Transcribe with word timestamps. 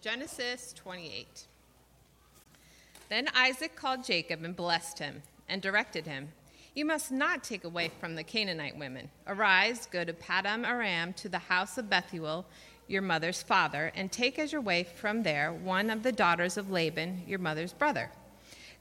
Genesis 0.00 0.72
28. 0.78 1.46
Then 3.10 3.28
Isaac 3.34 3.76
called 3.76 4.02
Jacob 4.02 4.42
and 4.44 4.56
blessed 4.56 4.98
him 4.98 5.22
and 5.46 5.60
directed 5.60 6.06
him 6.06 6.28
You 6.74 6.86
must 6.86 7.12
not 7.12 7.44
take 7.44 7.64
away 7.64 7.90
from 8.00 8.14
the 8.14 8.24
Canaanite 8.24 8.78
women. 8.78 9.10
Arise, 9.26 9.84
go 9.84 10.02
to 10.02 10.14
Paddan 10.14 10.66
Aram 10.66 11.12
to 11.14 11.28
the 11.28 11.38
house 11.38 11.76
of 11.76 11.90
Bethuel, 11.90 12.46
your 12.88 13.02
mother's 13.02 13.42
father, 13.42 13.92
and 13.94 14.10
take 14.10 14.38
as 14.38 14.52
your 14.52 14.62
wife 14.62 14.96
from 14.96 15.22
there 15.22 15.52
one 15.52 15.90
of 15.90 16.02
the 16.02 16.12
daughters 16.12 16.56
of 16.56 16.70
Laban, 16.70 17.24
your 17.26 17.38
mother's 17.38 17.74
brother. 17.74 18.10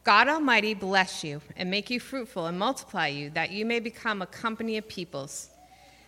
God 0.05 0.29
Almighty 0.29 0.73
bless 0.73 1.21
you 1.25 1.41
and 1.57 1.69
make 1.69 1.89
you 1.89 1.99
fruitful 1.99 2.45
and 2.45 2.57
multiply 2.57 3.07
you, 3.07 3.29
that 3.31 3.51
you 3.51 3.65
may 3.65 3.81
become 3.81 4.21
a 4.21 4.27
company 4.27 4.77
of 4.77 4.87
peoples. 4.87 5.49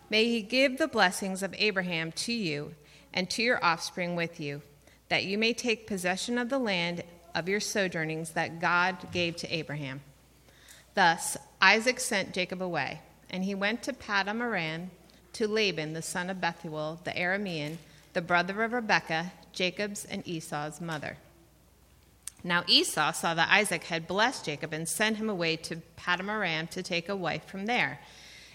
May 0.09 0.25
he 0.25 0.41
give 0.41 0.78
the 0.78 0.88
blessings 0.88 1.43
of 1.43 1.54
Abraham 1.57 2.14
to 2.14 2.32
you 2.32 2.75
and 3.14 3.30
to 3.32 3.43
your 3.43 3.62
offspring 3.62 4.16
with 4.16 4.39
you 4.39 4.62
that 5.12 5.26
you 5.26 5.38
may 5.38 5.52
take 5.52 5.86
possession 5.86 6.38
of 6.38 6.48
the 6.48 6.58
land 6.58 7.04
of 7.36 7.50
your 7.50 7.60
sojournings 7.60 8.30
that 8.30 8.62
God 8.62 8.96
gave 9.12 9.36
to 9.36 9.54
Abraham. 9.54 10.00
Thus 10.96 11.36
Isaac 11.62 12.00
sent 12.00 12.34
Jacob 12.34 12.64
away, 12.64 13.02
and 13.30 13.44
he 13.44 13.54
went 13.54 13.84
to 13.84 13.92
Paddan 13.92 14.40
Aram 14.40 14.90
to 15.34 15.50
Laban, 15.50 15.92
the 15.92 16.02
son 16.02 16.30
of 16.30 16.40
Bethuel, 16.40 17.02
the 17.04 17.12
Aramean, 17.12 17.76
the 18.14 18.22
brother 18.22 18.64
of 18.64 18.72
Rebekah, 18.72 19.34
Jacob's 19.52 20.06
and 20.06 20.26
Esau's 20.26 20.80
mother. 20.80 21.18
Now 22.42 22.64
Esau 22.66 23.12
saw 23.12 23.34
that 23.34 23.52
Isaac 23.52 23.84
had 23.84 24.08
blessed 24.08 24.46
Jacob 24.46 24.72
and 24.72 24.88
sent 24.88 25.18
him 25.18 25.30
away 25.30 25.58
to 25.58 25.82
Paddan 25.98 26.30
Aram 26.30 26.68
to 26.68 26.82
take 26.82 27.09
a 27.09 27.18
wife 27.18 27.44
from 27.48 27.66
there, 27.66 28.00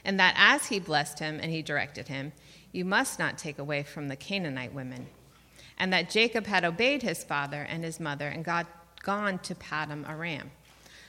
and 0.06 0.18
that 0.18 0.32
as 0.38 0.68
he 0.68 0.80
blessed 0.80 1.18
him 1.18 1.38
and 1.38 1.52
he 1.52 1.60
directed 1.60 2.08
him, 2.08 2.32
you 2.72 2.86
must 2.86 3.18
not 3.18 3.36
take 3.36 3.58
away 3.58 3.82
from 3.82 4.08
the 4.08 4.16
Canaanite 4.16 4.72
women 4.72 5.08
and 5.78 5.92
that 5.92 6.10
Jacob 6.10 6.46
had 6.46 6.64
obeyed 6.64 7.02
his 7.02 7.22
father 7.24 7.62
and 7.62 7.84
his 7.84 8.00
mother 8.00 8.28
and 8.28 8.44
got 8.44 8.66
gone 9.02 9.38
to 9.40 9.54
Paddan 9.54 10.08
Aram. 10.08 10.50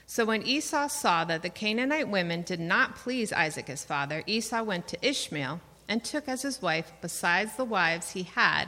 So 0.06 0.24
when 0.24 0.44
Esau 0.44 0.88
saw 0.88 1.26
that 1.26 1.42
the 1.42 1.50
Canaanite 1.50 2.08
women 2.08 2.42
did 2.42 2.60
not 2.60 2.96
please 2.96 3.34
Isaac 3.34 3.68
his 3.68 3.84
father, 3.84 4.24
Esau 4.26 4.64
went 4.64 4.88
to 4.88 5.06
Ishmael 5.06 5.60
and 5.90 6.04
took 6.04 6.28
as 6.28 6.42
his 6.44 6.62
wife, 6.62 6.94
besides 7.02 7.56
the 7.56 7.66
wives 7.66 8.12
he 8.12 8.24
had, 8.24 8.68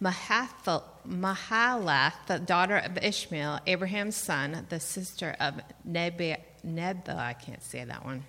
Mahalath, 0.00 0.92
the 2.26 2.38
daughter 2.38 2.76
of 2.76 2.98
Ishmael, 2.98 3.60
Abraham's 3.66 4.16
son, 4.16 4.66
the 4.68 4.78
sister 4.78 5.34
of 5.40 5.60
Neb, 5.84 6.20
Neb 6.62 7.08
I 7.08 7.32
can't 7.32 7.62
say 7.62 7.84
that 7.84 8.04
one, 8.04 8.24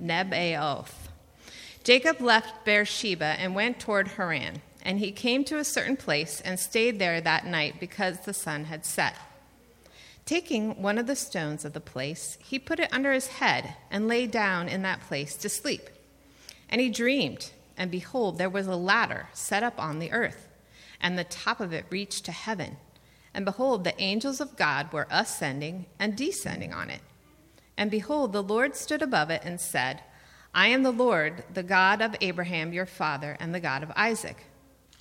Nebaioth. 0.00 0.92
Jacob 1.84 2.20
left 2.20 2.64
Beersheba 2.64 3.36
and 3.38 3.54
went 3.54 3.78
toward 3.78 4.08
Haran. 4.08 4.60
And 4.84 4.98
he 4.98 5.12
came 5.12 5.44
to 5.44 5.58
a 5.58 5.64
certain 5.64 5.96
place 5.96 6.40
and 6.42 6.60
stayed 6.60 6.98
there 6.98 7.20
that 7.20 7.46
night 7.46 7.80
because 7.80 8.20
the 8.20 8.34
sun 8.34 8.64
had 8.64 8.84
set. 8.84 9.16
Taking 10.26 10.82
one 10.82 10.98
of 10.98 11.06
the 11.06 11.16
stones 11.16 11.64
of 11.64 11.72
the 11.72 11.80
place, 11.80 12.38
he 12.42 12.58
put 12.58 12.80
it 12.80 12.92
under 12.92 13.12
his 13.12 13.26
head 13.26 13.76
and 13.90 14.08
lay 14.08 14.26
down 14.26 14.68
in 14.68 14.82
that 14.82 15.00
place 15.00 15.36
to 15.36 15.48
sleep. 15.48 15.88
And 16.68 16.80
he 16.80 16.90
dreamed, 16.90 17.50
and 17.76 17.90
behold, 17.90 18.38
there 18.38 18.50
was 18.50 18.66
a 18.66 18.76
ladder 18.76 19.28
set 19.32 19.62
up 19.62 19.78
on 19.78 19.98
the 19.98 20.12
earth, 20.12 20.48
and 21.00 21.18
the 21.18 21.24
top 21.24 21.60
of 21.60 21.72
it 21.72 21.86
reached 21.90 22.24
to 22.24 22.32
heaven. 22.32 22.76
And 23.34 23.44
behold, 23.44 23.84
the 23.84 24.00
angels 24.00 24.40
of 24.40 24.56
God 24.56 24.92
were 24.92 25.08
ascending 25.10 25.86
and 25.98 26.16
descending 26.16 26.72
on 26.72 26.88
it. 26.88 27.00
And 27.76 27.90
behold, 27.90 28.32
the 28.32 28.42
Lord 28.42 28.76
stood 28.76 29.02
above 29.02 29.30
it 29.30 29.42
and 29.44 29.60
said, 29.60 30.00
I 30.54 30.68
am 30.68 30.84
the 30.84 30.92
Lord, 30.92 31.44
the 31.52 31.64
God 31.64 32.00
of 32.00 32.14
Abraham 32.20 32.72
your 32.72 32.86
father, 32.86 33.36
and 33.40 33.54
the 33.54 33.60
God 33.60 33.82
of 33.82 33.92
Isaac. 33.96 34.44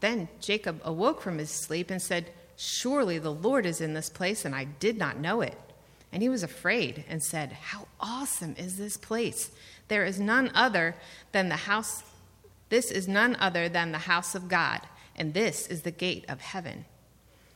Then 0.00 0.28
Jacob 0.40 0.80
awoke 0.84 1.20
from 1.20 1.38
his 1.38 1.50
sleep 1.50 1.90
and 1.90 2.00
said, 2.00 2.30
Surely 2.56 3.18
the 3.18 3.32
Lord 3.32 3.66
is 3.66 3.80
in 3.80 3.94
this 3.94 4.10
place, 4.10 4.44
and 4.44 4.54
I 4.54 4.64
did 4.64 4.96
not 4.96 5.18
know 5.18 5.40
it. 5.40 5.58
And 6.12 6.22
he 6.22 6.28
was 6.28 6.42
afraid 6.42 7.04
and 7.08 7.22
said, 7.22 7.52
How 7.52 7.88
awesome 7.98 8.54
is 8.56 8.76
this 8.76 8.96
place! 8.96 9.50
There 9.88 10.04
is 10.04 10.20
none 10.20 10.50
other 10.54 10.94
than 11.32 11.48
the 11.48 11.56
house, 11.56 12.02
this 12.68 12.90
is 12.90 13.08
none 13.08 13.36
other 13.36 13.68
than 13.68 13.92
the 13.92 13.98
house 13.98 14.34
of 14.34 14.48
God, 14.48 14.82
and 15.16 15.34
this 15.34 15.66
is 15.66 15.82
the 15.82 15.90
gate 15.90 16.24
of 16.28 16.40
heaven. 16.40 16.84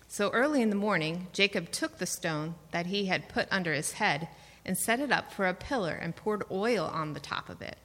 So 0.09 0.31
early 0.31 0.63
in 0.63 0.71
the 0.71 0.77
morning, 0.77 1.29
Jacob 1.33 1.71
took 1.71 1.99
the 1.99 2.07
stone 2.07 2.55
that 2.73 2.87
he 2.87 3.07
had 3.07 3.29
put 3.29 3.47
under 3.51 3.73
his 3.73 3.93
head 3.93 4.29
and 4.65 4.77
set 4.77 5.01
it 5.01 5.13
up 5.13 5.33
for 5.33 5.47
a 5.47 5.55
pillar 5.55 5.93
and 5.93 6.17
poured 6.17 6.45
oil 6.51 6.87
on 6.87 7.13
the 7.13 7.21
top 7.21 7.49
of 7.49 7.63
it. 7.63 7.77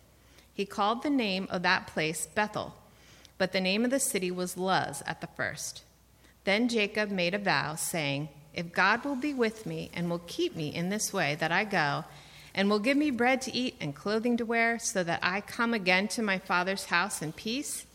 He 0.53 0.65
called 0.65 1.03
the 1.03 1.09
name 1.09 1.47
of 1.49 1.63
that 1.63 1.87
place 1.87 2.27
Bethel 2.27 2.75
but 3.43 3.51
the 3.51 3.59
name 3.59 3.83
of 3.83 3.91
the 3.91 3.99
city 3.99 4.31
was 4.31 4.55
Luz 4.55 5.03
at 5.05 5.19
the 5.19 5.27
first. 5.27 5.83
Then 6.45 6.69
Jacob 6.69 7.11
made 7.11 7.33
a 7.33 7.37
vow, 7.37 7.75
saying, 7.75 8.29
If 8.53 8.71
God 8.71 9.03
will 9.03 9.17
be 9.17 9.33
with 9.33 9.65
me 9.65 9.91
and 9.93 10.09
will 10.09 10.21
keep 10.27 10.55
me 10.55 10.73
in 10.73 10.87
this 10.87 11.11
way 11.11 11.35
that 11.41 11.51
I 11.51 11.65
go, 11.65 12.05
and 12.55 12.69
will 12.69 12.79
give 12.79 12.95
me 12.95 13.11
bread 13.11 13.41
to 13.41 13.53
eat 13.53 13.75
and 13.81 13.93
clothing 13.93 14.37
to 14.37 14.45
wear, 14.45 14.79
so 14.79 15.03
that 15.03 15.19
I 15.21 15.41
come 15.41 15.73
again 15.73 16.07
to 16.07 16.21
my 16.21 16.37
father's 16.37 16.85
house 16.85 17.21
in 17.21 17.33
peace, 17.33 17.85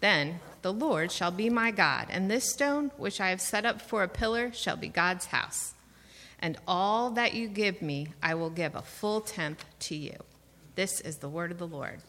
then 0.00 0.40
the 0.62 0.72
Lord 0.72 1.12
shall 1.12 1.30
be 1.30 1.50
my 1.50 1.72
God, 1.72 2.06
and 2.08 2.30
this 2.30 2.50
stone 2.50 2.90
which 2.96 3.20
I 3.20 3.28
have 3.28 3.42
set 3.42 3.66
up 3.66 3.82
for 3.82 4.02
a 4.02 4.08
pillar 4.08 4.50
shall 4.50 4.78
be 4.78 4.88
God's 4.88 5.26
house. 5.26 5.74
And 6.38 6.56
all 6.66 7.10
that 7.10 7.34
you 7.34 7.48
give 7.48 7.82
me, 7.82 8.14
I 8.22 8.34
will 8.34 8.48
give 8.48 8.74
a 8.74 8.80
full 8.80 9.20
tenth 9.20 9.62
to 9.80 9.94
you. 9.94 10.16
This 10.74 11.02
is 11.02 11.18
the 11.18 11.28
word 11.28 11.50
of 11.50 11.58
the 11.58 11.66
Lord. 11.66 12.00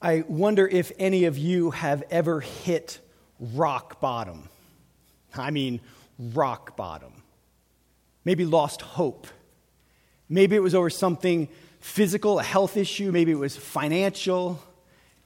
I 0.00 0.22
wonder 0.28 0.66
if 0.66 0.92
any 0.98 1.24
of 1.24 1.36
you 1.36 1.72
have 1.72 2.04
ever 2.10 2.40
hit 2.40 3.00
rock 3.40 4.00
bottom. 4.00 4.48
I 5.34 5.50
mean, 5.50 5.80
rock 6.18 6.76
bottom. 6.76 7.12
Maybe 8.24 8.44
lost 8.44 8.80
hope. 8.80 9.26
Maybe 10.28 10.54
it 10.54 10.62
was 10.62 10.74
over 10.74 10.90
something 10.90 11.48
physical, 11.80 12.38
a 12.38 12.44
health 12.44 12.76
issue. 12.76 13.10
Maybe 13.10 13.32
it 13.32 13.38
was 13.38 13.56
financial. 13.56 14.62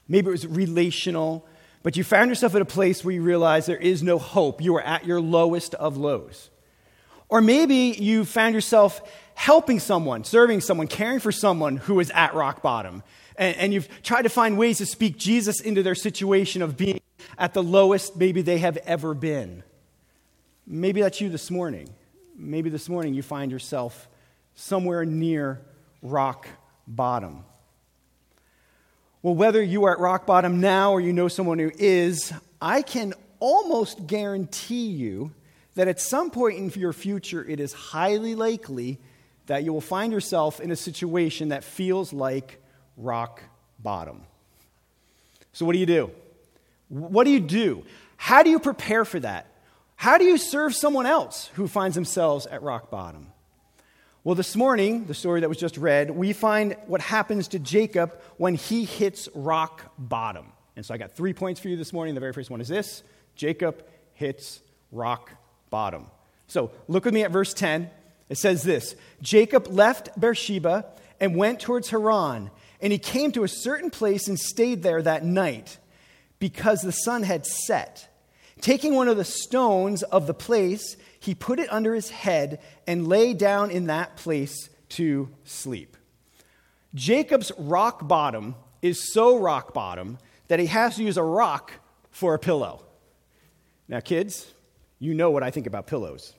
Maybe 0.09 0.29
it 0.29 0.31
was 0.31 0.47
relational. 0.47 1.47
But 1.83 1.97
you 1.97 2.05
found 2.05 2.31
yourself 2.31 2.55
at 2.55 2.63
a 2.63 2.67
place 2.67 3.05
where 3.05 3.15
you 3.15 3.23
realize 3.23 3.67
there 3.67 3.77
is 3.77 4.03
no 4.03 4.19
hope. 4.19 4.63
You 4.63 4.77
are 4.77 4.83
at 4.83 5.05
your 5.05 5.21
lowest 5.21 5.75
of 5.75 5.99
lows. 5.99 6.49
Or 7.29 7.43
maybe 7.43 7.97
you 7.99 8.25
found 8.25 8.55
yourself 8.55 9.03
helping 9.35 9.81
someone, 9.81 10.25
serving 10.25 10.61
someone, 10.61 10.87
caring 10.87 11.19
for 11.19 11.33
someone 11.33 11.77
who 11.77 12.01
is 12.01 12.11
at 12.11 12.35
rock 12.35 12.63
bottom 12.63 13.03
and, 13.43 13.57
and 13.57 13.75
you've 13.75 13.89
tried 14.03 14.23
to 14.23 14.29
find 14.29 14.57
ways 14.57 14.79
to 14.79 14.87
speak 14.87 15.19
Jesus 15.19 15.61
into 15.61 15.83
their 15.83 15.95
situation 15.97 16.63
of 16.63 16.77
being 16.77 17.01
at 17.37 17.55
the 17.55 17.63
lowest 17.63 18.17
maybe 18.17 18.43
they 18.43 18.59
have 18.59 18.77
ever 18.79 19.15
been. 19.15 19.65
Maybe 20.67 21.03
that's 21.03 21.21
you 21.21 21.29
this 21.29 21.51
morning. 21.51 21.89
Maybe 22.37 22.71
this 22.71 22.89
morning 22.89 23.15
you 23.15 23.23
find 23.23 23.51
yourself 23.51 24.09
somewhere 24.55 25.05
near 25.05 25.61
rock 26.03 26.47
bottom. 26.87 27.45
Well, 29.23 29.35
whether 29.35 29.63
you 29.63 29.85
are 29.85 29.93
at 29.93 29.99
rock 29.99 30.25
bottom 30.25 30.61
now 30.61 30.93
or 30.93 31.01
you 31.01 31.13
know 31.13 31.29
someone 31.29 31.59
who 31.59 31.73
is, 31.77 32.33
I 32.61 32.83
can 32.83 33.13
almost 33.41 34.07
guarantee 34.07 34.87
you 34.87 35.33
that 35.75 35.89
at 35.89 36.01
some 36.01 36.31
point 36.31 36.59
in 36.59 36.71
your 36.81 36.93
future, 36.93 37.45
it 37.45 37.59
is 37.59 37.73
highly 37.73 38.35
likely 38.35 39.01
that 39.47 39.65
you 39.65 39.73
will 39.73 39.81
find 39.81 40.13
yourself 40.13 40.61
in 40.61 40.71
a 40.71 40.77
situation 40.77 41.49
that 41.49 41.65
feels 41.65 42.13
like 42.13 42.62
rock 43.03 43.43
bottom. 43.79 44.23
So, 45.53 45.67
what 45.67 45.73
do 45.73 45.79
you 45.79 45.87
do? 45.87 46.11
What 46.89 47.25
do 47.25 47.31
you 47.31 47.41
do? 47.41 47.85
How 48.17 48.43
do 48.43 48.51
you 48.51 48.59
prepare 48.59 49.05
for 49.05 49.21
that? 49.21 49.47
How 49.97 50.19
do 50.19 50.25
you 50.25 50.39
serve 50.39 50.75
someone 50.75 51.07
else 51.07 51.51
who 51.55 51.69
finds 51.69 51.95
themselves 51.95 52.47
at 52.47 52.63
rock 52.63 52.91
bottom? 52.91 53.29
Well, 54.25 54.35
this 54.37 54.55
morning, 54.55 55.07
the 55.07 55.15
story 55.15 55.41
that 55.41 55.49
was 55.49 55.59
just 55.59 55.77
read, 55.77 56.11
we 56.11 56.33
find 56.33 56.77
what 56.87 57.01
happens 57.01 57.49
to 57.49 57.59
Jacob 57.59 58.21
when 58.37 58.55
he 58.55 58.85
hits 58.85 59.29
rock 59.35 59.93
bottom. 59.99 60.47
And 60.77 60.87
so 60.87 60.95
I 60.95 60.97
got 60.97 61.13
three 61.13 61.33
points 61.33 61.61
for 61.61 61.69
you 61.69 61.77
this 61.77 61.93
morning. 61.93 62.15
The 62.15 62.21
very 62.21 62.33
first 62.33 62.51
one 62.51 62.61
is 62.61 62.69
this 62.69 63.03
Jacob 63.35 63.85
hits 64.15 64.61
rock 64.93 65.33
bottom. 65.71 66.07
So 66.47 66.71
look 66.87 67.05
with 67.05 67.15
me 67.15 67.25
at 67.25 67.31
verse 67.31 67.53
10. 67.53 67.91
It 68.29 68.39
says 68.39 68.63
this 68.63 68.95
Jacob 69.21 69.67
left 69.69 70.19
Beersheba 70.19 70.87
and 71.19 71.37
went 71.37 71.61
towards 71.61 71.91
Haran, 71.91 72.51
and 72.83 72.93
he 72.93 72.99
came 72.99 73.31
to 73.33 73.45
a 73.45 73.49
certain 73.49 73.91
place 73.91 74.27
and 74.27 74.39
stayed 74.39 74.83
there 74.83 75.01
that 75.01 75.25
night 75.25 75.79
because 76.41 76.83
the 76.83 76.91
sun 76.91 77.23
had 77.23 77.47
set. 77.47 78.09
Taking 78.61 78.95
one 78.95 79.07
of 79.07 79.17
the 79.17 79.25
stones 79.25 80.03
of 80.03 80.27
the 80.27 80.35
place, 80.35 80.97
he 81.21 81.35
put 81.35 81.61
it 81.61 81.73
under 81.73 81.95
his 81.95 82.11
head 82.11 82.61
and 82.87 83.07
lay 83.07 83.35
down 83.35 83.71
in 83.71 83.87
that 83.87 84.17
place 84.17 84.69
to 84.91 85.31
sleep. 85.45 85.97
Jacob's 86.95 87.53
rock 87.57 88.07
bottom 88.07 88.57
is 88.83 89.13
so 89.13 89.39
rock 89.39 89.73
bottom 89.73 90.19
that 90.49 90.59
he 90.59 90.67
has 90.67 90.97
to 90.97 91.05
use 91.05 91.17
a 91.17 91.23
rock 91.23 91.73
for 92.11 92.35
a 92.35 92.39
pillow. 92.39 92.85
Now, 93.87 94.01
kids, 94.01 94.53
you 94.99 95.15
know 95.15 95.31
what 95.31 95.45
I 95.45 95.51
think 95.51 95.67
about 95.69 95.87
pillows. 95.87 96.35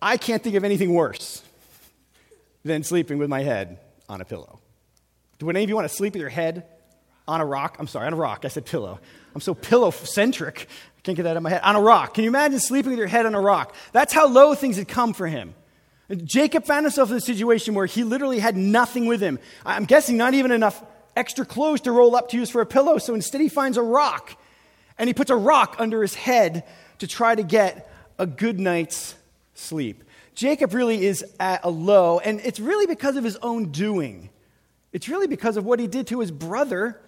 I 0.00 0.16
can't 0.16 0.42
think 0.42 0.56
of 0.56 0.64
anything 0.64 0.94
worse 0.94 1.42
than 2.64 2.82
sleeping 2.82 3.18
with 3.18 3.28
my 3.28 3.42
head 3.42 3.78
on 4.08 4.20
a 4.20 4.24
pillow. 4.24 4.60
Do 5.38 5.50
any 5.50 5.62
of 5.62 5.68
you 5.68 5.74
want 5.74 5.88
to 5.88 5.94
sleep 5.94 6.14
with 6.14 6.20
your 6.20 6.30
head 6.30 6.64
on 7.26 7.40
a 7.40 7.44
rock? 7.44 7.76
I'm 7.78 7.86
sorry, 7.86 8.06
on 8.06 8.12
a 8.12 8.16
rock. 8.16 8.44
I 8.44 8.48
said 8.48 8.66
pillow. 8.66 9.00
I'm 9.34 9.40
so 9.40 9.54
pillow 9.54 9.90
centric. 9.90 10.68
I 10.96 11.00
can't 11.02 11.16
get 11.16 11.24
that 11.24 11.30
out 11.30 11.36
of 11.38 11.42
my 11.42 11.50
head. 11.50 11.62
On 11.64 11.74
a 11.74 11.80
rock. 11.80 12.14
Can 12.14 12.24
you 12.24 12.30
imagine 12.30 12.60
sleeping 12.60 12.90
with 12.90 12.98
your 12.98 13.08
head 13.08 13.26
on 13.26 13.34
a 13.34 13.40
rock? 13.40 13.74
That's 13.92 14.12
how 14.12 14.28
low 14.28 14.54
things 14.54 14.76
had 14.76 14.88
come 14.88 15.12
for 15.12 15.26
him. 15.26 15.54
Jacob 16.24 16.64
found 16.64 16.84
himself 16.84 17.10
in 17.10 17.16
a 17.16 17.20
situation 17.20 17.74
where 17.74 17.86
he 17.86 18.04
literally 18.04 18.38
had 18.38 18.56
nothing 18.56 19.06
with 19.06 19.20
him. 19.20 19.38
I'm 19.64 19.84
guessing 19.84 20.16
not 20.16 20.34
even 20.34 20.52
enough 20.52 20.82
extra 21.16 21.44
clothes 21.44 21.82
to 21.82 21.92
roll 21.92 22.14
up 22.14 22.28
to 22.30 22.36
use 22.36 22.50
for 22.50 22.60
a 22.60 22.66
pillow. 22.66 22.98
So 22.98 23.14
instead, 23.14 23.40
he 23.40 23.48
finds 23.48 23.76
a 23.76 23.82
rock 23.82 24.36
and 24.98 25.08
he 25.08 25.14
puts 25.14 25.30
a 25.30 25.36
rock 25.36 25.76
under 25.78 26.02
his 26.02 26.14
head 26.14 26.64
to 26.98 27.06
try 27.06 27.34
to 27.34 27.42
get 27.42 27.90
a 28.18 28.26
good 28.26 28.60
night's 28.60 29.14
sleep. 29.54 30.04
Jacob 30.34 30.72
really 30.74 31.04
is 31.04 31.24
at 31.38 31.60
a 31.64 31.70
low, 31.70 32.18
and 32.18 32.40
it's 32.40 32.58
really 32.58 32.86
because 32.86 33.16
of 33.16 33.24
his 33.24 33.36
own 33.36 33.70
doing. 33.70 34.30
It's 34.92 35.08
really 35.08 35.26
because 35.26 35.56
of 35.56 35.64
what 35.64 35.78
he 35.78 35.86
did 35.86 36.06
to 36.08 36.20
his 36.20 36.30
brother 36.30 37.00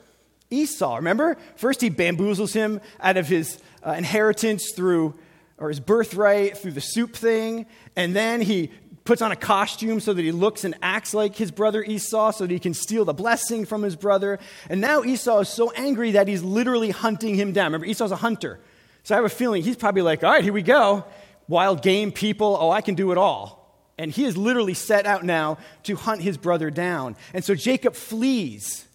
Esau. 0.50 0.96
Remember? 0.96 1.36
First, 1.56 1.80
he 1.80 1.90
bamboozles 1.90 2.52
him 2.52 2.80
out 3.00 3.16
of 3.16 3.26
his 3.26 3.58
uh, 3.86 3.92
inheritance 3.92 4.72
through, 4.72 5.14
or 5.58 5.68
his 5.68 5.80
birthright 5.80 6.58
through 6.58 6.72
the 6.72 6.80
soup 6.80 7.14
thing, 7.14 7.66
and 7.96 8.14
then 8.14 8.40
he 8.40 8.70
puts 9.04 9.20
on 9.20 9.32
a 9.32 9.36
costume 9.36 10.00
so 10.00 10.14
that 10.14 10.22
he 10.22 10.32
looks 10.32 10.64
and 10.64 10.74
acts 10.82 11.12
like 11.12 11.36
his 11.36 11.50
brother 11.50 11.82
Esau 11.82 12.30
so 12.30 12.46
that 12.46 12.52
he 12.52 12.58
can 12.58 12.72
steal 12.72 13.04
the 13.04 13.12
blessing 13.12 13.66
from 13.66 13.82
his 13.82 13.96
brother. 13.96 14.38
And 14.70 14.80
now 14.80 15.04
Esau 15.04 15.40
is 15.40 15.50
so 15.50 15.70
angry 15.72 16.12
that 16.12 16.26
he's 16.26 16.42
literally 16.42 16.90
hunting 16.90 17.34
him 17.34 17.52
down. 17.52 17.66
Remember, 17.66 17.86
Esau's 17.86 18.12
a 18.12 18.16
hunter. 18.16 18.60
So 19.02 19.14
I 19.14 19.16
have 19.16 19.26
a 19.26 19.28
feeling 19.28 19.62
he's 19.62 19.76
probably 19.76 20.00
like, 20.00 20.24
all 20.24 20.30
right, 20.30 20.42
here 20.42 20.54
we 20.54 20.62
go 20.62 21.04
wild 21.48 21.82
game 21.82 22.12
people. 22.12 22.56
Oh, 22.60 22.70
I 22.70 22.80
can 22.80 22.94
do 22.94 23.12
it 23.12 23.18
all. 23.18 23.64
And 23.96 24.10
he 24.10 24.24
is 24.24 24.36
literally 24.36 24.74
set 24.74 25.06
out 25.06 25.24
now 25.24 25.58
to 25.84 25.94
hunt 25.96 26.22
his 26.22 26.36
brother 26.36 26.70
down. 26.70 27.16
And 27.32 27.44
so 27.44 27.54
Jacob 27.54 27.94
flees. 27.94 28.86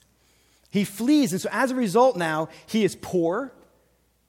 He 0.70 0.84
flees. 0.84 1.32
And 1.32 1.42
so 1.42 1.50
as 1.52 1.72
a 1.72 1.76
result, 1.76 2.18
now 2.18 2.50
he 2.68 2.84
is 2.84 2.98
poor. 3.02 3.54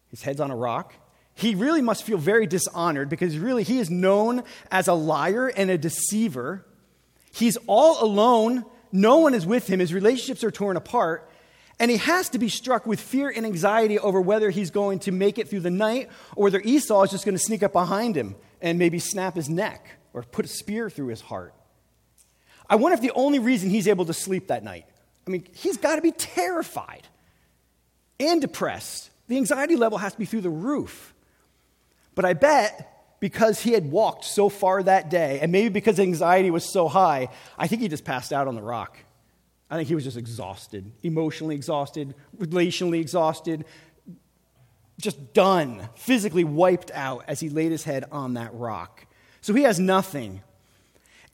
His 0.08 0.22
head's 0.22 0.40
on 0.40 0.50
a 0.50 0.56
rock. 0.56 0.94
He 1.34 1.54
really 1.54 1.82
must 1.82 2.04
feel 2.04 2.18
very 2.18 2.46
dishonored 2.46 3.08
because 3.08 3.36
really 3.38 3.62
he 3.62 3.78
is 3.78 3.90
known 3.90 4.42
as 4.70 4.88
a 4.88 4.94
liar 4.94 5.48
and 5.48 5.70
a 5.70 5.78
deceiver. 5.78 6.66
He's 7.32 7.56
all 7.66 8.04
alone. 8.04 8.64
No 8.92 9.18
one 9.18 9.34
is 9.34 9.46
with 9.46 9.66
him. 9.66 9.80
His 9.80 9.94
relationships 9.94 10.44
are 10.44 10.50
torn 10.50 10.76
apart. 10.76 11.29
And 11.80 11.90
he 11.90 11.96
has 11.96 12.28
to 12.28 12.38
be 12.38 12.50
struck 12.50 12.86
with 12.86 13.00
fear 13.00 13.32
and 13.34 13.46
anxiety 13.46 13.98
over 13.98 14.20
whether 14.20 14.50
he's 14.50 14.70
going 14.70 14.98
to 15.00 15.12
make 15.12 15.38
it 15.38 15.48
through 15.48 15.60
the 15.60 15.70
night 15.70 16.10
or 16.36 16.44
whether 16.44 16.60
Esau 16.60 17.02
is 17.04 17.10
just 17.10 17.24
going 17.24 17.34
to 17.34 17.42
sneak 17.42 17.62
up 17.62 17.72
behind 17.72 18.14
him 18.14 18.36
and 18.60 18.78
maybe 18.78 18.98
snap 18.98 19.34
his 19.34 19.48
neck 19.48 19.98
or 20.12 20.22
put 20.22 20.44
a 20.44 20.48
spear 20.48 20.90
through 20.90 21.06
his 21.06 21.22
heart. 21.22 21.54
I 22.68 22.76
wonder 22.76 22.94
if 22.94 23.00
the 23.00 23.12
only 23.14 23.38
reason 23.38 23.70
he's 23.70 23.88
able 23.88 24.04
to 24.04 24.12
sleep 24.12 24.48
that 24.48 24.62
night, 24.62 24.84
I 25.26 25.30
mean, 25.30 25.46
he's 25.54 25.78
got 25.78 25.96
to 25.96 26.02
be 26.02 26.12
terrified 26.12 27.08
and 28.20 28.42
depressed. 28.42 29.10
The 29.28 29.38
anxiety 29.38 29.76
level 29.76 29.96
has 29.96 30.12
to 30.12 30.18
be 30.18 30.26
through 30.26 30.42
the 30.42 30.50
roof. 30.50 31.14
But 32.14 32.26
I 32.26 32.34
bet 32.34 33.16
because 33.20 33.60
he 33.60 33.72
had 33.72 33.90
walked 33.90 34.26
so 34.26 34.50
far 34.50 34.82
that 34.82 35.08
day, 35.08 35.40
and 35.40 35.50
maybe 35.50 35.70
because 35.70 35.98
anxiety 35.98 36.50
was 36.50 36.70
so 36.70 36.88
high, 36.88 37.28
I 37.56 37.68
think 37.68 37.80
he 37.80 37.88
just 37.88 38.04
passed 38.04 38.34
out 38.34 38.48
on 38.48 38.54
the 38.54 38.62
rock. 38.62 38.98
I 39.70 39.76
think 39.76 39.88
he 39.88 39.94
was 39.94 40.04
just 40.04 40.16
exhausted, 40.16 40.90
emotionally 41.02 41.54
exhausted, 41.54 42.14
relationally 42.38 43.00
exhausted, 43.00 43.64
just 45.00 45.32
done, 45.32 45.88
physically 45.94 46.44
wiped 46.44 46.90
out 46.92 47.24
as 47.28 47.40
he 47.40 47.48
laid 47.48 47.70
his 47.70 47.84
head 47.84 48.04
on 48.10 48.34
that 48.34 48.52
rock. 48.52 49.06
So 49.40 49.54
he 49.54 49.62
has 49.62 49.78
nothing. 49.78 50.42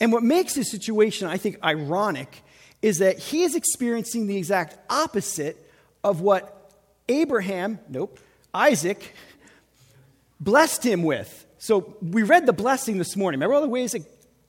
And 0.00 0.12
what 0.12 0.22
makes 0.22 0.54
his 0.54 0.70
situation, 0.70 1.26
I 1.26 1.38
think, 1.38 1.58
ironic 1.64 2.42
is 2.82 2.98
that 2.98 3.18
he 3.18 3.42
is 3.42 3.54
experiencing 3.54 4.26
the 4.26 4.36
exact 4.36 4.76
opposite 4.90 5.56
of 6.04 6.20
what 6.20 6.72
Abraham, 7.08 7.78
nope, 7.88 8.20
Isaac, 8.52 9.14
blessed 10.38 10.84
him 10.84 11.02
with. 11.02 11.46
So 11.58 11.96
we 12.02 12.22
read 12.22 12.46
the 12.46 12.52
blessing 12.52 12.98
this 12.98 13.16
morning. 13.16 13.40
Remember 13.40 13.54
all 13.54 13.62
the 13.62 13.68
ways 13.68 13.92
that 13.92 14.02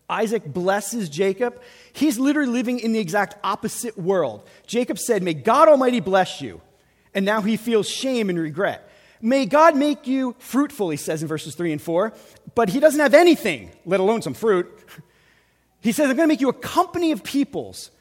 Isaac 0.09 0.45
blesses 0.45 1.09
Jacob. 1.09 1.61
He's 1.91 2.17
literally 2.17 2.51
living 2.51 2.79
in 2.79 2.93
the 2.93 2.99
exact 2.99 3.35
opposite 3.43 3.97
world. 3.97 4.47
Jacob 4.65 4.99
said, 4.99 5.21
May 5.21 5.33
God 5.33 5.67
Almighty 5.67 5.99
bless 5.99 6.41
you. 6.41 6.61
And 7.13 7.25
now 7.25 7.41
he 7.41 7.57
feels 7.57 7.89
shame 7.89 8.29
and 8.29 8.39
regret. 8.39 8.89
May 9.21 9.45
God 9.45 9.75
make 9.75 10.05
you 10.05 10.35
fruitful, 10.39 10.89
he 10.89 10.97
says 10.97 11.21
in 11.21 11.27
verses 11.27 11.55
3 11.55 11.71
and 11.71 11.81
4. 11.81 12.13
But 12.55 12.69
he 12.69 12.79
doesn't 12.79 12.99
have 12.99 13.13
anything, 13.13 13.71
let 13.85 13.99
alone 13.99 14.21
some 14.21 14.33
fruit. 14.33 14.67
He 15.79 15.91
says, 15.91 16.09
I'm 16.09 16.17
going 16.17 16.27
to 16.27 16.33
make 16.33 16.41
you 16.41 16.49
a 16.49 16.53
company 16.53 17.11
of 17.11 17.23
peoples. 17.23 17.91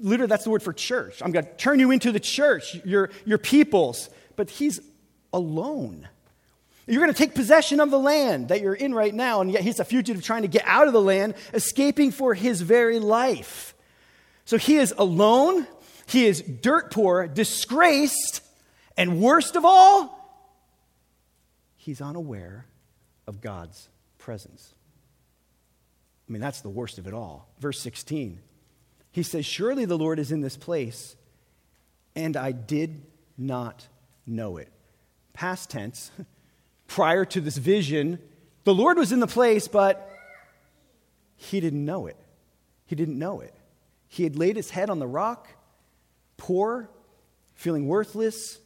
Literally, 0.00 0.28
that's 0.28 0.44
the 0.44 0.50
word 0.50 0.64
for 0.64 0.72
church. 0.72 1.22
I'm 1.22 1.30
going 1.30 1.46
to 1.46 1.52
turn 1.54 1.78
you 1.78 1.92
into 1.92 2.10
the 2.10 2.20
church, 2.20 2.74
your, 2.84 3.10
your 3.24 3.38
peoples. 3.38 4.10
But 4.34 4.50
he's 4.50 4.80
alone. 5.32 6.08
You're 6.90 7.02
going 7.02 7.14
to 7.14 7.18
take 7.18 7.36
possession 7.36 7.78
of 7.78 7.92
the 7.92 8.00
land 8.00 8.48
that 8.48 8.60
you're 8.60 8.74
in 8.74 8.92
right 8.92 9.14
now, 9.14 9.40
and 9.40 9.52
yet 9.52 9.62
he's 9.62 9.78
a 9.78 9.84
fugitive 9.84 10.24
trying 10.24 10.42
to 10.42 10.48
get 10.48 10.64
out 10.66 10.88
of 10.88 10.92
the 10.92 11.00
land, 11.00 11.34
escaping 11.54 12.10
for 12.10 12.34
his 12.34 12.62
very 12.62 12.98
life. 12.98 13.76
So 14.44 14.58
he 14.58 14.76
is 14.76 14.92
alone, 14.98 15.68
he 16.06 16.26
is 16.26 16.42
dirt 16.42 16.90
poor, 16.90 17.28
disgraced, 17.28 18.40
and 18.96 19.20
worst 19.20 19.54
of 19.54 19.64
all, 19.64 20.18
he's 21.76 22.00
unaware 22.00 22.66
of 23.28 23.40
God's 23.40 23.88
presence. 24.18 24.74
I 26.28 26.32
mean, 26.32 26.42
that's 26.42 26.60
the 26.60 26.70
worst 26.70 26.98
of 26.98 27.06
it 27.06 27.14
all. 27.14 27.48
Verse 27.60 27.78
16. 27.78 28.40
He 29.12 29.22
says, 29.22 29.46
Surely 29.46 29.84
the 29.84 29.96
Lord 29.96 30.18
is 30.18 30.32
in 30.32 30.40
this 30.40 30.56
place, 30.56 31.14
and 32.16 32.36
I 32.36 32.50
did 32.50 33.02
not 33.38 33.86
know 34.26 34.56
it. 34.56 34.72
Past 35.34 35.70
tense. 35.70 36.10
prior 36.90 37.24
to 37.24 37.40
this 37.40 37.56
vision, 37.56 38.18
the 38.64 38.74
Lord 38.74 38.98
was 38.98 39.12
in 39.12 39.20
the 39.20 39.28
place, 39.28 39.68
but 39.68 40.10
he 41.36 41.60
didn't 41.60 41.84
know 41.84 42.08
it. 42.08 42.16
He 42.84 42.96
didn't 42.96 43.16
know 43.16 43.40
it. 43.40 43.54
He 44.08 44.24
had 44.24 44.34
laid 44.34 44.56
his 44.56 44.70
head 44.70 44.90
on 44.90 44.98
the 44.98 45.06
rock, 45.06 45.46
poor, 46.36 46.90
feeling 47.54 47.86
worthless. 47.86 48.58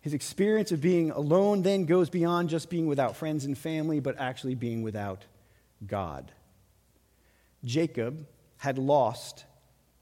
His 0.00 0.14
experience 0.14 0.72
of 0.72 0.80
being 0.80 1.12
alone 1.12 1.62
then 1.62 1.86
goes 1.86 2.10
beyond 2.10 2.48
just 2.48 2.70
being 2.70 2.88
without 2.88 3.14
friends 3.14 3.44
and 3.44 3.56
family, 3.56 4.00
but 4.00 4.16
actually 4.18 4.56
being 4.56 4.82
without 4.82 5.24
God. 5.86 6.32
Jacob 7.64 8.26
had 8.56 8.78
lost 8.78 9.44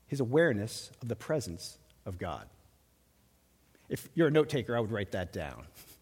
his 0.06 0.20
awareness 0.20 0.90
of 1.02 1.08
the 1.08 1.16
presence 1.16 1.76
of 2.06 2.16
God. 2.16 2.46
If 3.90 4.08
you're 4.14 4.28
a 4.28 4.30
note 4.30 4.48
taker, 4.48 4.74
I 4.74 4.80
would 4.80 4.90
write 4.90 5.12
that 5.12 5.34
down 5.34 5.66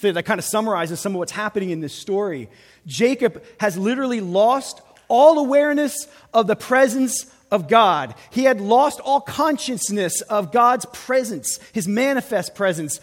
that 0.00 0.24
kind 0.24 0.38
of 0.38 0.44
summarizes 0.44 1.00
some 1.00 1.12
of 1.12 1.18
what's 1.18 1.32
happening 1.32 1.70
in 1.70 1.80
this 1.80 1.94
story. 1.94 2.48
Jacob 2.86 3.42
has 3.60 3.76
literally 3.76 4.20
lost 4.20 4.80
all 5.08 5.38
awareness 5.38 6.06
of 6.32 6.46
the 6.46 6.56
presence 6.56 7.26
of 7.50 7.68
God. 7.68 8.14
He 8.30 8.44
had 8.44 8.60
lost 8.60 9.00
all 9.00 9.20
consciousness 9.20 10.20
of 10.22 10.52
God's 10.52 10.86
presence, 10.92 11.58
his 11.72 11.88
manifest 11.88 12.54
presence. 12.54 13.00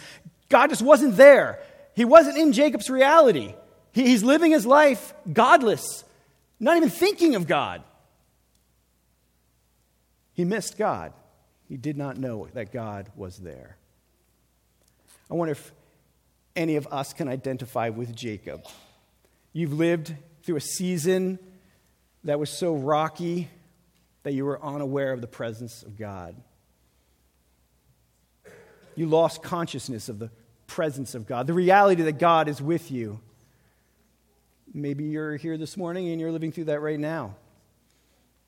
God 0.50 0.70
just 0.70 0.82
wasn't 0.82 1.18
there. 1.18 1.60
He 1.96 2.06
wasn't 2.06 2.38
in 2.38 2.54
Jacob's 2.54 2.90
reality. 2.90 3.56
He's 3.92 4.24
living 4.24 4.52
his 4.52 4.66
life 4.66 5.14
godless, 5.32 6.04
not 6.60 6.78
even 6.78 6.90
thinking 6.90 7.36
of 7.36 7.48
God. 7.48 7.82
He 10.34 10.44
missed 10.44 10.78
God. 10.78 11.14
He 11.70 11.78
did 11.78 11.98
not 11.98 12.18
know 12.18 12.48
that 12.54 12.72
God 12.72 13.10
was 13.16 13.38
there. 13.38 13.78
I 15.32 15.34
wonder 15.34 15.54
if 15.54 15.72
any 16.56 16.76
of 16.76 16.88
us 16.92 17.14
can 17.14 17.28
identify 17.28 17.90
with 17.90 18.16
Jacob. 18.16 18.66
You've 19.54 19.74
lived 19.74 20.16
through 20.44 20.58
a 20.58 20.62
season 20.62 21.40
that 22.24 22.40
was 22.40 22.50
so 22.50 22.76
rocky 22.76 23.50
that 24.24 24.34
you 24.34 24.46
were 24.46 24.64
unaware 24.64 25.14
of 25.14 25.22
the 25.22 25.28
presence 25.28 25.84
of 25.84 25.98
God. 25.98 26.36
You 28.96 29.06
lost 29.06 29.44
consciousness 29.44 30.10
of 30.10 30.20
the 30.20 30.32
presence 30.68 31.16
of 31.16 31.28
God, 31.28 31.48
the 31.48 31.54
reality 31.54 32.04
that 32.04 32.18
God 32.18 32.48
is 32.48 32.62
with 32.62 32.92
you. 32.92 33.20
maybe 34.74 35.06
you're 35.06 35.38
here 35.38 35.58
this 35.58 35.78
morning 35.78 36.10
and 36.10 36.20
you're 36.20 36.32
living 36.32 36.52
through 36.52 36.66
that 36.66 36.82
right 36.82 37.00
now. 37.00 37.36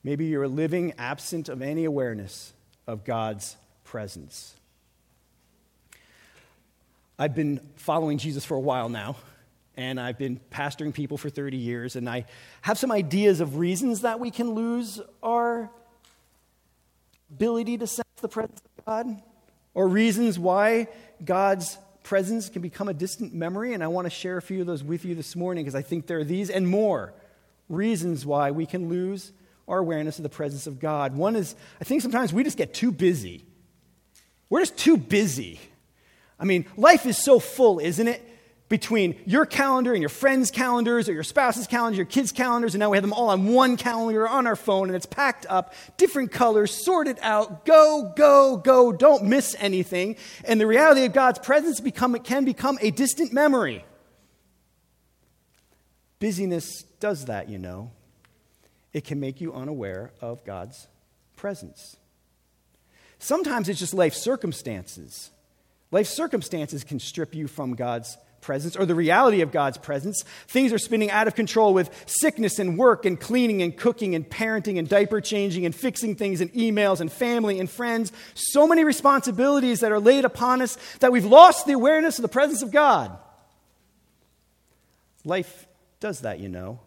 Maybe 0.03 0.25
you're 0.25 0.47
living 0.47 0.93
absent 0.97 1.47
of 1.47 1.61
any 1.61 1.85
awareness 1.85 2.53
of 2.85 3.05
God's 3.05 3.55
presence. 3.83 4.56
I've 7.19 7.33
been 7.33 7.61
following 7.77 8.19
Jesus 8.19 8.45
for 8.45 8.55
a 8.55 8.59
while 8.59 8.89
now, 8.89 9.15
and 9.75 9.99
I've 9.99 10.19
been 10.19 10.39
pastoring 10.51 10.93
people 10.93 11.17
for 11.17 11.31
30 11.31 11.57
years, 11.57 11.95
and 11.95 12.07
I 12.07 12.25
have 12.61 12.77
some 12.77 12.91
ideas 12.91 13.41
of 13.41 13.57
reasons 13.57 14.01
that 14.01 14.19
we 14.19 14.29
can 14.29 14.51
lose 14.51 15.01
our 15.23 15.71
ability 17.31 17.79
to 17.79 17.87
sense 17.87 18.07
the 18.21 18.27
presence 18.27 18.61
of 18.77 18.85
God, 18.85 19.21
or 19.73 19.87
reasons 19.87 20.37
why 20.37 20.89
God's 21.25 21.79
presence 22.03 22.49
can 22.49 22.61
become 22.61 22.87
a 22.87 22.93
distant 22.93 23.33
memory. 23.33 23.73
And 23.73 23.83
I 23.83 23.87
want 23.87 24.05
to 24.05 24.11
share 24.11 24.37
a 24.37 24.41
few 24.41 24.61
of 24.61 24.67
those 24.67 24.83
with 24.83 25.03
you 25.03 25.15
this 25.15 25.35
morning 25.35 25.63
because 25.63 25.75
I 25.75 25.81
think 25.81 26.05
there 26.05 26.19
are 26.19 26.23
these 26.23 26.51
and 26.51 26.67
more 26.67 27.13
reasons 27.67 28.27
why 28.27 28.51
we 28.51 28.67
can 28.67 28.89
lose 28.89 29.31
our 29.67 29.79
awareness 29.79 30.19
of 30.19 30.23
the 30.23 30.29
presence 30.29 30.67
of 30.67 30.79
God. 30.79 31.15
One 31.15 31.35
is, 31.35 31.55
I 31.81 31.83
think 31.83 32.03
sometimes 32.03 32.31
we 32.31 32.43
just 32.43 32.57
get 32.57 32.75
too 32.75 32.91
busy. 32.91 33.43
We're 34.49 34.61
just 34.61 34.77
too 34.77 34.97
busy. 34.97 35.59
I 36.39 36.45
mean, 36.45 36.65
life 36.77 37.05
is 37.05 37.23
so 37.23 37.39
full, 37.39 37.79
isn't 37.79 38.07
it? 38.07 38.23
between 38.69 39.19
your 39.25 39.45
calendar 39.45 39.93
and 39.93 40.01
your 40.01 40.09
friends' 40.09 40.51
calendars 40.51 41.07
or 41.07 41.13
your 41.13 41.23
spouse's 41.23 41.67
calendar, 41.67 41.95
your 41.95 42.05
kids' 42.05 42.31
calendars, 42.31 42.75
and 42.75 42.79
now 42.79 42.89
we 42.89 42.97
have 42.97 43.03
them 43.03 43.13
all 43.13 43.29
on 43.29 43.45
one 43.45 43.77
calendar 43.77 44.27
on 44.27 44.45
our 44.45 44.55
phone 44.55 44.87
and 44.87 44.95
it's 44.95 45.05
packed 45.05 45.45
up, 45.49 45.73
different 45.95 46.31
colors, 46.31 46.83
sorted 46.83 47.17
out. 47.21 47.65
Go, 47.65 48.11
go, 48.15 48.57
go. 48.57 48.91
Don't 48.91 49.23
miss 49.23 49.55
anything. 49.59 50.17
And 50.43 50.59
the 50.59 50.67
reality 50.67 51.05
of 51.05 51.13
God's 51.13 51.39
presence 51.39 51.79
become, 51.79 52.17
can 52.19 52.43
become 52.43 52.77
a 52.81 52.91
distant 52.91 53.31
memory. 53.31 53.85
Busyness 56.19 56.83
does 56.99 57.25
that, 57.25 57.47
you 57.47 57.57
know. 57.57 57.91
It 58.91 59.05
can 59.05 59.19
make 59.19 59.39
you 59.39 59.53
unaware 59.53 60.11
of 60.19 60.43
God's 60.43 60.87
presence. 61.35 61.97
Sometimes 63.19 63.69
it's 63.69 63.79
just 63.79 63.93
life 63.93 64.13
circumstances. 64.13 65.31
Life 65.91 66.07
circumstances 66.07 66.83
can 66.83 66.99
strip 66.99 67.33
you 67.33 67.47
from 67.47 67.75
God's 67.75 68.17
presence 68.41 68.75
or 68.75 68.85
the 68.85 68.95
reality 68.95 69.41
of 69.41 69.51
God's 69.51 69.77
presence. 69.77 70.23
Things 70.47 70.71
are 70.71 70.77
spinning 70.77 71.11
out 71.11 71.27
of 71.27 71.35
control 71.35 71.73
with 71.73 71.89
sickness 72.05 72.59
and 72.59 72.77
work 72.77 73.05
and 73.05 73.19
cleaning 73.19 73.61
and 73.61 73.75
cooking 73.75 74.15
and 74.15 74.27
parenting 74.29 74.77
and 74.77 74.87
diaper 74.87 75.21
changing 75.21 75.65
and 75.65 75.75
fixing 75.75 76.15
things 76.15 76.39
and 76.41 76.51
emails 76.53 77.01
and 77.01 77.11
family 77.11 77.59
and 77.59 77.69
friends. 77.69 78.11
So 78.33 78.67
many 78.67 78.83
responsibilities 78.83 79.79
that 79.79 79.91
are 79.91 79.99
laid 79.99 80.25
upon 80.25 80.61
us 80.61 80.77
that 80.99 81.11
we've 81.11 81.25
lost 81.25 81.65
the 81.65 81.73
awareness 81.73 82.17
of 82.17 82.21
the 82.21 82.29
presence 82.29 82.61
of 82.61 82.71
God. 82.71 83.17
Life 85.25 85.67
does 85.99 86.21
that, 86.21 86.39
you 86.39 86.47
know. 86.47 86.79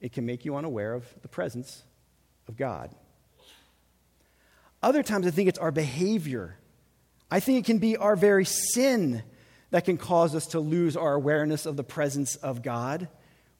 It 0.00 0.12
can 0.12 0.26
make 0.26 0.44
you 0.44 0.56
unaware 0.56 0.92
of 0.92 1.06
the 1.22 1.28
presence 1.28 1.82
of 2.46 2.56
God. 2.56 2.90
Other 4.82 5.02
times, 5.02 5.26
I 5.26 5.30
think 5.30 5.48
it's 5.48 5.58
our 5.58 5.70
behavior. 5.70 6.58
I 7.30 7.40
think 7.40 7.58
it 7.58 7.64
can 7.64 7.78
be 7.78 7.96
our 7.96 8.16
very 8.16 8.44
sin 8.44 9.22
that 9.70 9.84
can 9.84 9.96
cause 9.96 10.34
us 10.34 10.46
to 10.48 10.60
lose 10.60 10.96
our 10.96 11.14
awareness 11.14 11.66
of 11.66 11.76
the 11.76 11.84
presence 11.84 12.36
of 12.36 12.62
God. 12.62 13.08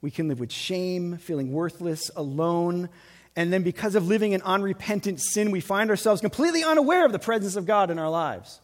We 0.00 0.10
can 0.10 0.28
live 0.28 0.38
with 0.38 0.52
shame, 0.52 1.16
feeling 1.16 1.52
worthless, 1.52 2.10
alone. 2.14 2.88
And 3.36 3.52
then, 3.52 3.62
because 3.62 3.94
of 3.94 4.06
living 4.06 4.32
in 4.32 4.42
unrepentant 4.42 5.20
sin, 5.20 5.50
we 5.50 5.60
find 5.60 5.90
ourselves 5.90 6.20
completely 6.20 6.62
unaware 6.62 7.04
of 7.04 7.12
the 7.12 7.18
presence 7.18 7.56
of 7.56 7.66
God 7.66 7.90
in 7.90 7.98
our 7.98 8.10
lives. 8.10 8.60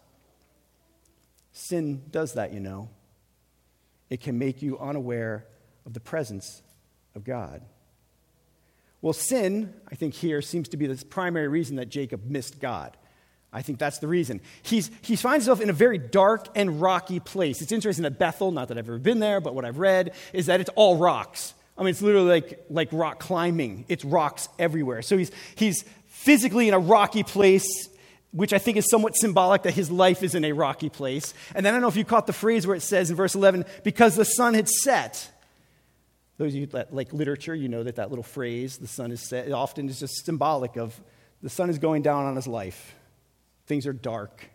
Sin 1.52 2.02
does 2.10 2.34
that, 2.34 2.52
you 2.52 2.60
know. 2.60 2.88
It 4.10 4.20
can 4.20 4.38
make 4.38 4.62
you 4.62 4.78
unaware 4.78 5.46
of 5.86 5.94
the 5.94 6.00
presence 6.00 6.62
of 7.14 7.24
God. 7.24 7.62
Well, 9.02 9.12
sin, 9.12 9.74
I 9.90 9.94
think, 9.94 10.14
here 10.14 10.42
seems 10.42 10.68
to 10.68 10.76
be 10.76 10.86
the 10.86 11.04
primary 11.06 11.48
reason 11.48 11.76
that 11.76 11.88
Jacob 11.88 12.24
missed 12.26 12.60
God. 12.60 12.96
I 13.52 13.62
think 13.62 13.78
that's 13.78 13.98
the 13.98 14.06
reason. 14.06 14.40
He's, 14.62 14.90
he 15.02 15.16
finds 15.16 15.44
himself 15.44 15.60
in 15.60 15.70
a 15.70 15.72
very 15.72 15.98
dark 15.98 16.46
and 16.54 16.80
rocky 16.80 17.18
place. 17.18 17.60
It's 17.60 17.72
interesting 17.72 18.04
that 18.04 18.18
Bethel, 18.18 18.52
not 18.52 18.68
that 18.68 18.78
I've 18.78 18.88
ever 18.88 18.98
been 18.98 19.18
there, 19.18 19.40
but 19.40 19.54
what 19.54 19.64
I've 19.64 19.78
read 19.78 20.14
is 20.32 20.46
that 20.46 20.60
it's 20.60 20.70
all 20.76 20.96
rocks. 20.96 21.54
I 21.76 21.82
mean, 21.82 21.90
it's 21.90 22.02
literally 22.02 22.28
like, 22.28 22.64
like 22.70 22.88
rock 22.92 23.18
climbing, 23.18 23.86
it's 23.88 24.04
rocks 24.04 24.48
everywhere. 24.58 25.02
So 25.02 25.16
he's, 25.16 25.32
he's 25.56 25.84
physically 26.06 26.68
in 26.68 26.74
a 26.74 26.78
rocky 26.78 27.22
place, 27.22 27.66
which 28.32 28.52
I 28.52 28.58
think 28.58 28.76
is 28.76 28.88
somewhat 28.88 29.16
symbolic 29.16 29.62
that 29.62 29.74
his 29.74 29.90
life 29.90 30.22
is 30.22 30.36
in 30.36 30.44
a 30.44 30.52
rocky 30.52 30.88
place. 30.88 31.34
And 31.54 31.66
then 31.66 31.72
I 31.72 31.76
don't 31.76 31.82
know 31.82 31.88
if 31.88 31.96
you 31.96 32.04
caught 32.04 32.28
the 32.28 32.32
phrase 32.32 32.66
where 32.66 32.76
it 32.76 32.82
says 32.82 33.10
in 33.10 33.16
verse 33.16 33.34
11, 33.34 33.64
because 33.82 34.14
the 34.14 34.24
sun 34.24 34.54
had 34.54 34.68
set. 34.68 35.28
Those 36.36 36.52
of 36.52 36.60
you 36.60 36.66
that 36.66 36.94
like 36.94 37.12
literature, 37.12 37.54
you 37.54 37.68
know 37.68 37.82
that 37.82 37.96
that 37.96 38.10
little 38.10 38.22
phrase, 38.22 38.78
the 38.78 38.86
sun 38.86 39.10
is 39.10 39.28
set, 39.28 39.50
often 39.50 39.88
is 39.88 39.98
just 39.98 40.24
symbolic 40.24 40.76
of 40.76 40.98
the 41.42 41.50
sun 41.50 41.68
is 41.68 41.78
going 41.78 42.02
down 42.02 42.26
on 42.26 42.36
his 42.36 42.46
life. 42.46 42.94
Things 43.70 43.86
are 43.86 43.92
dark, 43.92 44.50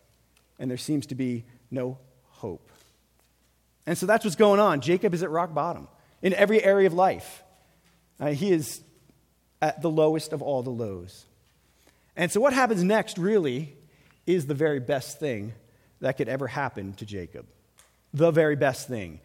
and 0.60 0.70
there 0.70 0.78
seems 0.78 1.06
to 1.06 1.16
be 1.16 1.46
no 1.72 2.00
hope. 2.32 2.70
And 3.86 3.98
so 3.98 4.06
that's 4.06 4.26
what's 4.26 4.36
going 4.36 4.60
on. 4.60 4.82
Jacob 4.82 5.14
is 5.14 5.24
at 5.24 5.30
rock 5.30 5.54
bottom 5.54 5.88
in 6.22 6.34
every 6.34 6.62
area 6.62 6.86
of 6.86 6.94
life. 6.94 7.42
Uh, 8.20 8.32
he 8.32 8.52
is 8.52 8.82
at 9.62 9.82
the 9.82 9.90
lowest 9.90 10.34
of 10.34 10.42
all 10.42 10.64
the 10.64 10.70
lows. 10.70 11.24
And 12.18 12.30
so, 12.30 12.42
what 12.42 12.52
happens 12.52 12.84
next 12.84 13.18
really 13.18 13.78
is 14.28 14.48
the 14.48 14.54
very 14.54 14.82
best 14.82 15.18
thing 15.18 15.54
that 16.02 16.18
could 16.18 16.28
ever 16.28 16.48
happen 16.48 16.92
to 16.96 17.06
Jacob. 17.06 17.46
The 18.14 18.32
very 18.32 18.58
best 18.58 18.90
thing. 18.90 19.22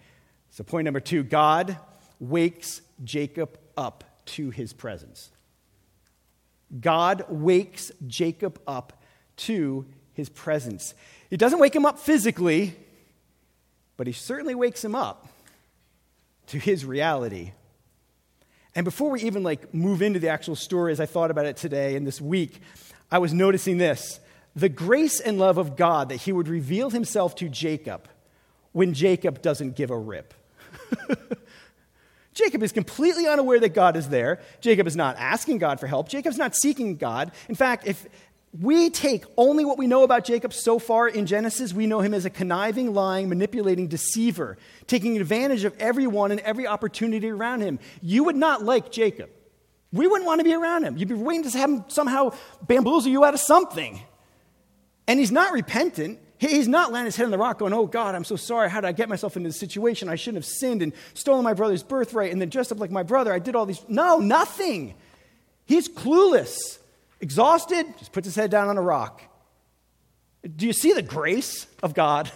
So, 0.51 0.63
point 0.63 0.85
number 0.85 1.01
two 1.01 1.25
God 1.25 1.77
wakes 2.21 2.81
Jacob 3.03 3.59
up 3.77 4.05
to 4.27 4.51
his 4.51 4.73
presence. 4.73 5.33
God 6.81 7.25
wakes 7.29 7.91
Jacob 8.07 8.61
up 8.69 9.00
to 9.41 9.87
his 10.13 10.29
presence. 10.29 10.95
He 11.29 11.37
doesn't 11.37 11.59
wake 11.59 11.75
him 11.75 11.87
up 11.87 11.99
physically, 11.99 12.77
but 13.97 14.07
he 14.07 14.13
certainly 14.13 14.55
wakes 14.55 14.85
him 14.85 14.95
up 14.95 15.29
to 16.49 16.59
his 16.59 16.85
reality. 16.85 17.53
And 18.75 18.85
before 18.85 19.11
we 19.11 19.23
even 19.23 19.43
like 19.43 19.73
move 19.75 20.03
into 20.03 20.19
the 20.19 20.29
actual 20.29 20.57
story 20.57 20.93
as 20.93 21.01
I 21.01 21.07
thought 21.07 21.31
about 21.31 21.47
it 21.47 21.57
today 21.57 21.97
and 21.97 22.07
this 22.07 22.21
week, 22.21 22.61
I 23.11 23.19
was 23.19 23.33
noticing 23.33 23.79
this. 23.79 24.21
The 24.57 24.69
grace 24.69 25.21
and 25.21 25.39
love 25.39 25.59
of 25.59 25.77
God 25.77 26.09
that 26.09 26.17
he 26.17 26.33
would 26.33 26.49
reveal 26.49 26.91
himself 26.91 27.35
to 27.37 27.49
Jacob 27.49 28.09
when 28.73 28.95
Jacob 28.95 29.43
doesn't 29.43 29.77
give 29.77 29.91
a 29.91 29.99
rip. 29.99 30.35
Jacob 32.35 32.63
is 32.63 32.73
completely 32.73 33.27
unaware 33.27 33.59
that 33.61 33.75
God 33.75 33.97
is 33.97 34.09
there. 34.09 34.41
Jacob 34.61 34.87
is 34.87 34.97
not 34.97 35.17
asking 35.19 35.59
God 35.59 35.81
for 35.81 35.87
help. 35.87 36.09
Jacob's 36.09 36.39
not 36.39 36.55
seeking 36.55 36.97
God. 36.97 37.33
In 37.49 37.55
fact, 37.55 37.87
if, 37.87 38.07
we 38.59 38.91
take 38.91 39.25
only 39.37 39.65
what 39.65 39.79
we 39.79 39.87
know 39.87 40.03
about 40.03 40.25
Jacob 40.25 40.53
so 40.53 40.81
far 40.81 41.07
in 41.07 41.27
Genesis. 41.27 41.73
We 41.73 41.87
know 41.87 42.01
him 42.01 42.13
as 42.13 42.25
a 42.25 42.31
conniving, 42.31 42.93
lying, 42.93 43.29
manipulating 43.29 43.87
deceiver, 43.87 44.59
taking 44.89 45.17
advantage 45.19 45.65
of 45.65 45.77
everyone 45.79 46.33
and 46.33 46.41
every 46.41 46.67
opportunity 46.67 47.31
around 47.31 47.61
him. 47.61 47.79
You 48.03 48.25
would 48.25 48.35
not 48.35 48.65
like 48.65 48.91
Jacob. 48.91 49.31
We 49.93 50.07
wouldn't 50.07 50.27
want 50.27 50.41
to 50.41 50.45
be 50.45 50.55
around 50.55 50.85
him. 50.85 50.97
You'd 50.97 51.09
be 51.09 51.15
waiting 51.15 51.49
to 51.49 51.59
have 51.59 51.71
him 51.71 51.85
somehow 51.89 52.33
bamboozle 52.63 53.11
you 53.11 53.25
out 53.25 53.35
of 53.35 53.41
something. 53.41 54.01
And 55.07 55.21
he's 55.21 55.33
not 55.33 55.53
repentant. 55.53 56.19
He's 56.39 56.69
not 56.69 56.91
laying 56.91 57.05
his 57.05 57.17
head 57.17 57.25
on 57.25 57.31
the 57.31 57.39
rock 57.39 57.59
going, 57.59 57.73
Oh 57.73 57.87
God, 57.87 58.15
I'm 58.17 58.25
so 58.25 58.35
sorry. 58.35 58.69
How 58.69 58.81
did 58.81 58.89
I 58.89 58.93
get 58.93 59.09
myself 59.09 59.37
into 59.37 59.49
this 59.49 59.61
situation? 59.61 60.09
I 60.09 60.17
shouldn't 60.17 60.43
have 60.43 60.51
sinned 60.51 60.83
and 60.83 60.93
stolen 61.15 61.45
my 61.45 61.55
brother's 61.55 61.83
birthright 61.83 62.33
and 62.33 62.41
then 62.41 62.49
dressed 62.49 62.73
up 62.73 62.81
like 62.81 62.91
my 62.91 63.03
brother. 63.05 63.33
I 63.33 63.39
did 63.39 63.55
all 63.55 63.67
these. 63.67 63.85
No, 63.89 64.19
nothing. 64.19 64.95
He's 65.67 65.89
clueless. 65.89 66.80
Exhausted, 67.21 67.87
just 67.99 68.13
puts 68.13 68.27
his 68.27 68.35
head 68.35 68.51
down 68.51 68.69
on 68.69 68.79
a 68.79 68.83
rock. 68.83 69.23
Do 70.57 70.67
you 70.67 70.73
see 70.73 70.93
the 70.93 71.03
grace 71.03 71.67
of 71.83 71.95
God? 71.95 72.31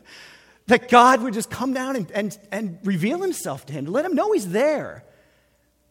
that 0.66 0.90
God 0.90 1.22
would 1.22 1.32
just 1.32 1.50
come 1.50 1.72
down 1.72 1.96
and, 1.96 2.10
and, 2.12 2.38
and 2.52 2.78
reveal 2.84 3.22
himself 3.22 3.64
to 3.66 3.72
him, 3.72 3.86
to 3.86 3.90
let 3.90 4.04
him 4.04 4.14
know 4.14 4.32
he's 4.32 4.50
there. 4.50 5.02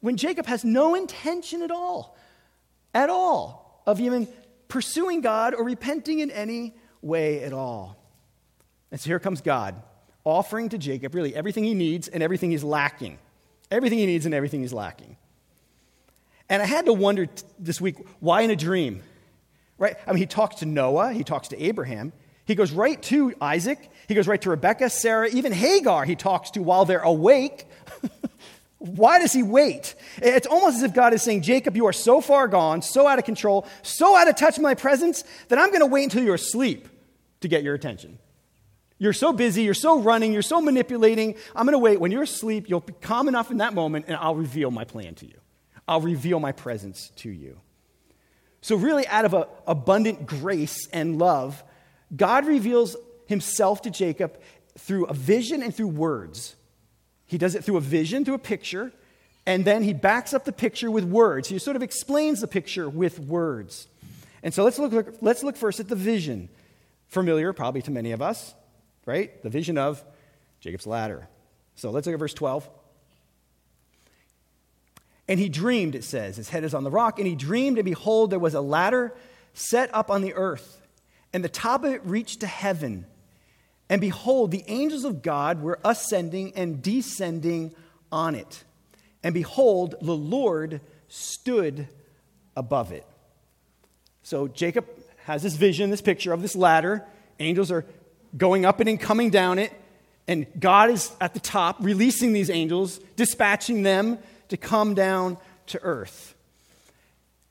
When 0.02 0.18
Jacob 0.18 0.46
has 0.46 0.64
no 0.64 0.94
intention 0.94 1.64
at 1.64 1.72
all, 1.72 2.16
at 2.94 3.10
all, 3.10 3.82
of 3.88 4.00
even 4.00 4.28
pursuing 4.68 5.22
God 5.22 5.56
or 5.56 5.64
repenting 5.64 6.20
in 6.20 6.30
any 6.30 6.76
way 7.02 7.44
at 7.44 7.54
all. 7.54 7.98
And 8.92 9.00
so 9.00 9.10
here 9.10 9.20
comes 9.20 9.42
God, 9.42 9.82
offering 10.24 10.70
to 10.70 10.78
Jacob 10.78 11.16
really 11.16 11.34
everything 11.34 11.64
he 11.64 11.74
needs 11.74 12.08
and 12.08 12.22
everything 12.22 12.52
he's 12.52 12.64
lacking. 12.64 13.18
Everything 13.72 13.98
he 13.98 14.06
needs 14.06 14.26
and 14.26 14.36
everything 14.36 14.62
he's 14.62 14.74
lacking. 14.74 15.18
And 16.50 16.62
I 16.62 16.66
had 16.66 16.86
to 16.86 16.94
wonder 16.94 17.26
t- 17.26 17.44
this 17.60 17.82
week 17.82 17.98
why 18.20 18.42
in 18.42 18.52
a 18.52 18.56
dream? 18.56 19.04
Right? 19.78 19.96
I 20.08 20.12
mean, 20.12 20.20
he 20.20 20.26
talks 20.26 20.58
to 20.58 20.66
Noah, 20.66 21.14
he 21.14 21.24
talks 21.24 21.50
to 21.50 21.62
Abraham, 21.62 22.14
he 22.46 22.56
goes 22.56 22.72
right 22.72 23.02
to 23.04 23.34
Isaac, 23.42 23.92
he 24.08 24.16
goes 24.16 24.28
right 24.28 24.42
to 24.42 24.50
Rebecca, 24.50 24.90
Sarah, 24.90 25.28
even 25.28 25.52
Hagar 25.52 26.06
he 26.06 26.16
talks 26.16 26.52
to 26.52 26.62
while 26.62 26.86
they're 26.86 27.00
awake. 27.00 27.66
Why 28.80 29.20
does 29.20 29.34
he 29.34 29.44
wait? 29.44 29.96
It's 30.18 30.48
almost 30.48 30.78
as 30.78 30.84
if 30.84 30.94
God 30.94 31.14
is 31.14 31.24
saying, 31.24 31.42
Jacob, 31.42 31.76
you 31.76 31.88
are 31.88 31.94
so 31.94 32.22
far 32.22 32.48
gone, 32.48 32.82
so 32.82 33.08
out 33.08 33.18
of 33.18 33.26
control, 33.26 33.66
so 33.82 34.16
out 34.16 34.28
of 34.28 34.36
touch 34.36 34.58
with 34.58 34.64
my 34.64 34.76
presence, 34.76 35.24
that 35.50 35.58
I'm 35.58 35.70
going 35.70 35.80
to 35.82 35.88
wait 35.88 36.04
until 36.04 36.24
you're 36.24 36.36
asleep 36.36 36.88
to 37.42 37.48
get 37.48 37.64
your 37.64 37.74
attention. 37.74 38.20
You're 39.00 39.14
so 39.14 39.34
busy, 39.34 39.64
you're 39.64 39.74
so 39.74 40.00
running, 40.00 40.32
you're 40.32 40.42
so 40.42 40.62
manipulating. 40.62 41.36
I'm 41.56 41.66
going 41.66 41.74
to 41.74 41.80
wait. 41.80 42.00
When 42.00 42.12
you're 42.12 42.24
asleep, 42.24 42.70
you'll 42.70 42.80
be 42.80 42.94
calm 42.94 43.28
enough 43.28 43.52
in 43.52 43.58
that 43.58 43.74
moment, 43.74 44.06
and 44.08 44.16
I'll 44.16 44.36
reveal 44.36 44.72
my 44.72 44.86
plan 44.86 45.16
to 45.16 45.26
you. 45.26 45.40
I'll 45.88 46.02
reveal 46.02 46.40
my 46.40 46.52
presence 46.52 47.12
to 47.18 47.30
you. 47.30 47.60
So, 48.62 48.76
really, 48.76 49.08
out 49.08 49.26
of 49.26 49.34
a, 49.34 49.48
abundant 49.66 50.26
grace 50.26 50.88
and 50.92 51.18
love, 51.20 51.64
God 52.16 52.46
reveals 52.46 52.96
himself 53.28 53.82
to 53.84 53.92
Jacob 53.92 54.40
through 54.78 55.06
a 55.06 55.14
vision 55.14 55.62
and 55.62 55.74
through 55.74 55.88
words. 55.88 56.56
He 57.26 57.38
does 57.38 57.56
it 57.56 57.64
through 57.64 57.78
a 57.78 57.82
vision, 57.82 58.26
through 58.26 58.36
a 58.36 58.40
picture, 58.40 58.92
and 59.46 59.64
then 59.64 59.84
he 59.84 59.94
backs 59.94 60.34
up 60.34 60.46
the 60.46 60.52
picture 60.52 60.90
with 60.90 61.04
words. 61.04 61.48
He 61.48 61.60
sort 61.60 61.76
of 61.76 61.84
explains 61.84 62.42
the 62.42 62.48
picture 62.48 62.90
with 62.90 63.20
words. 63.20 63.88
And 64.44 64.54
so 64.54 64.64
let's 64.64 64.80
look, 64.80 65.16
let's 65.22 65.44
look 65.44 65.56
first 65.56 65.80
at 65.80 65.88
the 65.88 65.96
vision. 65.96 66.50
Familiar, 67.08 67.54
probably 67.54 67.82
to 67.84 67.92
many 67.92 68.12
of 68.12 68.22
us, 68.22 68.54
right? 69.06 69.42
The 69.44 69.50
vision 69.50 69.78
of 69.78 70.04
Jacob's 70.60 70.88
ladder. 70.88 71.28
So 71.76 71.92
let's 71.92 72.08
look 72.08 72.14
at 72.14 72.20
verse 72.20 72.34
12. 72.34 72.70
And 75.28 75.40
he 75.40 75.50
dreamed, 75.50 75.96
it 75.96 76.04
says. 76.04 76.38
His 76.38 76.50
head 76.50 76.64
is 76.64 76.74
on 76.74 76.84
the 76.84 76.92
rock. 76.92 77.20
And 77.20 77.28
he 77.28 77.36
dreamed, 77.36 77.78
and 77.78 77.86
behold, 77.86 78.30
there 78.30 78.40
was 78.40 78.54
a 78.54 78.62
ladder 78.62 79.14
set 79.54 79.94
up 79.94 80.10
on 80.12 80.22
the 80.22 80.34
earth, 80.36 80.80
and 81.34 81.44
the 81.44 81.50
top 81.50 81.84
of 81.84 81.92
it 81.92 82.06
reached 82.06 82.42
to 82.42 82.48
heaven. 82.48 83.06
And 83.90 84.00
behold, 84.00 84.52
the 84.52 84.64
angels 84.68 85.04
of 85.04 85.22
God 85.22 85.62
were 85.62 85.80
ascending 85.84 86.54
and 86.56 86.82
descending 86.82 87.74
on 88.12 88.36
it. 88.36 88.64
And 89.24 89.34
behold, 89.34 89.96
the 90.02 90.16
Lord 90.16 90.80
stood 91.08 91.88
above 92.56 92.92
it. 92.92 93.06
So 94.24 94.48
Jacob 94.48 94.86
has 95.26 95.42
this 95.42 95.56
vision, 95.56 95.90
this 95.90 96.02
picture 96.02 96.34
of 96.34 96.42
this 96.42 96.56
ladder. 96.56 97.04
Angels 97.40 97.72
are 97.72 97.86
going 98.38 98.66
up 98.66 98.80
and 98.80 99.00
coming 99.00 99.30
down 99.30 99.58
it. 99.58 99.74
And 100.28 100.46
God 100.60 100.90
is 100.90 101.12
at 101.20 101.34
the 101.34 101.40
top, 101.40 101.78
releasing 101.80 102.34
these 102.34 102.50
angels, 102.50 103.00
dispatching 103.16 103.84
them 103.84 104.20
to 104.50 104.58
come 104.58 104.94
down 104.94 105.38
to 105.68 105.82
earth. 105.82 106.36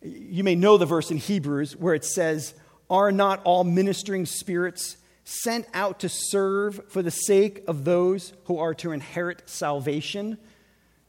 You 0.02 0.44
may 0.44 0.54
know 0.54 0.76
the 0.76 0.86
verse 0.86 1.10
in 1.10 1.16
Hebrews 1.16 1.76
where 1.76 1.94
it 1.94 2.04
says, 2.04 2.54
Are 2.88 3.12
not 3.12 3.42
all 3.44 3.64
ministering 3.64 4.26
spirits 4.26 4.96
sent 5.24 5.66
out 5.74 6.00
to 6.00 6.08
serve 6.08 6.80
for 6.88 7.02
the 7.02 7.10
sake 7.10 7.64
of 7.66 7.84
those 7.84 8.32
who 8.44 8.58
are 8.58 8.74
to 8.74 8.92
inherit 8.92 9.42
salvation? 9.48 10.38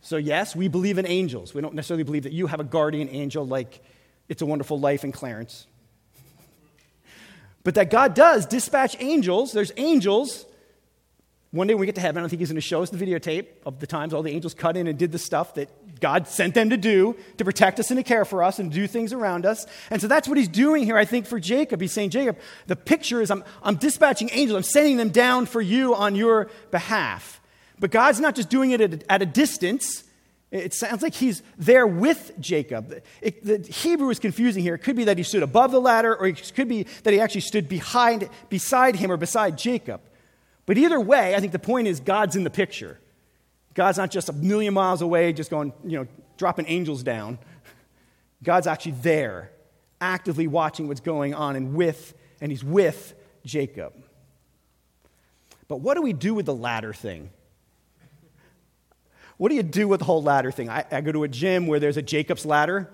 So, 0.02 0.18
yes, 0.18 0.56
we 0.56 0.68
believe 0.68 0.98
in 0.98 1.06
angels. 1.06 1.54
We 1.54 1.62
don't 1.62 1.74
necessarily 1.74 2.04
believe 2.04 2.24
that 2.24 2.34
you 2.34 2.48
have 2.48 2.60
a 2.60 2.64
guardian 2.64 3.10
angel 3.10 3.46
like 3.46 3.82
It's 4.30 4.42
a 4.42 4.46
Wonderful 4.46 4.80
Life 4.80 5.04
in 5.04 5.12
Clarence. 5.12 5.68
But 7.64 7.76
that 7.76 7.90
God 7.90 8.14
does 8.14 8.46
dispatch 8.46 8.96
angels. 9.02 9.52
There's 9.52 9.74
angels. 9.76 10.46
One 11.52 11.68
day 11.68 11.74
when 11.74 11.82
we 11.82 11.86
get 11.86 11.96
to 11.96 12.02
heaven, 12.02 12.26
I 12.26 12.28
think 12.28 12.40
he's 12.40 12.50
going 12.50 12.56
to 12.56 12.62
show 12.62 12.84
us 12.84 12.90
the 12.90 12.98
videotape 12.98 13.48
of 13.66 13.80
the 13.80 13.88
times 13.88 14.14
all 14.14 14.22
the 14.22 14.32
angels 14.32 14.54
cut 14.54 14.76
in 14.76 14.86
and 14.86 15.00
did 15.00 15.14
the 15.14 15.20
stuff 15.20 15.54
that 15.54 15.70
God 16.02 16.28
sent 16.28 16.54
them 16.54 16.70
to 16.72 16.78
do 16.78 17.16
to 17.38 17.46
protect 17.46 17.80
us 17.80 17.90
and 17.90 17.98
to 17.98 18.04
care 18.04 18.26
for 18.26 18.44
us 18.44 18.60
and 18.60 18.70
do 18.72 18.86
things 18.86 19.14
around 19.14 19.46
us. 19.46 19.66
And 19.90 20.02
so 20.02 20.08
that's 20.08 20.28
what 20.28 20.38
he's 20.38 20.50
doing 20.50 20.84
here, 20.84 20.98
I 20.98 21.06
think, 21.06 21.26
for 21.26 21.40
Jacob. 21.40 21.80
He's 21.80 21.94
saying, 21.94 22.10
Jacob, 22.10 22.38
the 22.68 22.76
picture 22.76 23.22
is 23.22 23.32
I'm, 23.32 23.46
I'm 23.64 23.76
dispatching 23.76 24.30
angels, 24.34 24.58
I'm 24.58 24.64
sending 24.64 24.98
them 24.98 25.10
down 25.10 25.46
for 25.46 25.62
you 25.62 25.96
on 25.96 26.16
your 26.16 26.50
behalf. 26.70 27.40
But 27.80 27.92
God's 27.92 28.20
not 28.20 28.36
just 28.36 28.50
doing 28.50 28.72
it 28.72 28.82
at 28.82 28.94
a, 28.94 29.12
at 29.12 29.22
a 29.22 29.26
distance. 29.26 30.04
It 30.52 30.74
sounds 30.74 31.02
like 31.02 31.14
he's 31.14 31.44
there 31.58 31.88
with 31.88 32.34
Jacob. 32.40 33.02
It, 33.22 33.44
the 33.44 33.58
Hebrew 33.72 34.10
is 34.10 34.20
confusing 34.20 34.64
here. 34.64 34.76
It 34.76 34.80
could 34.80 34.96
be 34.96 35.06
that 35.06 35.18
he 35.18 35.24
stood 35.24 35.44
above 35.44 35.72
the 35.72 35.82
ladder, 35.82 36.16
or 36.16 36.28
it 36.28 36.52
could 36.56 36.68
be 36.68 36.84
that 37.04 37.14
he 37.14 37.20
actually 37.20 37.42
stood 37.42 37.70
behind, 37.70 38.30
beside 38.50 38.96
him 38.96 39.12
or 39.12 39.18
beside 39.18 39.58
Jacob. 39.58 40.02
But 40.68 40.78
either 40.78 41.00
way, 41.00 41.34
I 41.34 41.40
think 41.40 41.54
the 41.54 41.60
point 41.60 41.88
is 41.88 42.00
God's 42.00 42.36
in 42.36 42.44
the 42.44 42.52
picture. 42.52 43.00
God's 43.74 43.98
not 43.98 44.12
just 44.12 44.30
a 44.30 44.34
million 44.34 44.74
miles 44.74 45.02
away, 45.02 45.34
just 45.34 45.50
going, 45.50 45.74
you 45.84 45.98
know, 45.98 46.08
dropping 46.38 46.66
angels 46.68 47.02
down. 47.02 47.40
God's 48.44 48.68
actually 48.68 48.92
there, 48.92 49.52
actively 50.00 50.46
watching 50.46 50.88
what's 50.88 51.00
going 51.00 51.34
on 51.34 51.56
and 51.56 51.74
with, 51.74 52.14
and 52.42 52.52
he's 52.52 52.64
with 52.64 53.16
Jacob. 53.46 53.94
But 55.68 55.78
what 55.78 55.96
do 55.96 56.02
we 56.02 56.14
do 56.14 56.34
with 56.34 56.46
the 56.46 56.56
ladder 56.56 56.94
thing? 56.94 57.30
What 59.38 59.50
do 59.50 59.56
you 59.56 59.64
do 59.64 59.88
with 59.88 60.00
the 60.00 60.06
whole 60.06 60.24
ladder 60.24 60.52
thing? 60.52 60.70
I, 60.70 60.84
I, 60.92 61.02
go 61.02 61.12
to 61.12 61.24
a 61.24 61.28
gym 61.28 61.68
where 61.68 61.80
there's 61.80 61.98
a 61.98 62.02
Jacob's 62.02 62.46
ladder. 62.46 62.90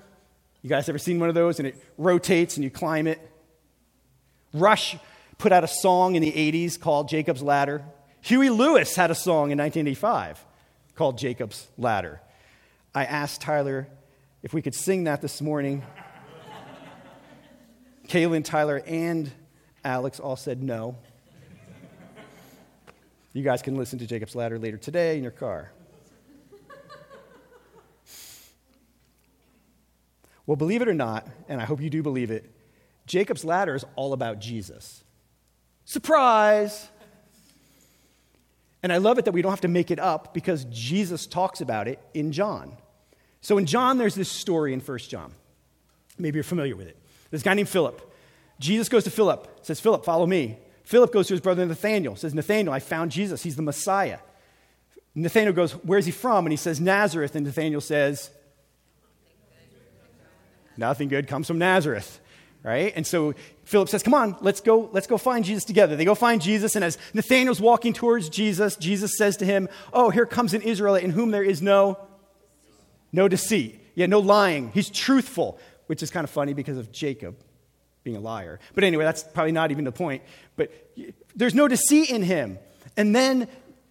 You 0.62 0.69
guys 0.69 0.89
ever 0.89 0.97
seen 0.97 1.19
one 1.19 1.30
of 1.30 1.36
those? 1.36 1.60
And 1.60 1.67
it 1.67 1.82
rotates 1.97 2.58
and 2.58 2.63
you 2.63 2.69
climb 2.69 3.08
it. 3.08 3.19
Rush 4.54 4.97
put 5.43 5.51
out 5.51 5.65
a 5.65 5.67
song 5.67 6.15
in 6.15 6.21
the 6.21 6.32
80s 6.32 6.79
called 6.79 7.10
Jacob's 7.10 7.41
Ladder. 7.43 7.84
Huey 8.21 8.49
Lewis 8.49 8.95
had 8.95 9.12
a 9.12 9.15
song 9.15 9.51
in 9.51 9.58
1985 9.58 10.45
called 10.95 11.17
Jacob's 11.17 11.67
Ladder. 11.77 12.21
I 12.95 13.03
asked 13.03 13.41
Tyler 13.41 13.89
if 14.41 14.53
we 14.53 14.62
could 14.62 14.73
sing 14.73 15.03
that 15.03 15.21
this 15.21 15.41
morning. 15.41 15.84
Kaylin, 18.08 18.45
Tyler, 18.45 18.82
and 18.88 19.29
Alex 19.84 20.21
all 20.21 20.38
said 20.38 20.63
no. 20.63 20.95
You 23.34 23.43
guys 23.43 23.62
can 23.62 23.75
listen 23.75 23.99
to 23.99 24.08
Jacob's 24.08 24.36
Ladder 24.36 24.58
later 24.58 24.77
today 24.77 25.17
in 25.17 25.23
your 25.23 25.34
car. 25.34 25.73
Well, 30.45 30.56
believe 30.56 30.82
it 30.82 30.88
or 30.88 30.93
not, 30.93 31.27
and 31.49 31.62
I 31.62 31.65
hope 31.65 31.82
you 31.82 31.89
do 31.89 32.01
believe 32.01 32.32
it, 32.32 32.49
Jacob's 33.08 33.43
ladder 33.43 33.75
is 33.75 33.84
all 33.97 34.13
about 34.13 34.39
Jesus. 34.39 35.03
Surprise! 35.86 36.89
And 38.82 38.91
I 38.91 38.98
love 38.98 39.17
it 39.17 39.26
that 39.26 39.32
we 39.32 39.41
don't 39.41 39.52
have 39.52 39.62
to 39.62 39.67
make 39.67 39.91
it 39.91 40.00
up 40.00 40.34
because 40.34 40.65
Jesus 40.65 41.26
talks 41.26 41.62
about 41.62 41.88
it 41.88 42.00
in 42.13 42.32
John. 42.32 42.76
So 43.41 43.58
in 43.58 43.65
John, 43.65 43.98
there's 43.98 44.15
this 44.15 44.30
story 44.30 44.74
in 44.74 44.82
1 44.82 44.98
John. 45.00 45.32
Maybe 46.17 46.38
you're 46.38 46.43
familiar 46.43 46.76
with 46.76 46.88
it. 46.88 46.98
This 47.32 47.43
guy 47.43 47.54
named 47.54 47.69
Philip. 47.69 48.02
Jesus 48.60 48.89
goes 48.89 49.04
to 49.06 49.10
Philip, 49.10 49.60
says, 49.62 49.80
Philip, 49.80 50.06
follow 50.06 50.26
me. 50.26 50.58
Philip 50.84 51.12
goes 51.12 51.28
to 51.28 51.34
his 51.34 51.41
brother 51.41 51.65
Nathanael, 51.65 52.15
says, 52.15 52.34
Nathanael, 52.34 52.74
I 52.74 52.80
found 52.80 53.12
Jesus. 53.12 53.41
He's 53.41 53.56
the 53.56 53.62
Messiah. 53.62 54.19
Nathanael 55.15 55.54
goes, 55.54 55.72
Where's 55.72 56.06
he 56.06 56.12
from? 56.12 56.46
And 56.46 56.54
he 56.54 56.58
says, 56.58 56.80
Nazareth. 56.80 57.36
And 57.36 57.46
Nathanael 57.46 57.82
says, 57.82 58.32
Nothing 60.76 61.08
good 61.08 61.28
comes 61.28 61.48
from 61.48 61.58
Nazareth, 61.58 62.19
right? 62.63 62.93
And 62.95 63.06
so 63.06 63.34
Philip 63.65 63.89
says, 63.89 64.02
Come 64.04 64.13
on, 64.13 64.38
let's 64.41 64.62
go, 64.62 64.89
let's 64.93 65.08
go 65.08 65.17
find 65.17 65.45
Jesus 65.45 65.65
together. 65.65 65.95
They 65.95 66.06
go 66.06 66.15
find 66.15 66.41
Jesus, 66.41 66.76
and 66.76 66.84
as 66.84 66.97
Nathanael's 67.13 67.62
walking 67.62 67.93
towards 67.93 68.30
Jesus, 68.30 68.76
Jesus 68.76 69.17
says 69.17 69.38
to 69.38 69.45
him, 69.45 69.69
Oh, 69.91 70.10
here 70.10 70.26
comes 70.26 70.54
an 70.54 70.62
Israelite 70.62 71.04
in 71.04 71.12
whom 71.12 71.32
there 71.32 71.43
is 71.43 71.62
no, 71.62 71.99
no 73.12 73.28
deceit. 73.28 73.80
Yeah, 73.95 74.08
no 74.08 74.19
lying. 74.19 74.71
He's 74.73 74.89
truthful, 74.89 75.60
which 75.88 76.02
is 76.02 76.10
kind 76.10 76.23
of 76.23 76.30
funny 76.30 76.54
because 76.54 76.78
of 76.78 76.91
Jacob 76.91 77.36
being 78.04 78.17
a 78.17 78.19
liar. 78.19 78.60
But 78.73 78.84
anyway, 78.84 79.04
that's 79.04 79.23
probably 79.23 79.52
not 79.52 79.71
even 79.71 79.86
the 79.86 79.91
point. 79.91 80.23
But 80.56 80.71
there's 81.36 81.56
no 81.56 81.67
deceit 81.67 82.10
in 82.10 82.23
him. 82.23 82.60
And 82.97 83.15
then 83.15 83.47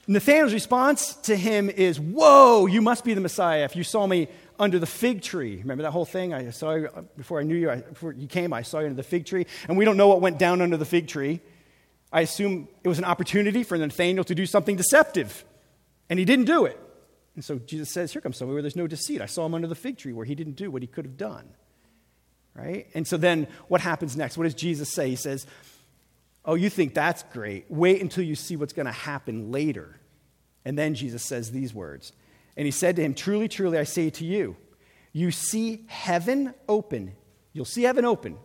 Nathanael's 0.06 0.52
response 0.52 1.14
to 1.14 1.36
him 1.36 1.70
is, 1.70 2.00
Whoa, 2.00 2.66
you 2.66 2.82
must 2.82 3.04
be 3.04 3.14
the 3.14 3.20
Messiah. 3.20 3.64
If 3.64 3.76
you 3.76 3.84
saw 3.84 4.06
me 4.06 4.28
under 4.62 4.78
the 4.78 4.86
fig 4.86 5.22
tree. 5.22 5.56
Remember 5.56 5.82
that 5.82 5.90
whole 5.90 6.04
thing? 6.04 6.32
I 6.32 6.48
saw 6.50 6.74
you 6.74 6.88
uh, 6.94 7.02
before 7.16 7.40
I 7.40 7.42
knew 7.42 7.56
you, 7.56 7.68
I, 7.68 7.80
before 7.80 8.12
you 8.12 8.28
came, 8.28 8.52
I 8.52 8.62
saw 8.62 8.78
you 8.78 8.86
under 8.86 8.96
the 8.96 9.02
fig 9.02 9.26
tree. 9.26 9.44
And 9.66 9.76
we 9.76 9.84
don't 9.84 9.96
know 9.96 10.06
what 10.06 10.20
went 10.20 10.38
down 10.38 10.62
under 10.62 10.76
the 10.76 10.84
fig 10.84 11.08
tree. 11.08 11.40
I 12.12 12.20
assume 12.20 12.68
it 12.84 12.88
was 12.88 12.98
an 12.98 13.04
opportunity 13.04 13.64
for 13.64 13.76
Nathanael 13.76 14.22
to 14.22 14.36
do 14.36 14.46
something 14.46 14.76
deceptive. 14.76 15.44
And 16.08 16.20
he 16.20 16.24
didn't 16.24 16.44
do 16.44 16.64
it. 16.66 16.78
And 17.34 17.44
so 17.44 17.58
Jesus 17.58 17.90
says, 17.92 18.12
Here 18.12 18.22
comes 18.22 18.36
somebody 18.36 18.54
where 18.54 18.62
there's 18.62 18.76
no 18.76 18.86
deceit. 18.86 19.20
I 19.20 19.26
saw 19.26 19.44
him 19.46 19.54
under 19.54 19.66
the 19.66 19.74
fig 19.74 19.98
tree 19.98 20.12
where 20.12 20.26
he 20.26 20.36
didn't 20.36 20.54
do 20.54 20.70
what 20.70 20.80
he 20.82 20.86
could 20.86 21.06
have 21.06 21.16
done. 21.16 21.48
Right? 22.54 22.86
And 22.94 23.04
so 23.04 23.16
then 23.16 23.48
what 23.66 23.80
happens 23.80 24.16
next? 24.16 24.38
What 24.38 24.44
does 24.44 24.54
Jesus 24.54 24.92
say? 24.92 25.10
He 25.10 25.16
says, 25.16 25.44
Oh, 26.44 26.54
you 26.54 26.70
think 26.70 26.94
that's 26.94 27.24
great. 27.32 27.68
Wait 27.68 28.00
until 28.00 28.22
you 28.22 28.36
see 28.36 28.54
what's 28.54 28.72
going 28.72 28.86
to 28.86 28.92
happen 28.92 29.50
later. 29.50 29.98
And 30.64 30.78
then 30.78 30.94
Jesus 30.94 31.24
says 31.24 31.50
these 31.50 31.74
words 31.74 32.12
and 32.56 32.66
he 32.66 32.70
said 32.70 32.96
to 32.96 33.02
him, 33.02 33.14
Truly, 33.14 33.48
truly, 33.48 33.78
I 33.78 33.84
say 33.84 34.10
to 34.10 34.24
you, 34.24 34.56
you 35.12 35.30
see 35.30 35.84
heaven 35.86 36.54
open. 36.68 37.12
You'll 37.52 37.64
see 37.64 37.82
heaven 37.82 38.04
open. 38.04 38.36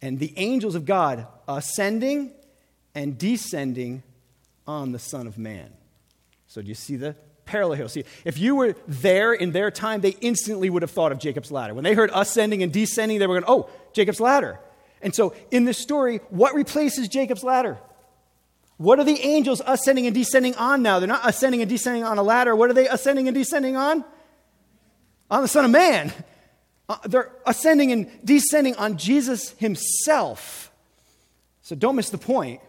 And 0.00 0.18
the 0.18 0.32
angels 0.36 0.74
of 0.74 0.84
God 0.84 1.26
ascending 1.48 2.32
and 2.94 3.18
descending 3.18 4.02
on 4.66 4.92
the 4.92 4.98
Son 4.98 5.26
of 5.26 5.38
Man. 5.38 5.72
So, 6.46 6.62
do 6.62 6.68
you 6.68 6.74
see 6.74 6.96
the 6.96 7.16
parallel 7.44 7.76
here? 7.76 7.88
See, 7.88 8.04
if 8.24 8.38
you 8.38 8.54
were 8.54 8.74
there 8.86 9.32
in 9.32 9.52
their 9.52 9.70
time, 9.70 10.00
they 10.00 10.16
instantly 10.20 10.70
would 10.70 10.82
have 10.82 10.90
thought 10.90 11.12
of 11.12 11.18
Jacob's 11.18 11.50
ladder. 11.50 11.74
When 11.74 11.84
they 11.84 11.94
heard 11.94 12.10
ascending 12.14 12.62
and 12.62 12.72
descending, 12.72 13.18
they 13.18 13.26
were 13.26 13.40
going, 13.40 13.50
Oh, 13.50 13.70
Jacob's 13.92 14.20
ladder. 14.20 14.60
And 15.02 15.14
so, 15.14 15.34
in 15.50 15.64
this 15.64 15.78
story, 15.78 16.18
what 16.30 16.54
replaces 16.54 17.08
Jacob's 17.08 17.44
ladder? 17.44 17.78
What 18.76 18.98
are 18.98 19.04
the 19.04 19.20
angels 19.20 19.62
ascending 19.64 20.06
and 20.06 20.14
descending 20.14 20.54
on 20.56 20.82
now? 20.82 20.98
They're 20.98 21.08
not 21.08 21.28
ascending 21.28 21.60
and 21.62 21.68
descending 21.68 22.04
on 22.04 22.18
a 22.18 22.22
ladder. 22.22 22.56
What 22.56 22.70
are 22.70 22.74
they 22.74 22.88
ascending 22.88 23.28
and 23.28 23.34
descending 23.34 23.76
on? 23.76 24.04
On 25.30 25.42
the 25.42 25.48
Son 25.48 25.64
of 25.64 25.70
Man. 25.70 26.12
Uh, 26.88 26.96
they're 27.04 27.32
ascending 27.46 27.92
and 27.92 28.10
descending 28.24 28.76
on 28.76 28.98
Jesus 28.98 29.50
himself. 29.52 30.70
So 31.62 31.74
don't 31.74 31.96
miss 31.96 32.10
the 32.10 32.18
point. 32.18 32.60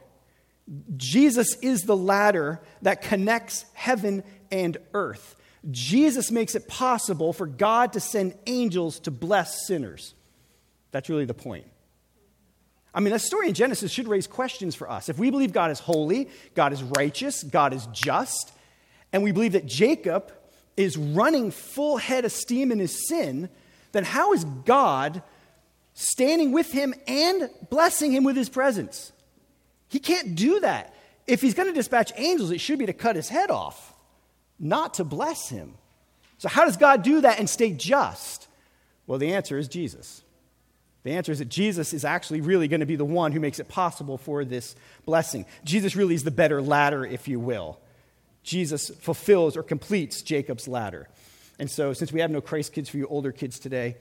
Jesus 0.96 1.56
is 1.62 1.82
the 1.82 1.98
ladder 1.98 2.62
that 2.82 3.02
connects 3.02 3.66
heaven 3.74 4.24
and 4.52 4.78
earth. 4.94 5.36
Jesus 5.70 6.32
makes 6.32 6.56
it 6.56 6.68
possible 6.68 7.34
for 7.34 7.46
God 7.48 7.94
to 7.94 8.00
send 8.00 8.36
angels 8.46 9.00
to 9.02 9.12
bless 9.12 9.68
sinners. 9.68 10.14
That's 10.92 11.10
really 11.10 11.26
the 11.26 11.34
point. 11.34 11.66
I 12.96 13.02
mean, 13.02 13.12
that 13.12 13.20
story 13.20 13.50
in 13.50 13.54
Genesis 13.54 13.92
should 13.92 14.08
raise 14.08 14.26
questions 14.26 14.74
for 14.74 14.90
us. 14.90 15.10
If 15.10 15.20
we 15.20 15.30
believe 15.30 15.52
God 15.52 15.70
is 15.70 15.80
holy, 15.80 16.30
God 16.56 16.72
is 16.72 16.82
righteous, 16.82 17.44
God 17.44 17.74
is 17.74 17.86
just, 17.88 18.54
and 19.12 19.22
we 19.22 19.34
believe 19.34 19.52
that 19.52 19.66
Jacob 19.66 20.32
is 20.78 20.96
running 20.96 21.52
full 21.52 21.98
head 21.98 22.24
of 22.24 22.32
steam 22.32 22.72
in 22.72 22.80
his 22.80 23.08
sin, 23.10 23.50
then 23.92 24.06
how 24.06 24.32
is 24.32 24.46
God 24.46 25.22
standing 25.94 26.54
with 26.54 26.72
him 26.72 26.94
and 27.06 27.50
blessing 27.70 28.14
him 28.14 28.24
with 28.24 28.38
his 28.38 28.48
presence? 28.48 29.12
He 29.90 30.00
can't 30.00 30.36
do 30.36 30.62
that. 30.62 30.96
If 31.28 31.42
he's 31.42 31.54
going 31.54 31.68
to 31.68 31.74
dispatch 31.74 32.14
angels, 32.16 32.52
it 32.52 32.62
should 32.62 32.80
be 32.80 32.86
to 32.86 32.94
cut 32.94 33.18
his 33.18 33.28
head 33.28 33.52
off, 33.52 33.94
not 34.58 34.96
to 34.96 35.04
bless 35.04 35.50
him. 35.50 35.76
So, 36.38 36.48
how 36.48 36.66
does 36.66 36.78
God 36.78 37.04
do 37.04 37.22
that 37.22 37.40
and 37.40 37.50
stay 37.50 37.72
just? 37.72 38.48
Well, 39.08 39.20
the 39.20 39.34
answer 39.34 39.58
is 39.58 39.68
Jesus. 39.68 40.24
The 41.06 41.12
answer 41.12 41.32
is 41.32 41.38
that 41.38 41.50
Jesus 41.50 41.94
is 41.94 42.04
actually 42.04 42.42
really 42.42 42.68
going 42.68 42.80
to 42.80 42.88
be 42.88 42.96
the 42.96 43.06
one 43.06 43.32
who 43.32 43.40
makes 43.40 43.60
it 43.60 43.68
possible 43.68 44.18
for 44.18 44.44
this 44.44 44.76
blessing. 45.06 45.46
Jesus 45.64 45.96
really 45.96 46.16
is 46.16 46.24
the 46.24 46.32
better 46.32 46.64
ladder, 46.64 47.06
if 47.06 47.28
you 47.28 47.40
will. 47.40 47.80
Jesus 48.42 48.90
fulfills 48.90 49.56
or 49.56 49.62
completes 49.62 50.24
Jacob's 50.24 50.68
ladder. 50.68 51.08
And 51.60 51.70
so, 51.70 51.94
since 51.94 52.12
we 52.12 52.22
have 52.22 52.32
no 52.32 52.42
Christ 52.42 52.74
kids 52.74 52.90
for 52.90 52.98
you 52.98 53.06
older 53.06 53.32
kids 53.32 53.60
today, 53.60 53.98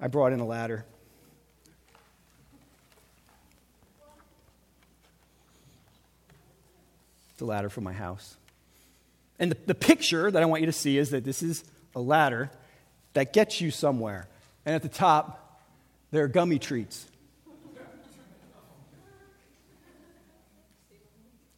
I 0.00 0.08
brought 0.08 0.32
in 0.32 0.40
a 0.40 0.46
ladder. 0.46 0.86
The 7.36 7.44
ladder 7.44 7.68
from 7.68 7.84
my 7.84 7.92
house. 7.92 8.38
And 9.38 9.50
the, 9.50 9.58
the 9.66 9.74
picture 9.74 10.30
that 10.30 10.42
I 10.42 10.46
want 10.46 10.62
you 10.62 10.66
to 10.66 10.72
see 10.72 10.96
is 10.96 11.10
that 11.10 11.24
this 11.24 11.42
is 11.42 11.62
a 11.94 12.00
ladder 12.00 12.50
that 13.12 13.34
gets 13.34 13.60
you 13.60 13.70
somewhere. 13.70 14.28
And 14.64 14.74
at 14.74 14.80
the 14.80 14.88
top, 14.88 15.44
there 16.10 16.24
are 16.24 16.28
gummy 16.28 16.58
treats. 16.58 17.06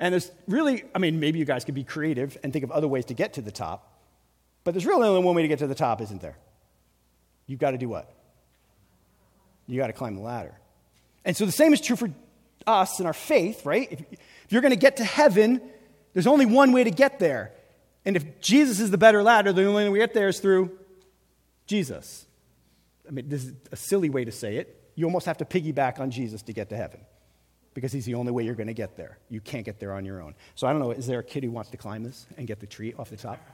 And 0.01 0.15
there's 0.15 0.31
really, 0.49 0.85
I 0.95 0.99
mean, 0.99 1.21
maybe 1.21 1.39
you 1.39 1.45
guys 1.45 1.67
could 1.67 1.75
be 1.75 1.85
creative 1.85 2.39
and 2.43 2.53
think 2.53 2.65
of 2.65 2.71
other 2.71 2.89
ways 2.89 3.05
to 3.07 3.15
get 3.15 3.35
to 3.35 3.43
the 3.43 3.53
top, 3.53 4.01
but 4.65 4.73
there's 4.73 4.87
really 4.87 5.07
only 5.07 5.23
one 5.23 5.37
way 5.37 5.43
to 5.43 5.49
get 5.49 5.59
to 5.59 5.67
the 5.67 5.75
top, 5.75 6.01
isn't 6.01 6.23
there? 6.23 6.39
You've 7.47 7.61
got 7.61 7.73
to 7.73 7.79
do 7.79 7.89
what? 7.89 8.11
You 9.67 9.77
got 9.77 9.89
to 9.89 9.93
climb 9.93 10.15
the 10.15 10.23
ladder. 10.23 10.55
And 11.25 11.37
so 11.37 11.45
the 11.45 11.53
same 11.53 11.75
is 11.75 11.83
true 11.83 11.97
for 11.97 12.11
us 12.67 12.99
and 12.99 13.07
our 13.07 13.13
faith, 13.13 13.67
right? 13.67 13.93
If, 13.93 14.19
you're 14.49 14.63
going 14.63 14.73
to 14.73 14.79
get 14.79 14.97
to 14.97 15.05
heaven, 15.05 15.61
there's 16.13 16.27
only 16.27 16.47
one 16.47 16.73
way 16.73 16.83
to 16.83 16.91
get 16.91 17.19
there. 17.19 17.53
And 18.05 18.17
if 18.17 18.41
Jesus 18.41 18.81
is 18.81 18.91
the 18.91 18.99
better 18.99 19.23
ladder, 19.23 19.53
the 19.53 19.65
only 19.65 19.85
way 19.85 19.91
we 19.91 19.99
get 19.99 20.15
there 20.15 20.29
is 20.29 20.41
through 20.41 20.77
Jesus. 21.67 22.27
I 23.11 23.13
mean, 23.13 23.29
this 23.29 23.45
is 23.45 23.53
a 23.73 23.77
silly 23.77 24.09
way 24.09 24.25
to 24.25 24.31
say 24.31 24.57
it. 24.57 24.93
You 24.95 25.05
almost 25.05 25.27
have 25.27 25.39
to 25.39 25.45
piggyback 25.45 25.99
on 25.99 26.13
Jesus 26.13 26.43
to 26.43 26.53
get 26.53 26.69
to 26.69 26.77
heaven 26.77 27.01
because 27.75 27.93
he's 27.93 28.05
the 28.05 28.15
only 28.15 28.31
way 28.31 28.45
you're 28.45 28.55
going 28.55 28.69
to 28.69 28.75
get 28.75 28.97
there. 28.97 29.19
You 29.29 29.41
can't 29.41 29.65
get 29.65 29.81
there 29.81 29.93
on 29.93 30.05
your 30.05 30.23
own. 30.23 30.35
So 30.55 30.69
I 30.69 30.73
don't 30.73 30.81
know, 30.81 30.93
is 30.93 31.09
there 31.09 31.19
a 31.19 31.25
kid 31.25 31.43
who 31.43 31.51
wants 31.51 31.71
to 31.71 31.77
climb 31.77 32.05
this 32.05 32.27
and 32.37 32.47
get 32.47 32.61
the 32.61 32.67
tree 32.67 32.95
off 32.97 33.11
the 33.11 33.17
top? 33.17 33.41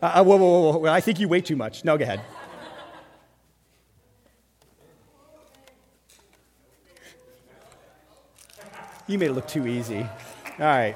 Uh, 0.00 0.06
uh 0.14 0.22
whoa, 0.22 0.36
whoa, 0.36 0.70
whoa, 0.70 0.78
whoa, 0.78 0.92
I 0.92 1.00
think 1.00 1.18
you 1.18 1.26
wait 1.26 1.44
too 1.44 1.56
much. 1.56 1.84
No, 1.84 1.98
go 1.98 2.04
ahead. 2.04 2.20
You 9.08 9.18
made 9.18 9.30
it 9.30 9.32
look 9.32 9.48
too 9.48 9.66
easy. 9.66 10.06
All 10.60 10.66
right. 10.66 10.94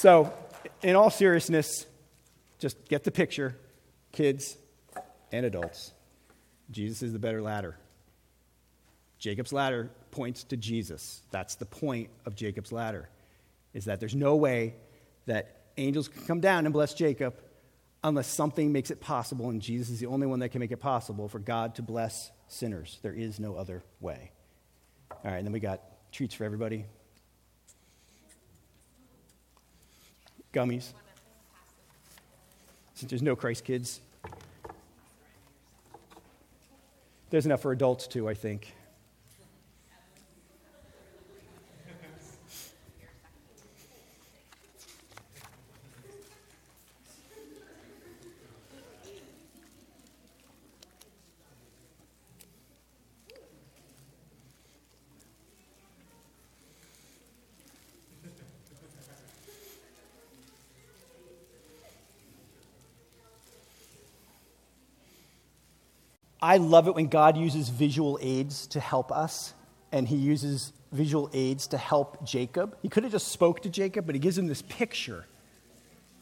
So, 0.00 0.32
in 0.82 0.96
all 0.96 1.10
seriousness, 1.10 1.84
just 2.58 2.88
get 2.88 3.04
the 3.04 3.10
picture 3.10 3.54
kids, 4.12 4.56
and 5.30 5.44
adults. 5.44 5.92
Jesus 6.70 7.02
is 7.02 7.12
the 7.12 7.18
better 7.18 7.42
ladder. 7.42 7.76
Jacob's 9.18 9.52
ladder 9.52 9.90
points 10.10 10.44
to 10.44 10.56
Jesus. 10.56 11.20
That's 11.30 11.56
the 11.56 11.66
point 11.66 12.08
of 12.24 12.34
Jacob's 12.34 12.72
ladder, 12.72 13.10
is 13.74 13.84
that 13.84 14.00
there's 14.00 14.14
no 14.14 14.36
way 14.36 14.74
that 15.26 15.64
angels 15.76 16.08
can 16.08 16.22
come 16.22 16.40
down 16.40 16.64
and 16.64 16.72
bless 16.72 16.94
Jacob 16.94 17.34
unless 18.02 18.26
something 18.26 18.72
makes 18.72 18.90
it 18.90 19.02
possible, 19.02 19.50
and 19.50 19.60
Jesus 19.60 19.90
is 19.90 20.00
the 20.00 20.06
only 20.06 20.26
one 20.26 20.38
that 20.38 20.48
can 20.48 20.60
make 20.60 20.72
it 20.72 20.78
possible 20.78 21.28
for 21.28 21.40
God 21.40 21.74
to 21.74 21.82
bless 21.82 22.30
sinners. 22.48 22.98
There 23.02 23.12
is 23.12 23.38
no 23.38 23.54
other 23.54 23.82
way. 24.00 24.32
All 25.10 25.30
right, 25.30 25.36
and 25.36 25.46
then 25.46 25.52
we 25.52 25.60
got 25.60 25.82
treats 26.10 26.34
for 26.34 26.44
everybody. 26.44 26.86
Gummies 30.52 30.92
since 33.00 33.08
there's 33.08 33.22
no 33.22 33.34
Christ 33.34 33.64
kids. 33.64 34.02
There's 37.30 37.46
enough 37.46 37.62
for 37.62 37.72
adults 37.72 38.06
too, 38.06 38.28
I 38.28 38.34
think. 38.34 38.74
I 66.42 66.56
love 66.56 66.88
it 66.88 66.94
when 66.94 67.08
God 67.08 67.36
uses 67.36 67.68
visual 67.68 68.18
aids 68.22 68.66
to 68.68 68.80
help 68.80 69.12
us, 69.12 69.52
and 69.92 70.08
he 70.08 70.16
uses 70.16 70.72
visual 70.92 71.30
aids 71.32 71.66
to 71.68 71.78
help 71.78 72.24
Jacob. 72.24 72.76
He 72.82 72.88
could 72.88 73.02
have 73.02 73.12
just 73.12 73.28
spoke 73.28 73.62
to 73.62 73.68
Jacob, 73.68 74.06
but 74.06 74.14
he 74.14 74.18
gives 74.18 74.38
him 74.38 74.46
this 74.46 74.62
picture. 74.62 75.26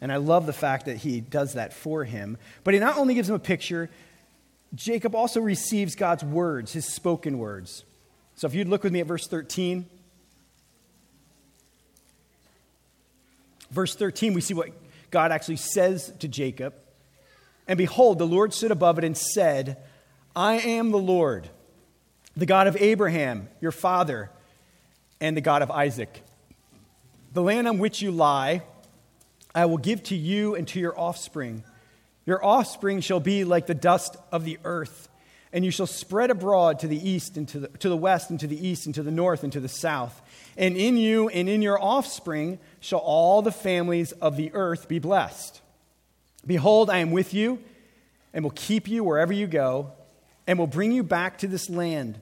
And 0.01 0.13
I 0.13 0.17
love 0.17 0.47
the 0.47 0.53
fact 0.53 0.87
that 0.87 0.99
he 0.99 1.21
does 1.21 1.55
that 1.55 1.73
for 1.73 2.05
him. 2.05 2.37
But 2.65 2.75
he 2.75 2.81
not 2.81 2.99
only 2.99 3.15
gives 3.15 3.29
him 3.29 3.35
a 3.35 3.41
picture, 3.41 3.91
Jacob 4.75 5.15
also 5.15 5.41
receives 5.41 5.95
God's 5.95 6.25
words, 6.25 6.73
his 6.73 6.87
spoken 6.87 7.39
words. 7.39 7.85
So 8.37 8.47
if 8.47 8.55
you'd 8.55 8.69
look 8.69 8.85
with 8.85 8.93
me 8.93 9.01
at 9.01 9.07
verse 9.07 9.27
13. 9.27 9.87
Verse 13.71 13.95
13, 13.95 14.35
we 14.35 14.41
see 14.41 14.55
what 14.55 14.71
God 15.11 15.33
actually 15.33 15.57
says 15.57 16.13
to 16.21 16.29
Jacob. 16.29 16.75
And 17.67 17.77
behold, 17.77 18.19
the 18.19 18.27
Lord 18.27 18.55
stood 18.55 18.71
above 18.71 18.99
it 18.99 19.05
and 19.05 19.17
said, 19.17 19.79
I 20.35 20.55
am 20.55 20.91
the 20.91 20.99
Lord, 20.99 21.49
the 22.37 22.47
God 22.47 22.67
of 22.67 22.77
Abraham, 22.77 23.49
your 23.61 23.73
father, 23.73 24.31
and 25.21 25.37
the 25.37 25.41
God 25.41 25.63
of 25.63 25.71
Isaac. 25.71 26.23
The 27.33 27.43
land 27.43 27.69
on 27.69 27.79
which 27.79 28.01
you 28.01 28.11
lie, 28.11 28.63
I 29.55 29.67
will 29.67 29.79
give 29.79 30.03
to 30.05 30.17
you 30.17 30.55
and 30.55 30.67
to 30.69 30.81
your 30.81 30.99
offspring. 30.99 31.65
Your 32.27 32.45
offspring 32.45 33.01
shall 33.01 33.21
be 33.21 33.45
like 33.45 33.67
the 33.67 33.75
dust 33.75 34.17
of 34.31 34.45
the 34.45 34.59
earth, 34.65 35.09
and 35.53 35.65
you 35.65 35.71
shall 35.71 35.87
spread 35.87 36.31
abroad 36.31 36.79
to 36.81 36.87
the 36.87 37.09
east 37.09 37.37
and 37.37 37.49
to 37.49 37.61
the, 37.61 37.69
to 37.79 37.89
the 37.89 37.97
west 37.97 38.31
and 38.31 38.39
to 38.41 38.47
the 38.47 38.67
east 38.69 38.87
and 38.87 38.95
to 38.95 39.03
the 39.03 39.11
north 39.11 39.43
and 39.43 39.53
to 39.55 39.61
the 39.61 39.69
south. 39.69 40.21
And 40.57 40.77
in 40.77 40.97
you 40.97 41.29
and 41.29 41.49
in 41.49 41.63
your 41.63 41.83
offspring 41.83 42.59
shall 42.81 43.01
all 43.01 43.43
the 43.43 43.53
families 43.53 44.13
of 44.13 44.37
the 44.37 44.53
earth 44.53 44.89
be 44.89 44.99
blessed. 44.99 45.61
Behold, 46.47 46.91
I 46.91 46.99
am 46.99 47.11
with 47.11 47.35
you 47.35 47.59
and 48.33 48.45
will 48.45 48.53
keep 48.53 48.89
you 48.89 49.03
wherever 49.03 49.33
you 49.33 49.47
go 49.47 49.93
and 50.49 50.59
will 50.59 50.67
bring 50.67 50.91
you 50.91 51.05
back 51.05 51.39
to 51.39 51.47
this 51.47 51.69
land. 51.71 52.19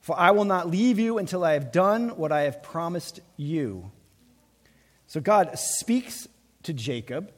For 0.00 0.18
I 0.18 0.30
will 0.30 0.46
not 0.46 0.68
leave 0.68 0.98
you 0.98 1.18
until 1.18 1.44
I 1.44 1.52
have 1.52 1.70
done 1.70 2.16
what 2.16 2.32
I 2.32 2.42
have 2.42 2.62
promised 2.62 3.20
you. 3.36 3.92
So 5.06 5.20
God 5.20 5.56
speaks 5.58 6.26
to 6.62 6.72
Jacob. 6.72 7.30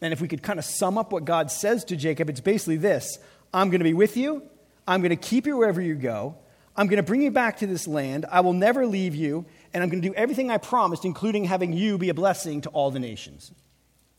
And 0.00 0.12
if 0.12 0.20
we 0.20 0.28
could 0.28 0.42
kind 0.42 0.58
of 0.58 0.64
sum 0.64 0.96
up 0.96 1.12
what 1.12 1.24
God 1.24 1.50
says 1.50 1.84
to 1.86 1.96
Jacob, 1.96 2.30
it's 2.30 2.40
basically 2.40 2.76
this 2.76 3.18
I'm 3.52 3.68
going 3.68 3.80
to 3.80 3.84
be 3.84 3.94
with 3.94 4.16
you. 4.16 4.42
I'm 4.86 5.00
going 5.00 5.10
to 5.10 5.16
keep 5.16 5.46
you 5.46 5.56
wherever 5.56 5.80
you 5.80 5.96
go. 5.96 6.36
I'm 6.76 6.86
going 6.86 6.98
to 6.98 7.02
bring 7.02 7.22
you 7.22 7.30
back 7.30 7.58
to 7.58 7.66
this 7.66 7.86
land. 7.86 8.26
I 8.30 8.40
will 8.40 8.52
never 8.52 8.86
leave 8.86 9.14
you. 9.14 9.44
And 9.72 9.82
I'm 9.82 9.88
going 9.88 10.02
to 10.02 10.08
do 10.08 10.14
everything 10.14 10.50
I 10.50 10.58
promised, 10.58 11.04
including 11.04 11.44
having 11.44 11.72
you 11.72 11.98
be 11.98 12.10
a 12.10 12.14
blessing 12.14 12.60
to 12.62 12.68
all 12.70 12.92
the 12.92 13.00
nations. 13.00 13.50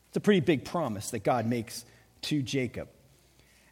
It's 0.10 0.18
a 0.18 0.22
pretty 0.22 0.42
big 0.42 0.66
promise 0.66 1.12
that 1.12 1.24
God 1.24 1.46
makes 1.46 1.86
to 2.24 2.42
Jacob. 2.42 2.90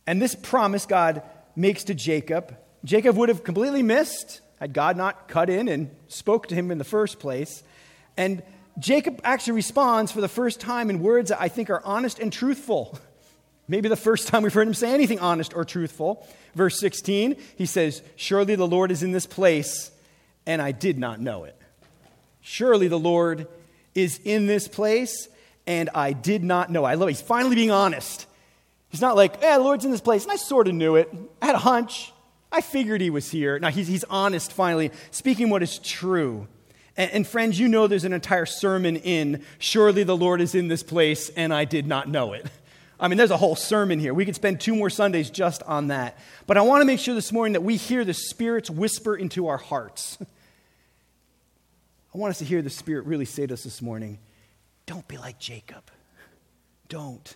And 0.05 0.21
this 0.21 0.35
promise 0.35 0.85
God 0.85 1.23
makes 1.55 1.83
to 1.85 1.93
Jacob, 1.93 2.55
Jacob 2.83 3.15
would 3.15 3.29
have 3.29 3.43
completely 3.43 3.83
missed 3.83 4.41
had 4.59 4.73
God 4.73 4.97
not 4.97 5.27
cut 5.27 5.49
in 5.49 5.67
and 5.67 5.89
spoke 6.07 6.47
to 6.47 6.55
him 6.55 6.71
in 6.71 6.77
the 6.77 6.83
first 6.83 7.19
place. 7.19 7.63
And 8.15 8.43
Jacob 8.79 9.19
actually 9.23 9.53
responds 9.53 10.11
for 10.11 10.21
the 10.21 10.27
first 10.27 10.59
time 10.59 10.89
in 10.89 10.99
words 10.99 11.29
that 11.29 11.41
I 11.41 11.47
think 11.47 11.69
are 11.69 11.81
honest 11.83 12.19
and 12.19 12.31
truthful. 12.31 12.97
Maybe 13.67 13.89
the 13.89 13.95
first 13.95 14.27
time 14.27 14.43
we've 14.43 14.53
heard 14.53 14.67
him 14.67 14.73
say 14.73 14.93
anything 14.93 15.19
honest 15.19 15.53
or 15.53 15.63
truthful. 15.65 16.27
Verse 16.55 16.79
16, 16.79 17.35
he 17.57 17.65
says, 17.65 18.01
Surely 18.15 18.55
the 18.55 18.67
Lord 18.67 18.91
is 18.91 19.03
in 19.03 19.11
this 19.11 19.25
place, 19.25 19.91
and 20.45 20.61
I 20.61 20.71
did 20.71 20.97
not 20.97 21.19
know 21.19 21.45
it. 21.45 21.57
Surely 22.41 22.87
the 22.87 22.99
Lord 22.99 23.47
is 23.95 24.19
in 24.23 24.47
this 24.47 24.67
place, 24.67 25.29
and 25.65 25.89
I 25.93 26.11
did 26.11 26.43
not 26.43 26.69
know. 26.69 26.83
I 26.83 26.95
love 26.95 27.07
it. 27.07 27.13
He's 27.13 27.21
finally 27.21 27.55
being 27.55 27.71
honest. 27.71 28.27
He's 28.93 29.01
not 29.01 29.15
like, 29.15 29.39
yeah, 29.41 29.57
the 29.57 29.63
Lord's 29.63 29.85
in 29.85 29.89
this 29.89 30.01
place, 30.01 30.21
and 30.21 30.31
I 30.31 30.35
sort 30.35 30.67
of 30.67 30.75
knew 30.75 30.97
it. 30.97 31.11
I 31.41 31.47
had 31.47 31.55
a 31.55 31.57
hunch. 31.57 32.13
I 32.51 32.61
figured 32.61 33.01
he 33.01 33.09
was 33.09 33.31
here. 33.31 33.57
Now, 33.57 33.69
he's, 33.69 33.87
he's 33.87 34.03
honest 34.03 34.53
finally, 34.53 34.91
speaking 35.09 35.49
what 35.49 35.63
is 35.63 35.79
true. 35.79 36.47
And, 36.95 37.09
and 37.09 37.27
friends, 37.27 37.59
you 37.59 37.67
know 37.67 37.87
there's 37.87 38.03
an 38.03 38.13
entire 38.13 38.45
sermon 38.45 38.97
in, 38.97 39.41
Surely 39.57 40.03
the 40.03 40.15
Lord 40.15 40.41
is 40.41 40.53
in 40.53 40.67
this 40.67 40.83
place, 40.83 41.29
and 41.29 41.51
I 41.51 41.65
did 41.65 41.87
not 41.87 42.07
know 42.07 42.33
it. 42.33 42.45
I 42.99 43.07
mean, 43.07 43.17
there's 43.17 43.31
a 43.31 43.37
whole 43.37 43.55
sermon 43.55 43.97
here. 43.97 44.13
We 44.13 44.25
could 44.25 44.35
spend 44.35 44.61
two 44.61 44.75
more 44.75 44.91
Sundays 44.91 45.31
just 45.31 45.63
on 45.63 45.87
that. 45.87 46.19
But 46.45 46.57
I 46.57 46.61
want 46.61 46.81
to 46.81 46.85
make 46.85 46.99
sure 46.99 47.15
this 47.15 47.31
morning 47.31 47.53
that 47.53 47.61
we 47.61 47.77
hear 47.77 48.05
the 48.05 48.13
Spirit's 48.13 48.69
whisper 48.69 49.15
into 49.15 49.47
our 49.47 49.57
hearts. 49.57 50.19
I 52.13 52.17
want 52.19 52.29
us 52.29 52.37
to 52.37 52.45
hear 52.45 52.61
the 52.61 52.69
Spirit 52.69 53.07
really 53.07 53.25
say 53.25 53.47
to 53.47 53.55
us 53.55 53.63
this 53.63 53.81
morning 53.81 54.19
don't 54.85 55.07
be 55.07 55.17
like 55.17 55.39
Jacob. 55.39 55.81
Don't. 56.89 57.35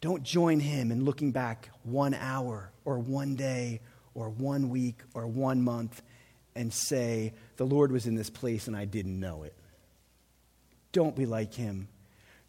Don't 0.00 0.22
join 0.22 0.60
him 0.60 0.92
in 0.92 1.04
looking 1.04 1.32
back 1.32 1.70
one 1.82 2.14
hour 2.14 2.70
or 2.84 2.98
one 2.98 3.34
day 3.34 3.80
or 4.14 4.28
one 4.28 4.70
week 4.70 5.00
or 5.14 5.26
one 5.26 5.62
month 5.62 6.02
and 6.54 6.72
say, 6.72 7.32
The 7.56 7.66
Lord 7.66 7.92
was 7.92 8.06
in 8.06 8.14
this 8.14 8.30
place 8.30 8.66
and 8.66 8.76
I 8.76 8.84
didn't 8.84 9.18
know 9.18 9.42
it. 9.42 9.54
Don't 10.92 11.16
be 11.16 11.26
like 11.26 11.54
him. 11.54 11.88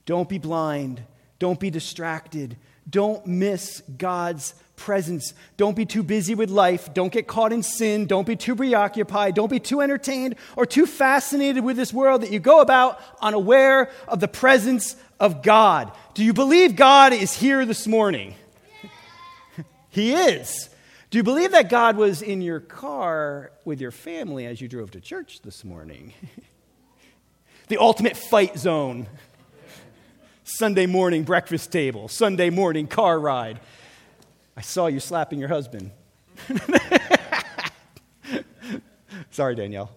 Don't 0.05 0.29
be 0.29 0.38
blind. 0.38 1.03
Don't 1.39 1.60
be 1.60 1.69
distracted. 1.69 2.57
Don't 2.89 3.27
miss 3.27 3.81
God's 3.97 4.53
presence. 4.77 5.33
Don't 5.57 5.75
be 5.75 5.86
too 5.86 6.03
busy 6.03 6.36
with 6.36 6.49
life. 6.49 6.93
Don't 6.93 7.12
get 7.12 7.27
caught 7.27 7.51
in 7.51 7.62
sin. 7.62 8.05
Don't 8.05 8.25
be 8.25 8.38
too 8.38 8.55
preoccupied. 8.55 9.36
Don't 9.36 9.51
be 9.51 9.60
too 9.60 9.81
entertained 9.81 10.36
or 10.55 10.65
too 10.65 10.86
fascinated 10.86 11.63
with 11.63 11.75
this 11.75 11.91
world 11.91 12.21
that 12.21 12.31
you 12.31 12.39
go 12.39 12.62
about 12.62 13.01
unaware 13.21 13.89
of 14.07 14.21
the 14.21 14.27
presence 14.27 14.95
of 15.19 15.41
God. 15.41 15.91
Do 16.13 16.23
you 16.23 16.34
believe 16.34 16.75
God 16.75 17.13
is 17.13 17.34
here 17.34 17.65
this 17.65 17.88
morning? 17.88 18.36
he 19.89 20.13
is. 20.13 20.69
Do 21.10 21.17
you 21.17 21.23
believe 21.23 21.51
that 21.51 21.69
God 21.69 21.95
was 21.95 22.21
in 22.21 22.41
your 22.41 22.60
car 22.60 23.51
with 23.63 23.80
your 23.80 23.91
family 23.91 24.45
as 24.45 24.60
you 24.60 24.67
drove 24.67 24.91
to 24.91 24.99
church 24.99 25.41
this 25.41 25.63
morning? 25.63 26.13
the 27.67 27.77
ultimate 27.77 28.17
fight 28.17 28.58
zone. 28.58 29.08
Sunday 30.43 30.86
morning 30.86 31.23
breakfast 31.23 31.73
table, 31.73 32.08
Sunday 32.08 32.49
morning 32.49 32.88
car 32.88 33.19
ride. 33.19 33.60
I 34.56 34.62
saw 34.62 34.88
you 34.88 35.01
slapping 35.01 35.39
your 35.39 35.49
husband. 35.49 35.91
Sorry, 39.32 39.56
Danielle. 39.56 39.91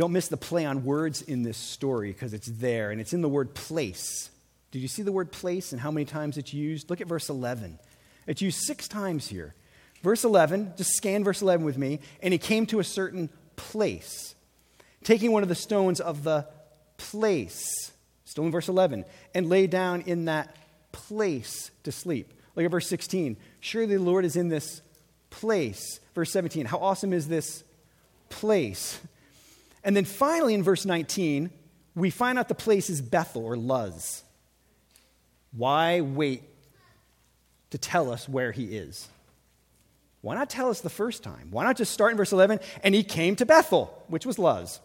Don't 0.00 0.12
miss 0.12 0.28
the 0.28 0.38
play 0.38 0.64
on 0.64 0.86
words 0.86 1.20
in 1.20 1.42
this 1.42 1.58
story 1.58 2.10
because 2.10 2.32
it's 2.32 2.46
there 2.46 2.90
and 2.90 3.02
it's 3.02 3.12
in 3.12 3.20
the 3.20 3.28
word 3.28 3.52
place. 3.52 4.30
Did 4.70 4.78
you 4.78 4.88
see 4.88 5.02
the 5.02 5.12
word 5.12 5.30
place 5.30 5.72
and 5.72 5.80
how 5.82 5.90
many 5.90 6.06
times 6.06 6.38
it's 6.38 6.54
used? 6.54 6.88
Look 6.88 7.02
at 7.02 7.06
verse 7.06 7.28
11. 7.28 7.78
It's 8.26 8.40
used 8.40 8.62
six 8.62 8.88
times 8.88 9.28
here. 9.28 9.54
Verse 10.02 10.24
11, 10.24 10.72
just 10.78 10.94
scan 10.94 11.22
verse 11.22 11.42
11 11.42 11.66
with 11.66 11.76
me. 11.76 12.00
And 12.22 12.32
he 12.32 12.38
came 12.38 12.64
to 12.68 12.80
a 12.80 12.84
certain 12.84 13.28
place 13.56 14.34
taking 15.04 15.32
one 15.32 15.42
of 15.42 15.50
the 15.50 15.54
stones 15.54 16.00
of 16.00 16.24
the 16.24 16.46
place, 16.96 17.92
still 18.24 18.44
in 18.44 18.50
verse 18.50 18.68
11, 18.68 19.04
and 19.34 19.50
lay 19.50 19.66
down 19.66 20.00
in 20.06 20.24
that 20.24 20.56
place 20.92 21.70
to 21.82 21.92
sleep. 21.92 22.32
Look 22.56 22.64
at 22.64 22.70
verse 22.70 22.88
16. 22.88 23.36
Surely 23.60 23.96
the 23.96 24.02
Lord 24.02 24.24
is 24.24 24.34
in 24.34 24.48
this 24.48 24.80
place. 25.28 26.00
Verse 26.14 26.32
17. 26.32 26.64
How 26.64 26.78
awesome 26.78 27.12
is 27.12 27.28
this 27.28 27.64
place? 28.30 28.98
And 29.82 29.96
then 29.96 30.04
finally 30.04 30.54
in 30.54 30.62
verse 30.62 30.84
19, 30.84 31.50
we 31.94 32.10
find 32.10 32.38
out 32.38 32.48
the 32.48 32.54
place 32.54 32.90
is 32.90 33.00
Bethel 33.00 33.44
or 33.44 33.56
Luz. 33.56 34.22
Why 35.52 36.00
wait 36.00 36.42
to 37.70 37.78
tell 37.78 38.12
us 38.12 38.28
where 38.28 38.52
he 38.52 38.76
is? 38.76 39.08
Why 40.22 40.34
not 40.34 40.50
tell 40.50 40.68
us 40.68 40.80
the 40.80 40.90
first 40.90 41.22
time? 41.22 41.48
Why 41.50 41.64
not 41.64 41.76
just 41.76 41.92
start 41.92 42.10
in 42.12 42.16
verse 42.16 42.32
11? 42.32 42.60
And 42.82 42.94
he 42.94 43.02
came 43.02 43.36
to 43.36 43.46
Bethel, 43.46 44.04
which 44.08 44.26
was 44.26 44.38
Luz. 44.38 44.80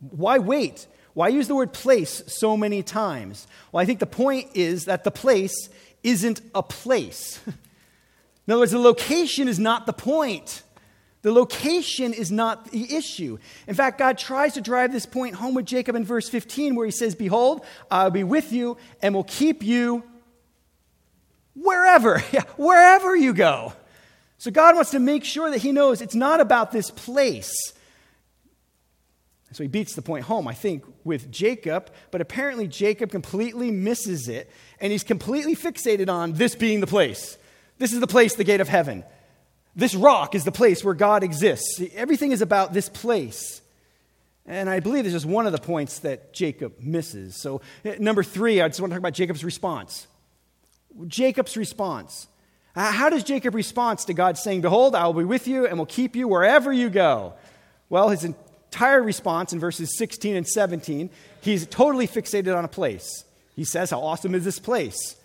Why 0.00 0.38
wait? 0.38 0.86
Why 1.14 1.28
use 1.28 1.46
the 1.46 1.54
word 1.54 1.72
place 1.72 2.22
so 2.26 2.56
many 2.56 2.82
times? 2.82 3.46
Well, 3.70 3.82
I 3.82 3.84
think 3.84 4.00
the 4.00 4.06
point 4.06 4.48
is 4.54 4.86
that 4.86 5.04
the 5.04 5.10
place 5.10 5.68
isn't 6.02 6.40
a 6.54 6.62
place. 6.62 7.40
In 7.46 8.52
other 8.52 8.60
words, 8.60 8.72
the 8.72 8.78
location 8.78 9.46
is 9.46 9.58
not 9.58 9.86
the 9.86 9.92
point. 9.92 10.62
The 11.22 11.32
location 11.32 12.12
is 12.12 12.32
not 12.32 12.72
the 12.72 12.94
issue. 12.96 13.38
In 13.68 13.74
fact, 13.74 13.98
God 13.98 14.18
tries 14.18 14.54
to 14.54 14.60
drive 14.60 14.92
this 14.92 15.06
point 15.06 15.36
home 15.36 15.54
with 15.54 15.66
Jacob 15.66 15.94
in 15.94 16.04
verse 16.04 16.28
15, 16.28 16.74
where 16.74 16.84
he 16.84 16.90
says, 16.90 17.14
Behold, 17.14 17.64
I'll 17.90 18.10
be 18.10 18.24
with 18.24 18.52
you 18.52 18.76
and 19.00 19.14
will 19.14 19.24
keep 19.24 19.62
you 19.62 20.02
wherever, 21.54 22.22
yeah, 22.32 22.42
wherever 22.56 23.14
you 23.14 23.32
go. 23.32 23.72
So 24.38 24.50
God 24.50 24.74
wants 24.74 24.90
to 24.90 24.98
make 24.98 25.24
sure 25.24 25.50
that 25.50 25.58
he 25.58 25.70
knows 25.70 26.02
it's 26.02 26.16
not 26.16 26.40
about 26.40 26.72
this 26.72 26.90
place. 26.90 27.54
So 29.52 29.62
he 29.62 29.68
beats 29.68 29.94
the 29.94 30.02
point 30.02 30.24
home, 30.24 30.48
I 30.48 30.54
think, 30.54 30.84
with 31.04 31.30
Jacob, 31.30 31.90
but 32.10 32.20
apparently 32.20 32.66
Jacob 32.66 33.10
completely 33.10 33.70
misses 33.70 34.26
it, 34.26 34.50
and 34.80 34.90
he's 34.90 35.04
completely 35.04 35.54
fixated 35.54 36.08
on 36.08 36.32
this 36.32 36.54
being 36.54 36.80
the 36.80 36.86
place. 36.86 37.36
This 37.78 37.92
is 37.92 38.00
the 38.00 38.06
place, 38.06 38.34
the 38.34 38.44
gate 38.44 38.62
of 38.62 38.68
heaven. 38.68 39.04
This 39.74 39.94
rock 39.94 40.34
is 40.34 40.44
the 40.44 40.52
place 40.52 40.84
where 40.84 40.94
God 40.94 41.22
exists. 41.22 41.80
Everything 41.94 42.32
is 42.32 42.42
about 42.42 42.72
this 42.72 42.88
place. 42.88 43.62
And 44.44 44.68
I 44.68 44.80
believe 44.80 45.04
this 45.04 45.14
is 45.14 45.24
one 45.24 45.46
of 45.46 45.52
the 45.52 45.58
points 45.58 46.00
that 46.00 46.32
Jacob 46.32 46.80
misses. 46.80 47.36
So, 47.36 47.60
eh, 47.84 47.96
number 47.98 48.22
three, 48.22 48.60
I 48.60 48.68
just 48.68 48.80
want 48.80 48.90
to 48.90 48.94
talk 48.96 49.00
about 49.00 49.14
Jacob's 49.14 49.44
response. 49.44 50.06
Jacob's 51.06 51.56
response. 51.56 52.26
How 52.74 53.10
does 53.10 53.22
Jacob 53.22 53.54
respond 53.54 53.98
to 54.00 54.14
God 54.14 54.38
saying, 54.38 54.62
Behold, 54.62 54.94
I 54.94 55.06
will 55.06 55.14
be 55.14 55.24
with 55.24 55.46
you 55.46 55.66
and 55.66 55.78
will 55.78 55.86
keep 55.86 56.16
you 56.16 56.26
wherever 56.26 56.72
you 56.72 56.88
go? 56.88 57.34
Well, 57.90 58.08
his 58.08 58.24
entire 58.24 59.02
response 59.02 59.52
in 59.52 59.60
verses 59.60 59.96
16 59.98 60.34
and 60.34 60.46
17, 60.46 61.10
he's 61.42 61.66
totally 61.66 62.08
fixated 62.08 62.56
on 62.56 62.64
a 62.64 62.68
place. 62.68 63.24
He 63.54 63.64
says, 63.64 63.90
How 63.90 64.00
awesome 64.00 64.34
is 64.34 64.44
this 64.44 64.58
place? 64.58 65.16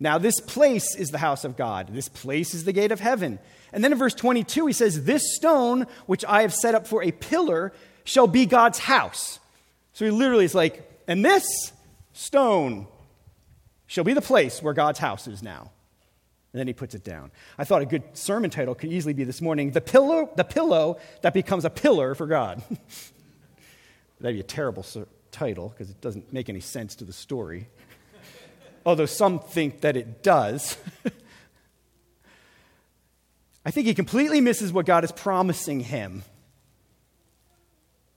Now, 0.00 0.18
this 0.18 0.40
place 0.40 0.96
is 0.96 1.10
the 1.10 1.18
house 1.18 1.44
of 1.44 1.56
God. 1.56 1.88
This 1.92 2.08
place 2.08 2.54
is 2.54 2.64
the 2.64 2.72
gate 2.72 2.90
of 2.90 3.00
heaven. 3.00 3.38
And 3.72 3.84
then 3.84 3.92
in 3.92 3.98
verse 3.98 4.14
22, 4.14 4.66
he 4.66 4.72
says, 4.72 5.04
This 5.04 5.34
stone, 5.36 5.86
which 6.06 6.24
I 6.24 6.42
have 6.42 6.54
set 6.54 6.74
up 6.74 6.86
for 6.86 7.02
a 7.02 7.12
pillar, 7.12 7.72
shall 8.04 8.26
be 8.26 8.46
God's 8.46 8.78
house. 8.78 9.38
So 9.92 10.04
he 10.04 10.10
literally 10.10 10.44
is 10.44 10.54
like, 10.54 10.88
And 11.06 11.24
this 11.24 11.72
stone 12.12 12.86
shall 13.86 14.04
be 14.04 14.12
the 14.12 14.22
place 14.22 14.62
where 14.62 14.74
God's 14.74 14.98
house 14.98 15.26
is 15.26 15.42
now. 15.42 15.70
And 16.52 16.58
then 16.58 16.66
he 16.66 16.72
puts 16.72 16.94
it 16.94 17.04
down. 17.04 17.30
I 17.58 17.64
thought 17.64 17.82
a 17.82 17.86
good 17.86 18.02
sermon 18.14 18.50
title 18.50 18.74
could 18.74 18.92
easily 18.92 19.14
be 19.14 19.22
this 19.22 19.40
morning 19.40 19.70
The 19.70 19.80
Pillow, 19.80 20.30
the 20.34 20.44
pillow 20.44 20.98
That 21.22 21.32
Becomes 21.32 21.64
a 21.64 21.70
Pillar 21.70 22.14
for 22.14 22.26
God. 22.26 22.62
That'd 24.20 24.36
be 24.36 24.40
a 24.40 24.42
terrible 24.42 24.84
title 25.30 25.68
because 25.68 25.90
it 25.90 26.00
doesn't 26.00 26.32
make 26.32 26.48
any 26.48 26.60
sense 26.60 26.96
to 26.96 27.04
the 27.04 27.12
story. 27.12 27.68
Although 28.84 29.06
some 29.06 29.38
think 29.38 29.82
that 29.82 29.96
it 29.96 30.22
does. 30.22 30.76
I 33.64 33.70
think 33.70 33.86
he 33.86 33.94
completely 33.94 34.40
misses 34.40 34.72
what 34.72 34.86
God 34.86 35.04
is 35.04 35.12
promising 35.12 35.80
him. 35.80 36.22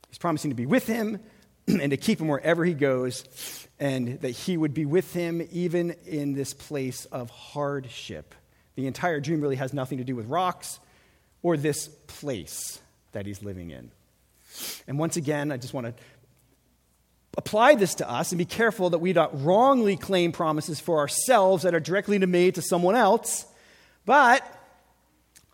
He's 0.10 0.18
promising 0.18 0.52
to 0.52 0.56
be 0.56 0.66
with 0.66 0.88
him 0.88 1.20
and 1.68 1.92
to 1.92 1.98
keep 1.98 2.20
him 2.20 2.28
wherever 2.28 2.64
he 2.64 2.74
goes 2.74 3.68
and 3.80 4.22
that 4.22 4.30
he 4.30 4.56
would 4.56 4.74
be 4.74 4.86
with 4.86 5.14
him 5.14 5.48
even 5.52 5.96
in 6.06 6.34
this 6.34 6.54
place 6.54 7.06
of 7.06 7.30
hardship. 7.30 8.36
The 8.76 8.88
entire 8.88 9.20
dream 9.20 9.42
really 9.42 9.56
has 9.58 9.74
nothing 9.74 9.98
to 9.98 10.04
do 10.04 10.16
with 10.16 10.28
rocks 10.28 10.80
or 11.42 11.58
this 11.58 11.88
place 12.08 12.80
that 13.12 13.26
he's 13.26 13.44
living 13.44 13.72
in. 13.72 13.92
And 14.88 14.98
once 14.98 15.18
again, 15.18 15.52
I 15.52 15.58
just 15.58 15.74
want 15.74 15.88
to 15.88 15.94
apply 17.38 17.76
this 17.76 17.96
to 17.96 18.10
us 18.10 18.32
and 18.32 18.38
be 18.38 18.46
careful 18.46 18.92
that 18.92 19.00
we 19.00 19.14
don't 19.14 19.44
wrongly 19.44 19.98
claim 19.98 20.32
promises 20.32 20.80
for 20.80 21.00
ourselves 21.00 21.64
that 21.64 21.74
are 21.74 21.80
directly 21.80 22.20
made 22.20 22.56
to 22.56 22.62
someone 22.62 22.96
else. 22.96 23.46
But 24.06 24.46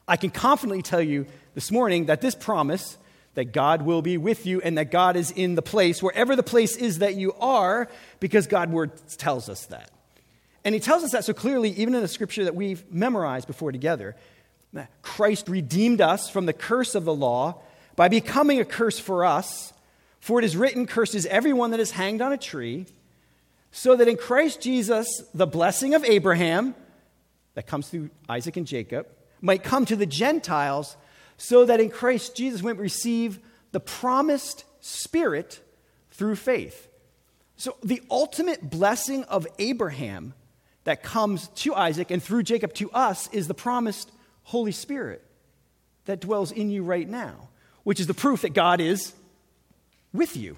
I 0.09 0.17
can 0.17 0.31
confidently 0.31 0.81
tell 0.81 1.01
you 1.01 1.27
this 1.53 1.71
morning 1.71 2.07
that 2.07 2.19
this 2.19 2.33
promise 2.33 2.97
that 3.35 3.53
God 3.53 3.83
will 3.83 4.01
be 4.01 4.17
with 4.17 4.47
you 4.47 4.59
and 4.59 4.75
that 4.79 4.89
God 4.89 5.15
is 5.15 5.29
in 5.29 5.53
the 5.53 5.61
place, 5.61 6.01
wherever 6.01 6.35
the 6.35 6.43
place 6.43 6.75
is 6.75 6.99
that 6.99 7.15
you 7.15 7.33
are, 7.33 7.87
because 8.19 8.47
God 8.47 8.71
word 8.71 8.91
tells 9.17 9.47
us 9.49 9.67
that. 9.67 9.91
And 10.65 10.73
he 10.73 10.81
tells 10.81 11.03
us 11.03 11.11
that 11.11 11.25
so 11.25 11.33
clearly, 11.33 11.69
even 11.69 11.93
in 11.93 12.01
the 12.01 12.07
scripture 12.07 12.43
that 12.45 12.55
we've 12.55 12.91
memorized 12.91 13.45
before 13.45 13.71
together. 13.71 14.15
Christ 15.03 15.47
redeemed 15.47 16.01
us 16.01 16.27
from 16.27 16.47
the 16.47 16.53
curse 16.53 16.95
of 16.95 17.05
the 17.05 17.13
law 17.13 17.61
by 17.95 18.07
becoming 18.07 18.59
a 18.59 18.65
curse 18.65 18.99
for 18.99 19.23
us. 19.25 19.73
For 20.19 20.39
it 20.39 20.45
is 20.45 20.57
written, 20.57 20.87
Cursed 20.87 21.15
is 21.15 21.27
everyone 21.27 21.71
that 21.71 21.79
is 21.79 21.91
hanged 21.91 22.21
on 22.21 22.33
a 22.33 22.37
tree, 22.37 22.87
so 23.71 23.95
that 23.95 24.07
in 24.07 24.17
Christ 24.17 24.59
Jesus 24.59 25.07
the 25.35 25.47
blessing 25.47 25.93
of 25.93 26.03
Abraham, 26.03 26.73
that 27.53 27.67
comes 27.67 27.89
through 27.89 28.09
Isaac 28.27 28.57
and 28.57 28.67
Jacob, 28.67 29.07
might 29.41 29.63
come 29.63 29.85
to 29.85 29.95
the 29.95 30.05
Gentiles, 30.05 30.97
so 31.37 31.65
that 31.65 31.79
in 31.79 31.89
Christ 31.89 32.35
Jesus 32.35 32.61
we 32.61 32.73
might 32.73 32.81
receive 32.81 33.39
the 33.71 33.79
promised 33.79 34.65
Spirit 34.81 35.59
through 36.11 36.35
faith. 36.35 36.87
So 37.55 37.75
the 37.83 38.01
ultimate 38.09 38.69
blessing 38.69 39.23
of 39.25 39.47
Abraham 39.57 40.33
that 40.85 41.03
comes 41.03 41.49
to 41.49 41.75
Isaac 41.75 42.11
and 42.11 42.23
through 42.23 42.43
Jacob 42.43 42.73
to 42.75 42.89
us 42.91 43.29
is 43.33 43.47
the 43.47 43.53
promised 43.53 44.11
Holy 44.43 44.71
Spirit 44.71 45.23
that 46.05 46.21
dwells 46.21 46.51
in 46.51 46.69
you 46.69 46.83
right 46.83 47.07
now, 47.07 47.49
which 47.83 47.99
is 47.99 48.07
the 48.07 48.13
proof 48.13 48.41
that 48.41 48.53
God 48.53 48.81
is 48.81 49.13
with 50.13 50.35
you. 50.35 50.57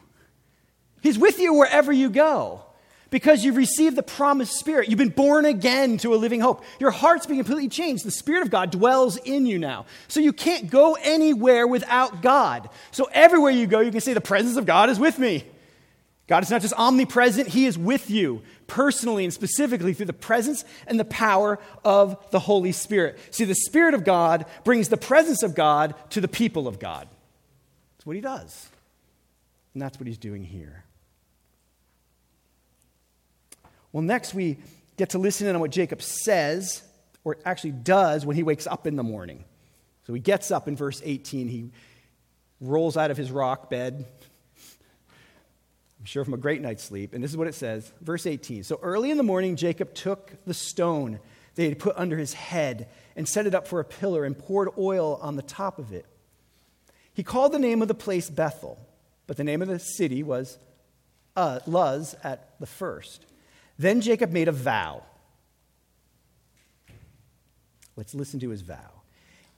He's 1.01 1.17
with 1.17 1.39
you 1.39 1.53
wherever 1.53 1.91
you 1.91 2.09
go 2.09 2.63
because 3.11 3.43
you've 3.43 3.57
received 3.57 3.95
the 3.95 4.03
promised 4.03 4.57
Spirit. 4.57 4.89
You've 4.89 4.97
been 4.97 5.09
born 5.09 5.45
again 5.45 5.97
to 5.97 6.15
a 6.15 6.17
living 6.17 6.39
hope. 6.39 6.63
Your 6.79 6.89
heart's 6.89 7.27
been 7.27 7.37
completely 7.37 7.67
changed. 7.67 8.03
The 8.03 8.09
Spirit 8.09 8.41
of 8.41 8.49
God 8.49 8.71
dwells 8.71 9.17
in 9.17 9.45
you 9.45 9.59
now. 9.59 9.85
So 10.07 10.19
you 10.19 10.33
can't 10.33 10.71
go 10.71 10.97
anywhere 11.03 11.67
without 11.67 12.23
God. 12.23 12.69
So 12.89 13.07
everywhere 13.11 13.51
you 13.51 13.67
go, 13.67 13.81
you 13.81 13.91
can 13.91 14.01
say, 14.01 14.13
The 14.13 14.21
presence 14.21 14.57
of 14.57 14.65
God 14.65 14.89
is 14.89 14.97
with 14.97 15.19
me. 15.19 15.43
God 16.27 16.43
is 16.43 16.49
not 16.49 16.61
just 16.61 16.73
omnipresent, 16.75 17.49
He 17.49 17.65
is 17.65 17.77
with 17.77 18.09
you 18.09 18.41
personally 18.67 19.25
and 19.25 19.33
specifically 19.33 19.93
through 19.93 20.05
the 20.05 20.13
presence 20.13 20.63
and 20.87 20.97
the 20.97 21.03
power 21.03 21.59
of 21.83 22.15
the 22.31 22.39
Holy 22.39 22.71
Spirit. 22.71 23.19
See, 23.29 23.43
the 23.43 23.53
Spirit 23.53 23.93
of 23.93 24.05
God 24.05 24.45
brings 24.63 24.87
the 24.87 24.95
presence 24.95 25.43
of 25.43 25.53
God 25.53 25.93
to 26.11 26.21
the 26.21 26.29
people 26.29 26.69
of 26.69 26.79
God. 26.79 27.09
That's 27.97 28.05
what 28.05 28.15
He 28.15 28.21
does. 28.21 28.69
And 29.73 29.81
that's 29.81 29.99
what 29.99 30.07
He's 30.07 30.17
doing 30.17 30.45
here. 30.45 30.80
Well, 33.91 34.03
next 34.03 34.33
we 34.33 34.57
get 34.97 35.11
to 35.11 35.19
listen 35.19 35.47
in 35.47 35.55
on 35.55 35.61
what 35.61 35.71
Jacob 35.71 36.01
says, 36.01 36.83
or 37.23 37.37
actually 37.45 37.71
does, 37.71 38.25
when 38.25 38.35
he 38.35 38.43
wakes 38.43 38.67
up 38.67 38.87
in 38.87 38.95
the 38.95 39.03
morning. 39.03 39.43
So 40.07 40.13
he 40.13 40.19
gets 40.19 40.51
up 40.51 40.67
in 40.67 40.75
verse 40.75 41.01
18. 41.03 41.47
He 41.47 41.71
rolls 42.59 42.97
out 42.97 43.11
of 43.11 43.17
his 43.17 43.31
rock 43.31 43.69
bed, 43.69 44.05
I'm 45.99 46.05
sure 46.05 46.25
from 46.25 46.33
a 46.33 46.37
great 46.37 46.61
night's 46.61 46.83
sleep. 46.83 47.13
And 47.13 47.23
this 47.23 47.29
is 47.29 47.37
what 47.37 47.47
it 47.47 47.53
says, 47.53 47.91
verse 48.01 48.25
18. 48.25 48.63
So 48.63 48.79
early 48.81 49.11
in 49.11 49.17
the 49.17 49.23
morning, 49.23 49.55
Jacob 49.55 49.93
took 49.93 50.33
the 50.45 50.53
stone 50.53 51.19
they 51.53 51.67
had 51.67 51.77
put 51.79 51.95
under 51.95 52.17
his 52.17 52.33
head 52.33 52.87
and 53.15 53.27
set 53.27 53.45
it 53.45 53.53
up 53.53 53.67
for 53.67 53.79
a 53.79 53.85
pillar 53.85 54.25
and 54.25 54.37
poured 54.37 54.69
oil 54.77 55.19
on 55.21 55.35
the 55.35 55.41
top 55.43 55.79
of 55.79 55.91
it. 55.91 56.05
He 57.13 57.23
called 57.23 57.51
the 57.51 57.59
name 57.59 57.81
of 57.81 57.87
the 57.87 57.93
place 57.93 58.29
Bethel, 58.29 58.79
but 59.27 59.37
the 59.37 59.43
name 59.43 59.61
of 59.61 59.67
the 59.67 59.77
city 59.77 60.23
was 60.23 60.57
uh, 61.35 61.59
Luz 61.67 62.15
at 62.23 62.59
the 62.59 62.65
first. 62.65 63.25
Then 63.81 64.01
Jacob 64.01 64.31
made 64.31 64.47
a 64.47 64.51
vow. 64.51 65.01
Let's 67.95 68.13
listen 68.13 68.39
to 68.41 68.49
his 68.51 68.61
vow. 68.61 69.01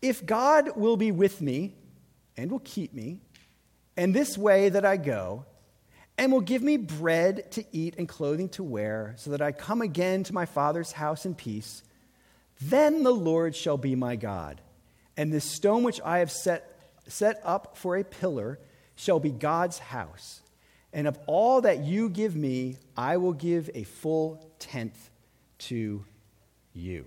If 0.01 0.25
God 0.25 0.77
will 0.77 0.95
be 0.95 1.12
with 1.12 1.41
me 1.41 1.75
and 2.38 2.49
will 2.49 2.62
keep 2.63 2.93
me, 2.93 3.19
and 3.97 4.13
this 4.13 4.38
way 4.38 4.69
that 4.69 4.86
I 4.86 4.95
go, 4.95 5.43
and 6.17 6.31
will 6.31 6.39
give 6.39 6.62
me 6.62 6.77
bread 6.77 7.51
to 7.51 7.65
eat 7.73 7.95
and 7.97 8.07
clothing 8.07 8.47
to 8.49 8.63
wear, 8.63 9.13
so 9.17 9.31
that 9.31 9.41
I 9.41 9.51
come 9.51 9.81
again 9.81 10.23
to 10.23 10.33
my 10.33 10.45
father's 10.45 10.93
house 10.93 11.25
in 11.25 11.36
peace, 11.36 11.83
then 12.62 13.03
the 13.03 13.12
Lord 13.12 13.57
shall 13.57 13.77
be 13.77 13.93
my 13.93 14.15
God. 14.15 14.62
And 15.17 15.33
this 15.33 15.51
stone 15.51 15.83
which 15.83 15.99
I 15.99 16.19
have 16.19 16.31
set, 16.31 16.93
set 17.09 17.41
up 17.43 17.75
for 17.75 17.97
a 17.97 18.05
pillar 18.05 18.57
shall 18.95 19.19
be 19.19 19.31
God's 19.31 19.79
house. 19.79 20.42
And 20.93 21.08
of 21.08 21.17
all 21.25 21.62
that 21.62 21.79
you 21.79 22.08
give 22.08 22.36
me, 22.36 22.77
I 22.95 23.17
will 23.17 23.34
give 23.34 23.69
a 23.73 23.84
full 23.84 24.47
tenth 24.60 25.10
to 25.60 26.06
you. 26.73 27.06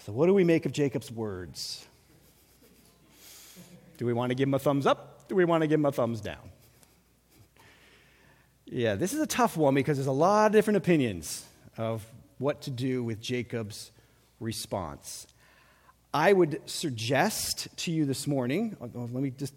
So, 0.00 0.12
what 0.12 0.26
do 0.26 0.34
we 0.34 0.42
make 0.42 0.66
of 0.66 0.72
Jacob's 0.72 1.12
words? 1.12 1.86
Do 3.98 4.06
we 4.06 4.12
want 4.12 4.30
to 4.30 4.34
give 4.34 4.48
him 4.48 4.54
a 4.54 4.58
thumbs 4.58 4.86
up? 4.86 5.28
Do 5.28 5.34
we 5.34 5.44
want 5.44 5.62
to 5.62 5.66
give 5.66 5.78
him 5.78 5.86
a 5.86 5.92
thumbs 5.92 6.20
down? 6.20 6.50
Yeah, 8.64 8.96
this 8.96 9.12
is 9.12 9.20
a 9.20 9.26
tough 9.26 9.56
one 9.56 9.74
because 9.74 9.96
there's 9.96 10.06
a 10.06 10.12
lot 10.12 10.46
of 10.46 10.52
different 10.52 10.76
opinions 10.76 11.44
of 11.76 12.04
what 12.38 12.62
to 12.62 12.70
do 12.70 13.02
with 13.02 13.20
Jacob's 13.20 13.90
response. 14.40 15.26
I 16.12 16.32
would 16.32 16.60
suggest 16.66 17.68
to 17.78 17.92
you 17.92 18.06
this 18.06 18.26
morning, 18.26 18.76
oh, 18.80 19.08
let 19.12 19.22
me 19.22 19.30
just 19.30 19.54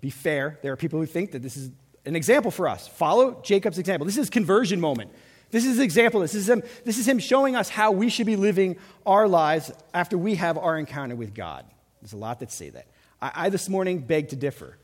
be 0.00 0.10
fair. 0.10 0.58
There 0.62 0.72
are 0.72 0.76
people 0.76 0.98
who 0.98 1.06
think 1.06 1.32
that 1.32 1.42
this 1.42 1.56
is 1.56 1.70
an 2.04 2.16
example 2.16 2.50
for 2.50 2.68
us. 2.68 2.88
Follow 2.88 3.40
Jacob's 3.42 3.78
example. 3.78 4.06
This 4.06 4.18
is 4.18 4.30
conversion 4.30 4.80
moment. 4.80 5.10
This 5.50 5.66
is 5.66 5.78
example. 5.78 6.20
This 6.20 6.34
is 6.34 6.48
him, 6.48 6.62
this 6.84 6.98
is 6.98 7.06
him 7.06 7.18
showing 7.18 7.56
us 7.56 7.68
how 7.68 7.90
we 7.90 8.08
should 8.08 8.26
be 8.26 8.36
living 8.36 8.76
our 9.04 9.26
lives 9.26 9.72
after 9.92 10.16
we 10.16 10.36
have 10.36 10.56
our 10.56 10.78
encounter 10.78 11.16
with 11.16 11.34
God. 11.34 11.64
There's 12.00 12.12
a 12.12 12.16
lot 12.16 12.40
that 12.40 12.52
say 12.52 12.70
that. 12.70 12.86
I, 13.20 13.32
I 13.34 13.48
this 13.50 13.68
morning 13.68 13.98
beg 14.00 14.28
to 14.28 14.36
differ. 14.36 14.78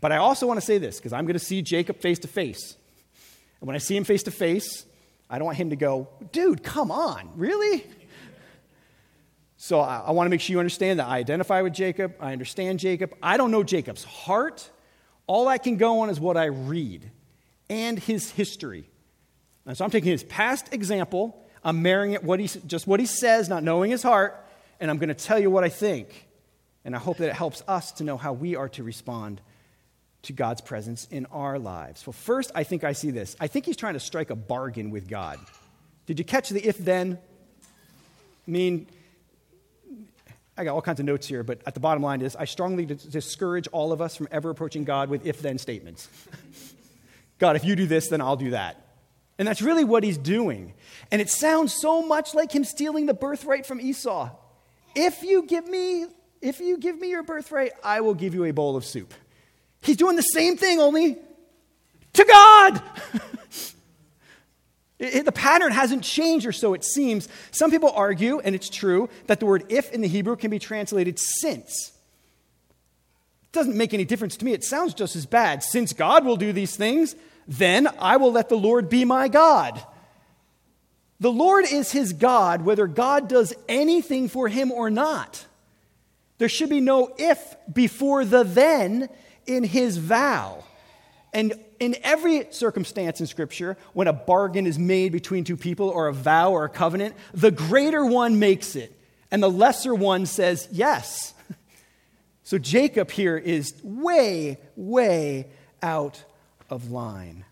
But 0.00 0.12
I 0.12 0.16
also 0.16 0.46
want 0.46 0.58
to 0.58 0.66
say 0.66 0.78
this 0.78 0.96
because 0.96 1.12
I'm 1.12 1.24
going 1.24 1.34
to 1.34 1.44
see 1.44 1.62
Jacob 1.62 1.98
face 1.98 2.18
to 2.20 2.28
face. 2.28 2.76
And 3.60 3.66
when 3.66 3.76
I 3.76 3.78
see 3.78 3.96
him 3.96 4.04
face 4.04 4.24
to 4.24 4.30
face, 4.30 4.84
I 5.30 5.38
don't 5.38 5.46
want 5.46 5.58
him 5.58 5.70
to 5.70 5.76
go, 5.76 6.08
dude, 6.32 6.62
come 6.62 6.90
on, 6.90 7.30
really? 7.36 7.86
So 9.62 9.78
I, 9.78 9.98
I 10.06 10.10
want 10.10 10.26
to 10.26 10.30
make 10.30 10.40
sure 10.40 10.54
you 10.54 10.58
understand 10.58 10.98
that 10.98 11.06
I 11.06 11.18
identify 11.18 11.62
with 11.62 11.72
Jacob. 11.72 12.16
I 12.18 12.32
understand 12.32 12.80
Jacob. 12.80 13.14
I 13.22 13.36
don't 13.36 13.52
know 13.52 13.62
Jacob's 13.62 14.02
heart. 14.02 14.68
All 15.28 15.46
I 15.46 15.58
can 15.58 15.76
go 15.76 16.00
on 16.00 16.10
is 16.10 16.18
what 16.18 16.36
I 16.36 16.46
read 16.46 17.08
and 17.70 17.96
his 17.96 18.28
history. 18.28 18.90
And 19.64 19.78
so 19.78 19.84
I'm 19.84 19.92
taking 19.92 20.10
his 20.10 20.24
past 20.24 20.74
example, 20.74 21.46
I'm 21.62 21.80
marrying 21.80 22.14
it 22.14 22.24
what 22.24 22.40
he, 22.40 22.48
just 22.66 22.88
what 22.88 22.98
he 22.98 23.06
says, 23.06 23.48
not 23.48 23.62
knowing 23.62 23.92
his 23.92 24.02
heart, 24.02 24.44
and 24.80 24.90
I'm 24.90 24.98
going 24.98 25.10
to 25.10 25.14
tell 25.14 25.38
you 25.38 25.48
what 25.48 25.62
I 25.62 25.68
think. 25.68 26.26
And 26.84 26.96
I 26.96 26.98
hope 26.98 27.18
that 27.18 27.28
it 27.28 27.34
helps 27.34 27.62
us 27.68 27.92
to 27.92 28.04
know 28.04 28.16
how 28.16 28.32
we 28.32 28.56
are 28.56 28.68
to 28.70 28.82
respond 28.82 29.40
to 30.22 30.32
God's 30.32 30.60
presence 30.60 31.06
in 31.08 31.24
our 31.26 31.60
lives. 31.60 32.04
Well, 32.04 32.14
first, 32.14 32.50
I 32.56 32.64
think 32.64 32.82
I 32.82 32.94
see 32.94 33.12
this. 33.12 33.36
I 33.38 33.46
think 33.46 33.66
he's 33.66 33.76
trying 33.76 33.94
to 33.94 34.00
strike 34.00 34.30
a 34.30 34.36
bargain 34.36 34.90
with 34.90 35.08
God. 35.08 35.38
Did 36.06 36.18
you 36.18 36.24
catch 36.24 36.48
the 36.48 36.66
if 36.66 36.78
then? 36.78 37.16
I 38.48 38.50
mean, 38.50 38.88
I 40.56 40.64
got 40.64 40.74
all 40.74 40.82
kinds 40.82 41.00
of 41.00 41.06
notes 41.06 41.26
here, 41.26 41.42
but 41.42 41.60
at 41.66 41.74
the 41.74 41.80
bottom 41.80 42.02
line 42.02 42.20
is 42.20 42.36
I 42.36 42.44
strongly 42.44 42.84
discourage 42.84 43.68
all 43.68 43.92
of 43.92 44.00
us 44.00 44.16
from 44.16 44.28
ever 44.30 44.50
approaching 44.50 44.84
God 44.84 45.08
with 45.08 45.26
if 45.26 45.40
then 45.40 45.58
statements. 45.58 46.08
God, 47.38 47.56
if 47.56 47.64
you 47.64 47.74
do 47.74 47.86
this, 47.86 48.08
then 48.08 48.20
I'll 48.20 48.36
do 48.36 48.50
that. 48.50 48.86
And 49.38 49.48
that's 49.48 49.62
really 49.62 49.84
what 49.84 50.04
he's 50.04 50.18
doing. 50.18 50.74
And 51.10 51.20
it 51.20 51.30
sounds 51.30 51.72
so 51.72 52.06
much 52.06 52.34
like 52.34 52.52
him 52.52 52.64
stealing 52.64 53.06
the 53.06 53.14
birthright 53.14 53.66
from 53.66 53.80
Esau. 53.80 54.30
If 54.94 55.22
you 55.22 55.46
give 55.46 55.66
me, 55.66 56.06
if 56.42 56.60
you 56.60 56.76
give 56.78 56.98
me 56.98 57.08
your 57.08 57.22
birthright, 57.22 57.72
I 57.82 58.02
will 58.02 58.14
give 58.14 58.34
you 58.34 58.44
a 58.44 58.52
bowl 58.52 58.76
of 58.76 58.84
soup. 58.84 59.14
He's 59.80 59.96
doing 59.96 60.16
the 60.16 60.22
same 60.22 60.56
thing, 60.56 60.78
only 60.80 61.16
to 62.12 62.24
God. 62.24 62.82
It, 65.02 65.24
the 65.24 65.32
pattern 65.32 65.72
hasn't 65.72 66.04
changed, 66.04 66.46
or 66.46 66.52
so 66.52 66.74
it 66.74 66.84
seems. 66.84 67.28
Some 67.50 67.70
people 67.72 67.90
argue, 67.90 68.38
and 68.38 68.54
it's 68.54 68.68
true, 68.68 69.08
that 69.26 69.40
the 69.40 69.46
word 69.46 69.64
if 69.68 69.90
in 69.92 70.00
the 70.00 70.08
Hebrew 70.08 70.36
can 70.36 70.50
be 70.50 70.60
translated 70.60 71.18
since. 71.18 71.92
It 73.42 73.52
doesn't 73.52 73.76
make 73.76 73.92
any 73.92 74.04
difference 74.04 74.36
to 74.36 74.44
me. 74.44 74.52
It 74.52 74.62
sounds 74.62 74.94
just 74.94 75.16
as 75.16 75.26
bad. 75.26 75.64
Since 75.64 75.92
God 75.92 76.24
will 76.24 76.36
do 76.36 76.52
these 76.52 76.76
things, 76.76 77.16
then 77.48 77.88
I 77.98 78.16
will 78.16 78.30
let 78.30 78.48
the 78.48 78.56
Lord 78.56 78.88
be 78.88 79.04
my 79.04 79.26
God. 79.26 79.82
The 81.18 81.32
Lord 81.32 81.64
is 81.70 81.90
his 81.90 82.12
God, 82.12 82.62
whether 82.62 82.86
God 82.86 83.28
does 83.28 83.52
anything 83.68 84.28
for 84.28 84.48
him 84.48 84.70
or 84.70 84.88
not. 84.88 85.46
There 86.38 86.48
should 86.48 86.70
be 86.70 86.80
no 86.80 87.12
if 87.18 87.56
before 87.72 88.24
the 88.24 88.44
then 88.44 89.08
in 89.46 89.64
his 89.64 89.96
vow. 89.98 90.64
And 91.32 91.54
in 91.82 91.96
every 92.04 92.46
circumstance 92.50 93.20
in 93.20 93.26
Scripture, 93.26 93.76
when 93.92 94.06
a 94.06 94.12
bargain 94.12 94.68
is 94.68 94.78
made 94.78 95.10
between 95.10 95.42
two 95.42 95.56
people 95.56 95.88
or 95.88 96.06
a 96.06 96.12
vow 96.12 96.52
or 96.52 96.64
a 96.64 96.68
covenant, 96.68 97.16
the 97.34 97.50
greater 97.50 98.06
one 98.06 98.38
makes 98.38 98.76
it, 98.76 98.96
and 99.32 99.42
the 99.42 99.50
lesser 99.50 99.92
one 99.92 100.26
says 100.26 100.68
yes. 100.70 101.34
So 102.44 102.58
Jacob 102.58 103.10
here 103.12 103.38
is 103.38 103.72
way, 103.84 104.58
way 104.74 105.46
out 105.80 106.22
of 106.68 106.90
line. 106.90 107.44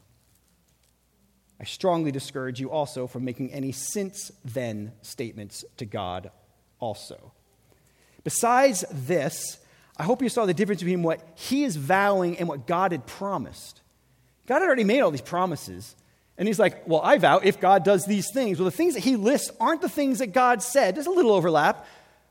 I 1.61 1.65
strongly 1.65 2.11
discourage 2.11 2.59
you 2.61 2.71
also 2.71 3.07
from 3.07 3.25
making 3.25 3.53
any 3.53 3.71
since 3.71 4.33
then 4.45 4.93
statements 5.03 5.65
to 5.77 5.87
God, 5.87 6.33
also. 6.81 7.33
Besides 8.25 8.85
this, 8.91 9.59
I 9.97 10.03
hope 10.03 10.23
you 10.23 10.29
saw 10.29 10.45
the 10.45 10.53
difference 10.53 10.83
between 10.83 11.05
what 11.05 11.27
he 11.37 11.63
is 11.63 11.77
vowing 11.77 12.37
and 12.39 12.49
what 12.49 12.67
God 12.67 12.91
had 12.91 13.07
promised. 13.07 13.81
God 14.51 14.63
had 14.63 14.67
already 14.67 14.83
made 14.83 15.01
all 15.01 15.13
these 15.13 15.21
promises. 15.21 15.95
And 16.37 16.49
he's 16.49 16.59
like, 16.59 16.89
Well, 16.89 17.01
I 17.03 17.19
vow 17.19 17.39
if 17.39 17.61
God 17.61 17.85
does 17.85 18.05
these 18.05 18.33
things. 18.35 18.59
Well, 18.59 18.65
the 18.65 18.77
things 18.77 18.95
that 18.95 19.05
he 19.05 19.15
lists 19.15 19.49
aren't 19.61 19.81
the 19.81 19.89
things 19.89 20.19
that 20.19 20.33
God 20.33 20.61
said. 20.61 20.97
There's 20.97 21.07
a 21.07 21.11
little 21.11 21.31
overlap, 21.31 21.87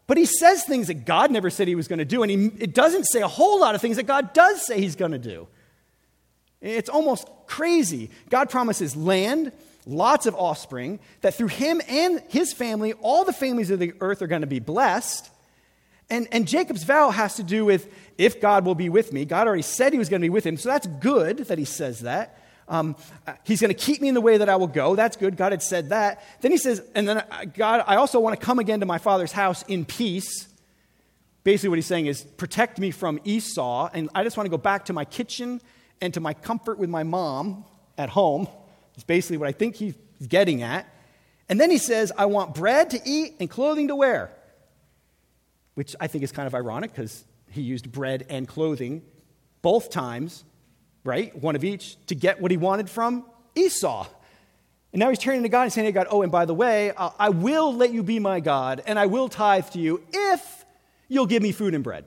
But 0.05 0.17
he 0.17 0.25
says 0.25 0.65
things 0.65 0.87
that 0.87 1.05
God 1.05 1.31
never 1.31 1.49
said 1.49 1.69
he 1.69 1.75
was 1.75 1.87
going 1.87 1.99
to 1.99 2.05
do, 2.05 2.21
and 2.21 2.29
he, 2.29 2.51
it 2.61 2.73
doesn't 2.73 3.05
say 3.05 3.21
a 3.21 3.27
whole 3.29 3.61
lot 3.61 3.73
of 3.73 3.79
things 3.79 3.95
that 3.95 4.03
God 4.03 4.33
does 4.33 4.65
say 4.65 4.81
he's 4.81 4.97
going 4.97 5.13
to 5.13 5.17
do. 5.17 5.47
It's 6.59 6.89
almost 6.89 7.25
crazy. 7.47 8.09
God 8.29 8.49
promises 8.49 8.97
land, 8.97 9.53
lots 9.85 10.25
of 10.25 10.35
offspring, 10.35 10.99
that 11.21 11.35
through 11.35 11.47
him 11.47 11.81
and 11.87 12.21
his 12.27 12.51
family, 12.51 12.91
all 12.99 13.23
the 13.23 13.31
families 13.31 13.71
of 13.71 13.79
the 13.79 13.93
earth 14.01 14.21
are 14.21 14.27
going 14.27 14.41
to 14.41 14.47
be 14.47 14.59
blessed. 14.59 15.29
And, 16.09 16.27
and 16.31 16.47
Jacob's 16.47 16.83
vow 16.83 17.11
has 17.11 17.35
to 17.35 17.43
do 17.43 17.65
with 17.65 17.87
if 18.17 18.41
God 18.41 18.65
will 18.65 18.75
be 18.75 18.89
with 18.89 19.13
me. 19.13 19.25
God 19.25 19.47
already 19.47 19.61
said 19.61 19.93
he 19.93 19.99
was 19.99 20.09
going 20.09 20.21
to 20.21 20.25
be 20.25 20.29
with 20.29 20.45
him, 20.45 20.57
so 20.57 20.69
that's 20.69 20.87
good 20.87 21.37
that 21.37 21.57
he 21.57 21.65
says 21.65 22.01
that. 22.01 22.39
Um, 22.67 22.95
he's 23.43 23.61
going 23.61 23.73
to 23.73 23.79
keep 23.79 24.01
me 24.01 24.09
in 24.09 24.13
the 24.13 24.21
way 24.21 24.37
that 24.37 24.47
I 24.47 24.55
will 24.55 24.67
go. 24.67 24.95
That's 24.95 25.17
good. 25.17 25.37
God 25.37 25.51
had 25.51 25.63
said 25.63 25.89
that. 25.89 26.23
Then 26.41 26.51
he 26.51 26.57
says, 26.57 26.83
and 26.93 27.09
then 27.09 27.17
uh, 27.17 27.45
God, 27.55 27.83
I 27.87 27.95
also 27.95 28.19
want 28.19 28.39
to 28.39 28.45
come 28.45 28.59
again 28.59 28.79
to 28.81 28.85
my 28.85 28.99
father's 28.99 29.31
house 29.31 29.63
in 29.63 29.85
peace. 29.85 30.47
Basically, 31.43 31.69
what 31.69 31.77
he's 31.77 31.87
saying 31.87 32.05
is, 32.05 32.21
protect 32.21 32.77
me 32.77 32.91
from 32.91 33.19
Esau, 33.23 33.89
and 33.93 34.09
I 34.13 34.23
just 34.23 34.37
want 34.37 34.45
to 34.45 34.51
go 34.51 34.57
back 34.57 34.85
to 34.85 34.93
my 34.93 35.05
kitchen 35.05 35.61
and 36.01 36.13
to 36.13 36.19
my 36.19 36.33
comfort 36.33 36.77
with 36.77 36.89
my 36.89 37.03
mom 37.03 37.65
at 37.97 38.09
home. 38.09 38.47
It's 38.95 39.03
basically 39.03 39.37
what 39.37 39.47
I 39.47 39.51
think 39.51 39.75
he's 39.75 39.95
getting 40.27 40.61
at. 40.61 40.85
And 41.47 41.59
then 41.59 41.71
he 41.71 41.79
says, 41.79 42.11
I 42.17 42.25
want 42.25 42.53
bread 42.53 42.91
to 42.91 42.99
eat 43.03 43.35
and 43.39 43.49
clothing 43.49 43.87
to 43.87 43.95
wear, 43.95 44.31
which 45.79 45.95
I 45.97 46.07
think 46.07 46.25
is 46.25 46.33
kind 46.33 46.45
of 46.45 46.53
ironic 46.53 46.91
because 46.91 47.23
he 47.51 47.61
used 47.61 47.89
bread 47.89 48.25
and 48.27 48.45
clothing 48.45 49.01
both 49.61 49.89
times, 49.89 50.43
right? 51.05 51.33
One 51.41 51.55
of 51.55 51.63
each, 51.63 51.95
to 52.07 52.15
get 52.15 52.41
what 52.41 52.51
he 52.51 52.57
wanted 52.57 52.89
from 52.89 53.23
Esau. 53.55 54.05
And 54.91 54.99
now 54.99 55.07
he's 55.07 55.19
turning 55.19 55.43
to 55.43 55.47
God 55.47 55.61
and 55.61 55.71
saying 55.71 55.85
to 55.85 55.93
God, 55.93 56.07
Oh, 56.09 56.21
and 56.21 56.33
by 56.33 56.43
the 56.43 56.53
way, 56.53 56.91
uh, 56.91 57.11
I 57.17 57.29
will 57.29 57.73
let 57.73 57.93
you 57.93 58.03
be 58.03 58.19
my 58.19 58.41
God, 58.41 58.83
and 58.85 58.99
I 58.99 59.05
will 59.05 59.29
tithe 59.29 59.69
to 59.69 59.79
you 59.79 60.03
if 60.11 60.65
you'll 61.07 61.27
give 61.27 61.41
me 61.41 61.53
food 61.53 61.73
and 61.73 61.81
bread. 61.81 62.03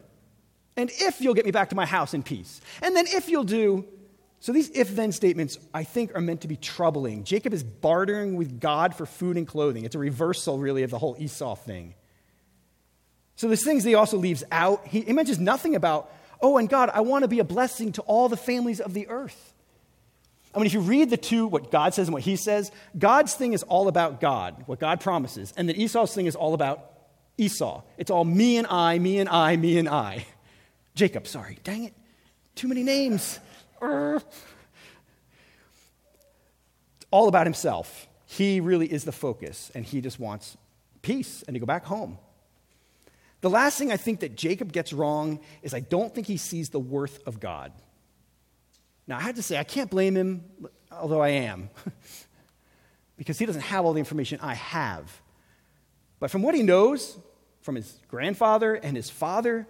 And 0.76 0.90
if 0.92 1.22
you'll 1.22 1.32
get 1.32 1.46
me 1.46 1.50
back 1.50 1.70
to 1.70 1.74
my 1.74 1.86
house 1.86 2.12
in 2.12 2.22
peace. 2.22 2.60
And 2.82 2.94
then 2.94 3.06
if 3.08 3.30
you'll 3.30 3.42
do. 3.42 3.86
So 4.40 4.52
these 4.52 4.68
if 4.74 4.94
then 4.94 5.12
statements, 5.12 5.58
I 5.72 5.84
think, 5.84 6.14
are 6.14 6.20
meant 6.20 6.42
to 6.42 6.48
be 6.48 6.56
troubling. 6.56 7.24
Jacob 7.24 7.54
is 7.54 7.62
bartering 7.62 8.36
with 8.36 8.60
God 8.60 8.94
for 8.94 9.06
food 9.06 9.38
and 9.38 9.48
clothing. 9.48 9.86
It's 9.86 9.94
a 9.94 9.98
reversal, 9.98 10.58
really, 10.58 10.82
of 10.82 10.90
the 10.90 10.98
whole 10.98 11.16
Esau 11.18 11.54
thing. 11.54 11.94
So 13.42 13.48
there's 13.48 13.64
things 13.64 13.82
that 13.82 13.88
he 13.88 13.96
also 13.96 14.18
leaves 14.18 14.44
out. 14.52 14.86
He, 14.86 15.00
he 15.00 15.12
mentions 15.12 15.40
nothing 15.40 15.74
about, 15.74 16.14
oh, 16.40 16.58
and 16.58 16.68
God, 16.68 16.90
I 16.94 17.00
want 17.00 17.24
to 17.24 17.28
be 17.28 17.40
a 17.40 17.44
blessing 17.44 17.90
to 17.94 18.02
all 18.02 18.28
the 18.28 18.36
families 18.36 18.78
of 18.78 18.94
the 18.94 19.08
earth. 19.08 19.52
I 20.54 20.58
mean, 20.58 20.66
if 20.66 20.72
you 20.72 20.78
read 20.78 21.10
the 21.10 21.16
two, 21.16 21.48
what 21.48 21.72
God 21.72 21.92
says 21.92 22.06
and 22.06 22.14
what 22.14 22.22
he 22.22 22.36
says, 22.36 22.70
God's 22.96 23.34
thing 23.34 23.52
is 23.52 23.64
all 23.64 23.88
about 23.88 24.20
God, 24.20 24.62
what 24.66 24.78
God 24.78 25.00
promises. 25.00 25.52
And 25.56 25.68
then 25.68 25.74
Esau's 25.74 26.14
thing 26.14 26.26
is 26.26 26.36
all 26.36 26.54
about 26.54 26.88
Esau. 27.36 27.82
It's 27.98 28.12
all 28.12 28.24
me 28.24 28.58
and 28.58 28.66
I, 28.68 29.00
me 29.00 29.18
and 29.18 29.28
I, 29.28 29.56
me 29.56 29.76
and 29.76 29.88
I. 29.88 30.24
Jacob, 30.94 31.26
sorry. 31.26 31.58
Dang 31.64 31.82
it. 31.82 31.94
Too 32.54 32.68
many 32.68 32.84
names. 32.84 33.40
It's 33.82 34.24
all 37.10 37.26
about 37.26 37.46
himself. 37.48 38.06
He 38.26 38.60
really 38.60 38.86
is 38.86 39.02
the 39.02 39.10
focus, 39.10 39.72
and 39.74 39.84
he 39.84 40.00
just 40.00 40.20
wants 40.20 40.56
peace 41.02 41.42
and 41.48 41.56
to 41.56 41.58
go 41.58 41.66
back 41.66 41.86
home. 41.86 42.18
The 43.42 43.50
last 43.50 43.76
thing 43.76 43.92
I 43.92 43.96
think 43.96 44.20
that 44.20 44.36
Jacob 44.36 44.72
gets 44.72 44.92
wrong 44.92 45.40
is 45.62 45.74
I 45.74 45.80
don't 45.80 46.14
think 46.14 46.26
he 46.26 46.36
sees 46.36 46.70
the 46.70 46.80
worth 46.80 47.20
of 47.26 47.40
God. 47.40 47.72
Now, 49.06 49.18
I 49.18 49.20
have 49.22 49.34
to 49.34 49.42
say, 49.42 49.58
I 49.58 49.64
can't 49.64 49.90
blame 49.90 50.16
him, 50.16 50.44
although 50.92 51.20
I 51.20 51.30
am, 51.30 51.68
because 53.16 53.40
he 53.40 53.44
doesn't 53.44 53.62
have 53.62 53.84
all 53.84 53.92
the 53.92 53.98
information 53.98 54.38
I 54.40 54.54
have. 54.54 55.20
But 56.20 56.30
from 56.30 56.42
what 56.42 56.54
he 56.54 56.62
knows 56.62 57.18
from 57.62 57.74
his 57.74 57.98
grandfather 58.06 58.74
and 58.74 58.96
his 58.96 59.10
father, 59.10 59.66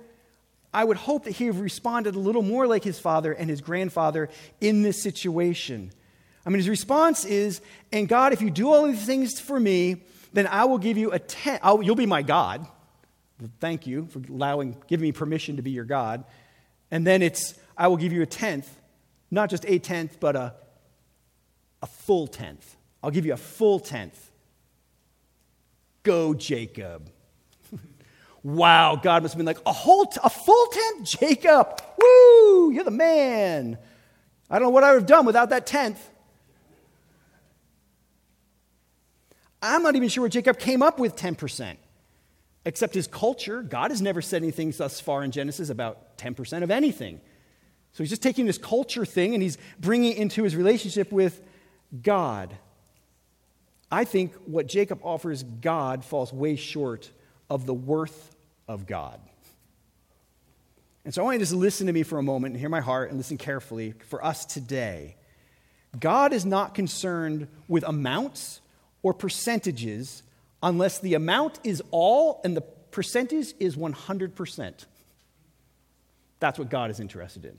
I 0.72 0.84
would 0.84 0.98
hope 0.98 1.24
that 1.24 1.32
he 1.32 1.48
responded 1.50 2.14
a 2.14 2.18
little 2.18 2.42
more 2.42 2.66
like 2.66 2.84
his 2.84 2.98
father 2.98 3.32
and 3.32 3.48
his 3.48 3.62
grandfather 3.62 4.28
in 4.60 4.82
this 4.82 5.02
situation. 5.02 5.92
I 6.44 6.50
mean, 6.50 6.58
his 6.58 6.68
response 6.68 7.24
is, 7.24 7.62
and 7.90 8.06
God, 8.06 8.34
if 8.34 8.42
you 8.42 8.50
do 8.50 8.70
all 8.70 8.86
these 8.86 9.04
things 9.04 9.40
for 9.40 9.58
me, 9.58 10.02
then 10.34 10.46
I 10.46 10.66
will 10.66 10.78
give 10.78 10.98
you 10.98 11.12
a 11.12 11.18
tenth. 11.18 11.62
You'll 11.64 11.94
be 11.94 12.06
my 12.06 12.20
God. 12.20 12.66
Thank 13.60 13.86
you 13.86 14.06
for 14.06 14.20
allowing, 14.28 14.76
giving 14.86 15.02
me 15.02 15.12
permission 15.12 15.56
to 15.56 15.62
be 15.62 15.70
your 15.70 15.84
God. 15.84 16.24
And 16.90 17.06
then 17.06 17.22
it's, 17.22 17.54
I 17.76 17.88
will 17.88 17.96
give 17.96 18.12
you 18.12 18.22
a 18.22 18.26
tenth, 18.26 18.68
not 19.30 19.50
just 19.50 19.64
a 19.66 19.78
tenth, 19.78 20.18
but 20.20 20.36
a, 20.36 20.54
a 21.82 21.86
full 21.86 22.26
tenth. 22.26 22.76
I'll 23.02 23.10
give 23.10 23.26
you 23.26 23.32
a 23.32 23.38
full 23.38 23.80
tenth. 23.80 24.30
Go, 26.02 26.34
Jacob. 26.34 27.10
Wow, 28.44 28.96
God 28.96 29.22
must 29.22 29.34
have 29.34 29.38
been 29.38 29.46
like, 29.46 29.60
a 29.64 29.72
whole, 29.72 30.04
t- 30.04 30.18
a 30.20 30.28
full 30.28 30.66
tenth? 30.66 31.04
Jacob, 31.20 31.80
woo, 31.96 32.72
you're 32.72 32.82
the 32.82 32.90
man. 32.90 33.78
I 34.50 34.58
don't 34.58 34.64
know 34.64 34.70
what 34.70 34.82
I 34.82 34.90
would 34.90 35.02
have 35.02 35.06
done 35.06 35.26
without 35.26 35.50
that 35.50 35.64
tenth. 35.64 36.10
I'm 39.62 39.84
not 39.84 39.94
even 39.94 40.08
sure 40.08 40.22
where 40.22 40.28
Jacob 40.28 40.58
came 40.58 40.82
up 40.82 40.98
with 40.98 41.14
10%, 41.14 41.76
except 42.64 42.94
his 42.94 43.06
culture. 43.06 43.62
God 43.62 43.90
has 43.90 44.00
never 44.00 44.22
said 44.22 44.42
anything 44.42 44.72
thus 44.76 45.00
far 45.00 45.24
in 45.24 45.30
Genesis 45.30 45.68
about 45.68 46.16
10% 46.18 46.62
of 46.62 46.70
anything. 46.70 47.20
So 47.92 48.02
he's 48.02 48.10
just 48.10 48.22
taking 48.22 48.46
this 48.46 48.58
culture 48.58 49.04
thing 49.04 49.34
and 49.34 49.42
he's 49.42 49.58
bringing 49.78 50.12
it 50.12 50.18
into 50.18 50.44
his 50.44 50.56
relationship 50.56 51.12
with 51.12 51.42
God. 52.02 52.56
I 53.90 54.04
think 54.04 54.32
what 54.46 54.66
Jacob 54.66 55.00
offers 55.02 55.42
God 55.42 56.04
falls 56.04 56.32
way 56.32 56.56
short 56.56 57.10
of 57.50 57.66
the 57.66 57.74
worth 57.74 58.34
of 58.66 58.86
God. 58.86 59.20
And 61.04 61.12
so 61.12 61.20
I 61.20 61.24
want 61.24 61.34
you 61.34 61.38
to 61.40 61.44
just 61.44 61.54
listen 61.54 61.88
to 61.88 61.92
me 61.92 62.02
for 62.04 62.18
a 62.18 62.22
moment 62.22 62.52
and 62.52 62.60
hear 62.60 62.68
my 62.68 62.80
heart 62.80 63.10
and 63.10 63.18
listen 63.18 63.36
carefully 63.36 63.92
for 64.08 64.24
us 64.24 64.46
today. 64.46 65.16
God 65.98 66.32
is 66.32 66.46
not 66.46 66.74
concerned 66.74 67.48
with 67.68 67.82
amounts 67.82 68.60
or 69.02 69.12
percentages 69.12 70.22
unless 70.62 70.98
the 71.00 71.14
amount 71.14 71.58
is 71.64 71.82
all 71.90 72.40
and 72.44 72.56
the 72.56 72.60
percentage 72.60 73.54
is 73.58 73.76
100%. 73.76 74.86
That's 76.40 76.58
what 76.58 76.70
God 76.70 76.90
is 76.90 77.00
interested 77.00 77.44
in. 77.44 77.58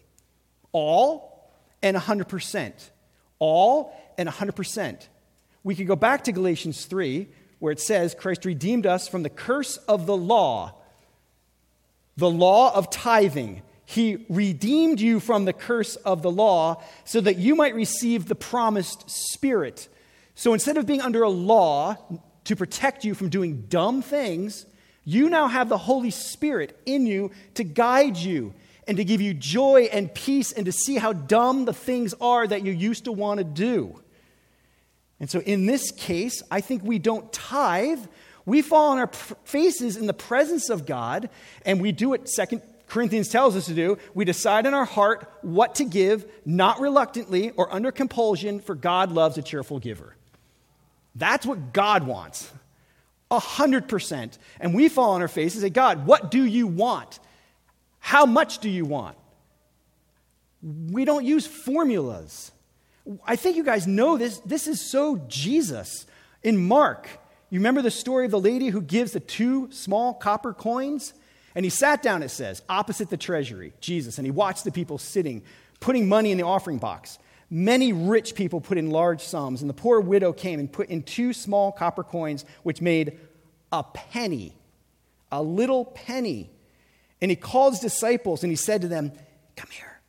All 0.71 1.51
and 1.81 1.95
100%. 1.97 2.73
All 3.39 3.93
and 4.17 4.29
100%. 4.29 5.07
We 5.63 5.75
could 5.75 5.87
go 5.87 5.95
back 5.95 6.25
to 6.25 6.31
Galatians 6.31 6.85
3, 6.85 7.27
where 7.59 7.71
it 7.71 7.79
says, 7.79 8.13
Christ 8.13 8.45
redeemed 8.45 8.85
us 8.85 9.07
from 9.07 9.23
the 9.23 9.29
curse 9.29 9.77
of 9.77 10.05
the 10.05 10.17
law 10.17 10.75
the 12.17 12.29
law 12.29 12.73
of 12.73 12.89
tithing. 12.89 13.61
He 13.85 14.25
redeemed 14.29 15.01
you 15.01 15.19
from 15.19 15.45
the 15.45 15.53
curse 15.53 15.95
of 15.97 16.21
the 16.21 16.31
law 16.31 16.81
so 17.05 17.21
that 17.21 17.37
you 17.37 17.55
might 17.55 17.75
receive 17.75 18.27
the 18.27 18.35
promised 18.35 19.09
Spirit. 19.09 19.89
So 20.35 20.53
instead 20.53 20.77
of 20.77 20.85
being 20.85 21.01
under 21.01 21.23
a 21.23 21.29
law 21.29 21.97
to 22.45 22.55
protect 22.55 23.03
you 23.03 23.13
from 23.13 23.29
doing 23.29 23.65
dumb 23.69 24.01
things, 24.01 24.65
you 25.05 25.29
now 25.29 25.47
have 25.47 25.69
the 25.69 25.77
Holy 25.77 26.11
Spirit 26.11 26.77
in 26.85 27.05
you 27.05 27.31
to 27.55 27.63
guide 27.63 28.17
you 28.17 28.53
and 28.87 28.97
to 28.97 29.03
give 29.03 29.21
you 29.21 29.33
joy 29.33 29.89
and 29.91 30.13
peace 30.13 30.51
and 30.51 30.65
to 30.65 30.71
see 30.71 30.95
how 30.95 31.13
dumb 31.13 31.65
the 31.65 31.73
things 31.73 32.13
are 32.19 32.45
that 32.45 32.65
you 32.65 32.71
used 32.71 33.05
to 33.05 33.11
want 33.11 33.37
to 33.37 33.43
do. 33.43 33.99
And 35.19 35.29
so 35.29 35.39
in 35.39 35.65
this 35.65 35.91
case, 35.91 36.43
I 36.51 36.59
think 36.61 36.83
we 36.83 36.99
don't 36.99 37.31
tithe 37.31 38.05
we 38.45 38.61
fall 38.61 38.91
on 38.91 38.99
our 38.99 39.07
faces 39.45 39.95
in 39.95 40.07
the 40.07 40.13
presence 40.13 40.69
of 40.69 40.85
God, 40.85 41.29
and 41.65 41.81
we 41.81 41.91
do 41.91 42.09
what 42.09 42.27
Second 42.27 42.61
Corinthians 42.87 43.29
tells 43.29 43.55
us 43.55 43.65
to 43.67 43.73
do. 43.73 43.97
We 44.13 44.25
decide 44.25 44.65
in 44.65 44.73
our 44.73 44.85
heart 44.85 45.31
what 45.41 45.75
to 45.75 45.85
give, 45.85 46.29
not 46.45 46.79
reluctantly 46.79 47.51
or 47.51 47.73
under 47.73 47.91
compulsion, 47.91 48.59
for 48.59 48.75
God 48.75 49.11
loves 49.11 49.37
a 49.37 49.41
cheerful 49.41 49.79
giver. 49.79 50.15
That's 51.15 51.45
what 51.45 51.73
God 51.73 52.03
wants. 52.03 52.51
A 53.29 53.39
hundred 53.39 53.87
percent. 53.87 54.37
And 54.59 54.73
we 54.73 54.89
fall 54.89 55.11
on 55.11 55.21
our 55.21 55.27
faces 55.27 55.63
and 55.63 55.69
say, 55.69 55.73
God, 55.73 56.05
what 56.05 56.31
do 56.31 56.43
you 56.43 56.67
want? 56.67 57.19
How 57.99 58.25
much 58.25 58.59
do 58.59 58.69
you 58.69 58.85
want? 58.85 59.17
We 60.61 61.05
don't 61.05 61.25
use 61.25 61.45
formulas. 61.47 62.51
I 63.25 63.35
think 63.35 63.57
you 63.57 63.63
guys 63.63 63.85
know 63.85 64.17
this. 64.17 64.39
This 64.39 64.67
is 64.67 64.89
so 64.89 65.17
Jesus. 65.27 66.05
In 66.41 66.57
Mark, 66.57 67.07
you 67.49 67.59
remember 67.59 67.81
the 67.81 67.91
story 67.91 68.25
of 68.25 68.31
the 68.31 68.39
lady 68.39 68.67
who 68.67 68.81
gives 68.81 69.13
the 69.13 69.19
two 69.19 69.71
small 69.71 70.13
copper 70.13 70.53
coins? 70.53 71.13
And 71.55 71.63
he 71.65 71.69
sat 71.69 72.01
down, 72.01 72.23
it 72.23 72.29
says, 72.29 72.61
opposite 72.67 73.09
the 73.09 73.17
treasury, 73.17 73.73
Jesus, 73.79 74.17
and 74.17 74.25
he 74.25 74.31
watched 74.31 74.63
the 74.63 74.71
people 74.71 74.97
sitting, 74.97 75.43
putting 75.79 76.09
money 76.09 76.31
in 76.31 76.37
the 76.37 76.45
offering 76.45 76.79
box. 76.79 77.19
Many 77.55 77.93
rich 77.93 78.33
people 78.33 78.61
put 78.61 78.77
in 78.77 78.89
large 78.89 79.21
sums, 79.21 79.61
and 79.61 79.69
the 79.69 79.75
poor 79.75 79.99
widow 79.99 80.33
came 80.33 80.59
and 80.59 80.71
put 80.71 80.89
in 80.89 81.03
two 81.03 81.33
small 81.33 81.71
copper 81.71 82.03
coins, 82.03 82.45
which 82.63 82.81
made 82.81 83.19
a 83.71 83.83
penny, 83.83 84.57
a 85.31 85.43
little 85.43 85.85
penny. 85.85 86.49
And 87.21 87.29
he 87.29 87.35
called 87.35 87.73
his 87.73 87.79
disciples 87.79 88.43
and 88.43 88.51
he 88.51 88.55
said 88.55 88.81
to 88.81 88.87
them, 88.87 89.11
Come 89.55 89.69
here, 89.71 90.01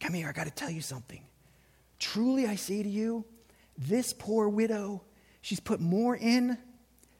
come 0.00 0.14
here, 0.14 0.28
I 0.28 0.32
got 0.32 0.46
to 0.46 0.50
tell 0.50 0.70
you 0.70 0.80
something. 0.80 1.22
Truly 1.98 2.46
I 2.46 2.56
say 2.56 2.82
to 2.82 2.88
you, 2.88 3.24
this 3.76 4.12
poor 4.12 4.48
widow 4.48 5.02
She's 5.44 5.60
put 5.60 5.78
more 5.78 6.16
in 6.16 6.56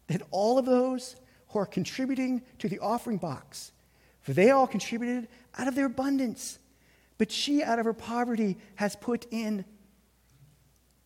than 0.06 0.22
all 0.30 0.56
of 0.56 0.64
those 0.64 1.14
who 1.48 1.58
are 1.58 1.66
contributing 1.66 2.40
to 2.58 2.70
the 2.70 2.78
offering 2.78 3.18
box, 3.18 3.70
for 4.22 4.32
they 4.32 4.50
all 4.50 4.66
contributed 4.66 5.28
out 5.58 5.68
of 5.68 5.74
their 5.74 5.84
abundance. 5.84 6.58
But 7.18 7.30
she, 7.30 7.62
out 7.62 7.78
of 7.78 7.84
her 7.84 7.92
poverty, 7.92 8.56
has 8.76 8.96
put 8.96 9.26
in 9.30 9.64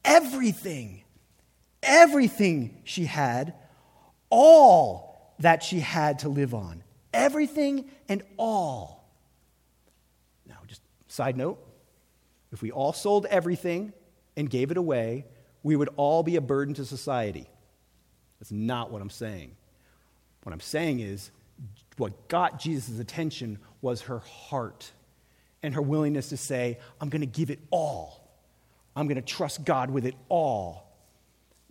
everything, 0.05 1.05
everything 1.83 2.81
she 2.85 3.05
had, 3.05 3.55
all 4.31 5.35
that 5.39 5.63
she 5.63 5.81
had 5.81 6.21
to 6.21 6.29
live 6.29 6.55
on. 6.55 6.83
Everything 7.13 7.91
and 8.09 8.23
all. 8.37 9.09
Now, 10.47 10.57
just 10.67 10.83
side 11.09 11.37
note 11.37 11.59
if 12.53 12.63
we 12.63 12.71
all 12.71 12.93
sold 12.93 13.27
everything 13.27 13.93
and 14.37 14.49
gave 14.49 14.71
it 14.71 14.77
away, 14.77 15.27
we 15.63 15.77
would 15.77 15.91
all 15.97 16.23
be 16.23 16.37
a 16.37 16.41
burden 16.41 16.75
to 16.75 16.85
society. 16.85 17.49
That's 18.41 18.53
not 18.53 18.91
what 18.91 19.03
I'm 19.03 19.11
saying. 19.11 19.57
What 20.45 20.53
I'm 20.53 20.61
saying 20.61 21.01
is, 21.01 21.31
what 21.97 22.29
got 22.29 22.61
Jesus' 22.61 23.01
attention 23.01 23.59
was 23.83 24.03
her 24.03 24.21
heart 24.21 24.93
and 25.63 25.75
her 25.75 25.83
willingness 25.83 26.29
to 26.31 26.37
say, 26.37 26.79
I'm 27.01 27.09
going 27.09 27.21
to 27.21 27.27
give 27.27 27.51
it 27.51 27.61
all. 27.71 28.29
I'm 28.95 29.07
going 29.07 29.17
to 29.17 29.23
trust 29.23 29.65
God 29.65 29.91
with 29.91 30.07
it 30.07 30.15
all. 30.29 30.89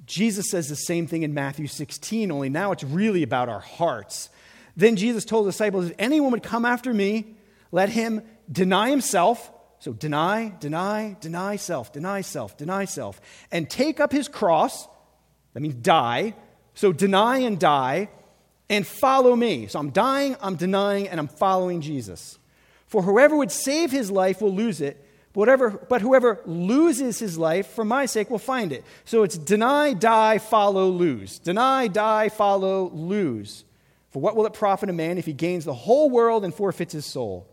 Jesus 0.05 0.49
says 0.49 0.69
the 0.69 0.75
same 0.75 1.07
thing 1.07 1.23
in 1.23 1.33
Matthew 1.33 1.67
16, 1.67 2.31
only 2.31 2.49
now 2.49 2.71
it's 2.71 2.83
really 2.83 3.23
about 3.23 3.49
our 3.49 3.59
hearts. 3.59 4.29
Then 4.75 4.95
Jesus 4.95 5.25
told 5.25 5.45
the 5.45 5.51
disciples, 5.51 5.87
If 5.89 5.95
anyone 5.99 6.31
would 6.31 6.43
come 6.43 6.63
after 6.63 6.93
me, 6.93 7.35
let 7.71 7.89
him 7.89 8.21
deny 8.49 8.89
himself. 8.89 9.51
So 9.79 9.93
deny, 9.93 10.53
deny, 10.59 11.17
deny 11.19 11.55
self, 11.55 11.91
deny 11.91 12.21
self, 12.21 12.57
deny 12.57 12.85
self, 12.85 13.19
and 13.51 13.69
take 13.69 13.99
up 13.99 14.11
his 14.11 14.27
cross. 14.27 14.87
That 15.53 15.59
means 15.59 15.75
die. 15.75 16.35
So 16.73 16.93
deny 16.93 17.39
and 17.39 17.59
die, 17.59 18.09
and 18.69 18.85
follow 18.85 19.35
me. 19.35 19.67
So 19.67 19.79
I'm 19.79 19.89
dying, 19.89 20.35
I'm 20.41 20.55
denying, 20.55 21.07
and 21.07 21.19
I'm 21.19 21.27
following 21.27 21.81
Jesus. 21.81 22.37
For 22.87 23.03
whoever 23.03 23.37
would 23.37 23.51
save 23.51 23.91
his 23.91 24.09
life 24.09 24.41
will 24.41 24.53
lose 24.53 24.81
it, 24.81 25.03
but, 25.33 25.41
whatever, 25.41 25.69
but 25.69 26.01
whoever 26.01 26.41
loses 26.45 27.19
his 27.19 27.37
life 27.37 27.67
for 27.67 27.85
my 27.85 28.05
sake 28.05 28.29
will 28.29 28.39
find 28.39 28.71
it. 28.71 28.83
So 29.05 29.23
it's 29.23 29.37
deny, 29.37 29.93
die, 29.93 30.39
follow, 30.39 30.89
lose. 30.89 31.39
Deny, 31.39 31.87
die, 31.87 32.29
follow, 32.29 32.89
lose. 32.89 33.65
For 34.09 34.21
what 34.21 34.35
will 34.35 34.45
it 34.45 34.53
profit 34.53 34.89
a 34.89 34.93
man 34.93 35.17
if 35.17 35.25
he 35.25 35.33
gains 35.33 35.65
the 35.65 35.73
whole 35.73 36.09
world 36.09 36.43
and 36.43 36.53
forfeits 36.53 36.93
his 36.93 37.05
soul? 37.05 37.47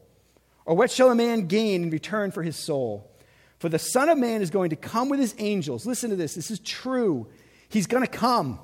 Or 0.64 0.74
what 0.74 0.90
shall 0.90 1.10
a 1.10 1.14
man 1.14 1.46
gain 1.46 1.82
in 1.82 1.90
return 1.90 2.30
for 2.30 2.42
his 2.42 2.56
soul? 2.56 3.10
For 3.58 3.68
the 3.68 3.78
Son 3.78 4.08
of 4.08 4.18
Man 4.18 4.42
is 4.42 4.50
going 4.50 4.70
to 4.70 4.76
come 4.76 5.08
with 5.08 5.20
his 5.20 5.34
angels. 5.38 5.86
Listen 5.86 6.10
to 6.10 6.16
this. 6.16 6.34
This 6.34 6.50
is 6.50 6.58
true. 6.60 7.26
He's 7.68 7.86
going 7.86 8.04
to 8.04 8.10
come. 8.10 8.58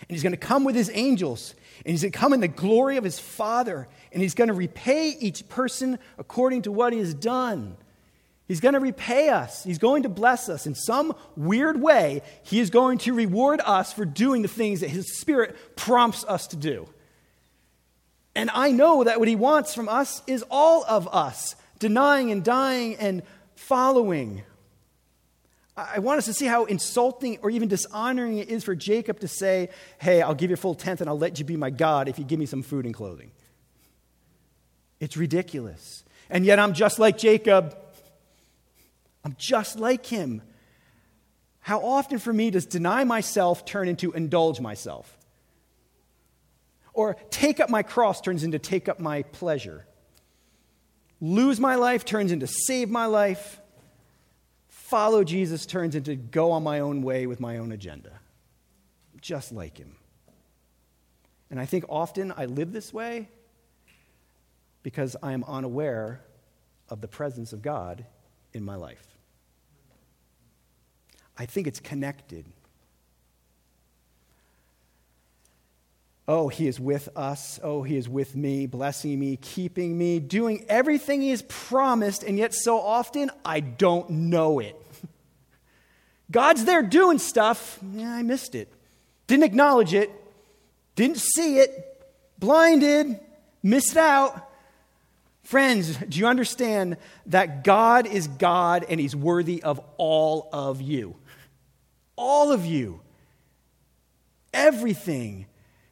And 0.00 0.10
he's 0.10 0.22
going 0.22 0.32
to 0.32 0.38
come 0.38 0.64
with 0.64 0.74
his 0.74 0.90
angels. 0.94 1.54
And 1.84 1.92
he's 1.92 2.02
going 2.02 2.12
to 2.12 2.18
come 2.18 2.32
in 2.32 2.40
the 2.40 2.48
glory 2.48 2.96
of 2.96 3.04
his 3.04 3.18
Father. 3.18 3.88
And 4.12 4.22
he's 4.22 4.34
going 4.34 4.48
to 4.48 4.54
repay 4.54 5.16
each 5.18 5.48
person 5.48 5.98
according 6.18 6.62
to 6.62 6.72
what 6.72 6.92
he 6.92 6.98
has 6.98 7.14
done. 7.14 7.76
He's 8.48 8.60
going 8.60 8.74
to 8.74 8.80
repay 8.80 9.28
us. 9.28 9.64
He's 9.64 9.78
going 9.78 10.02
to 10.02 10.08
bless 10.08 10.48
us. 10.48 10.66
In 10.66 10.74
some 10.74 11.14
weird 11.36 11.80
way, 11.80 12.22
he 12.42 12.60
is 12.60 12.70
going 12.70 12.98
to 12.98 13.14
reward 13.14 13.60
us 13.64 13.92
for 13.92 14.04
doing 14.04 14.42
the 14.42 14.48
things 14.48 14.80
that 14.80 14.90
his 14.90 15.18
Spirit 15.18 15.56
prompts 15.76 16.24
us 16.24 16.46
to 16.48 16.56
do. 16.56 16.88
And 18.34 18.50
I 18.52 18.72
know 18.72 19.04
that 19.04 19.18
what 19.18 19.28
he 19.28 19.36
wants 19.36 19.74
from 19.74 19.88
us 19.88 20.22
is 20.26 20.44
all 20.50 20.84
of 20.86 21.08
us 21.12 21.54
denying 21.78 22.30
and 22.30 22.44
dying 22.44 22.96
and 22.96 23.22
following. 23.54 24.42
I 25.76 26.00
want 26.00 26.18
us 26.18 26.26
to 26.26 26.34
see 26.34 26.46
how 26.46 26.64
insulting 26.66 27.38
or 27.42 27.50
even 27.50 27.68
dishonoring 27.68 28.38
it 28.38 28.48
is 28.48 28.64
for 28.64 28.74
Jacob 28.74 29.20
to 29.20 29.28
say, 29.28 29.70
Hey, 29.98 30.20
I'll 30.20 30.34
give 30.34 30.50
you 30.50 30.54
a 30.54 30.58
full 30.58 30.74
tenth 30.74 31.00
and 31.00 31.08
I'll 31.08 31.18
let 31.18 31.38
you 31.38 31.44
be 31.44 31.56
my 31.56 31.70
God 31.70 32.08
if 32.08 32.18
you 32.18 32.24
give 32.24 32.38
me 32.38 32.46
some 32.46 32.62
food 32.62 32.84
and 32.84 32.94
clothing. 32.94 33.30
It's 35.02 35.16
ridiculous. 35.16 36.04
And 36.30 36.46
yet 36.46 36.60
I'm 36.60 36.74
just 36.74 37.00
like 37.00 37.18
Jacob. 37.18 37.76
I'm 39.24 39.34
just 39.36 39.76
like 39.76 40.06
him. 40.06 40.42
How 41.58 41.80
often 41.80 42.20
for 42.20 42.32
me 42.32 42.50
does 42.50 42.66
deny 42.66 43.02
myself 43.02 43.64
turn 43.64 43.88
into 43.88 44.12
indulge 44.12 44.60
myself? 44.60 45.18
Or 46.94 47.16
take 47.30 47.58
up 47.58 47.68
my 47.68 47.82
cross 47.82 48.20
turns 48.20 48.44
into 48.44 48.60
take 48.60 48.88
up 48.88 49.00
my 49.00 49.22
pleasure. 49.22 49.84
Lose 51.20 51.58
my 51.58 51.74
life 51.74 52.04
turns 52.04 52.30
into 52.30 52.46
save 52.46 52.88
my 52.88 53.06
life 53.06 53.60
follow 54.68 55.24
Jesus 55.24 55.66
turns 55.66 55.96
into 55.96 56.14
go 56.14 56.52
on 56.52 56.62
my 56.62 56.78
own 56.78 57.02
way 57.02 57.26
with 57.26 57.40
my 57.40 57.58
own 57.58 57.72
agenda, 57.72 58.12
just 59.20 59.50
like 59.50 59.78
him. 59.78 59.96
And 61.50 61.58
I 61.58 61.66
think 61.66 61.86
often 61.88 62.32
I 62.36 62.44
live 62.44 62.72
this 62.72 62.92
way 62.92 63.28
because 64.82 65.16
I 65.22 65.32
am 65.32 65.44
unaware 65.44 66.20
of 66.88 67.00
the 67.00 67.08
presence 67.08 67.52
of 67.52 67.62
God 67.62 68.04
in 68.52 68.64
my 68.64 68.74
life. 68.74 69.06
I 71.38 71.46
think 71.46 71.66
it's 71.66 71.80
connected. 71.80 72.44
Oh, 76.28 76.48
he 76.48 76.68
is 76.68 76.78
with 76.78 77.08
us. 77.16 77.58
Oh, 77.62 77.82
he 77.82 77.96
is 77.96 78.08
with 78.08 78.36
me, 78.36 78.66
blessing 78.66 79.18
me, 79.18 79.36
keeping 79.36 79.98
me, 79.98 80.20
doing 80.20 80.64
everything 80.68 81.20
he 81.20 81.30
has 81.30 81.42
promised, 81.42 82.22
and 82.22 82.38
yet 82.38 82.54
so 82.54 82.78
often 82.78 83.30
I 83.44 83.60
don't 83.60 84.08
know 84.08 84.60
it. 84.60 84.76
God's 86.30 86.64
there 86.64 86.82
doing 86.82 87.18
stuff. 87.18 87.78
Yeah, 87.92 88.12
I 88.12 88.22
missed 88.22 88.54
it. 88.54 88.72
Didn't 89.26 89.44
acknowledge 89.44 89.94
it. 89.94 90.10
Didn't 90.94 91.18
see 91.18 91.58
it. 91.58 92.04
Blinded. 92.38 93.18
Missed 93.62 93.96
out. 93.96 94.48
Friends, 95.42 95.96
do 95.96 96.18
you 96.18 96.26
understand 96.26 96.96
that 97.26 97.64
God 97.64 98.06
is 98.06 98.28
God 98.28 98.84
and 98.88 99.00
He's 99.00 99.16
worthy 99.16 99.62
of 99.62 99.80
all 99.96 100.48
of 100.52 100.80
you? 100.80 101.16
All 102.16 102.52
of 102.52 102.64
you. 102.64 103.00
Everything. 104.54 105.46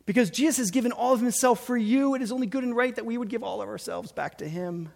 Because 0.06 0.30
Jesus 0.30 0.58
has 0.58 0.70
given 0.70 0.92
all 0.92 1.12
of 1.12 1.20
Himself 1.20 1.64
for 1.66 1.76
you, 1.76 2.14
it 2.14 2.22
is 2.22 2.32
only 2.32 2.46
good 2.46 2.64
and 2.64 2.76
right 2.76 2.94
that 2.94 3.06
we 3.06 3.18
would 3.18 3.28
give 3.28 3.42
all 3.42 3.60
of 3.60 3.68
ourselves 3.68 4.12
back 4.12 4.38
to 4.38 4.48
Him. 4.48 4.90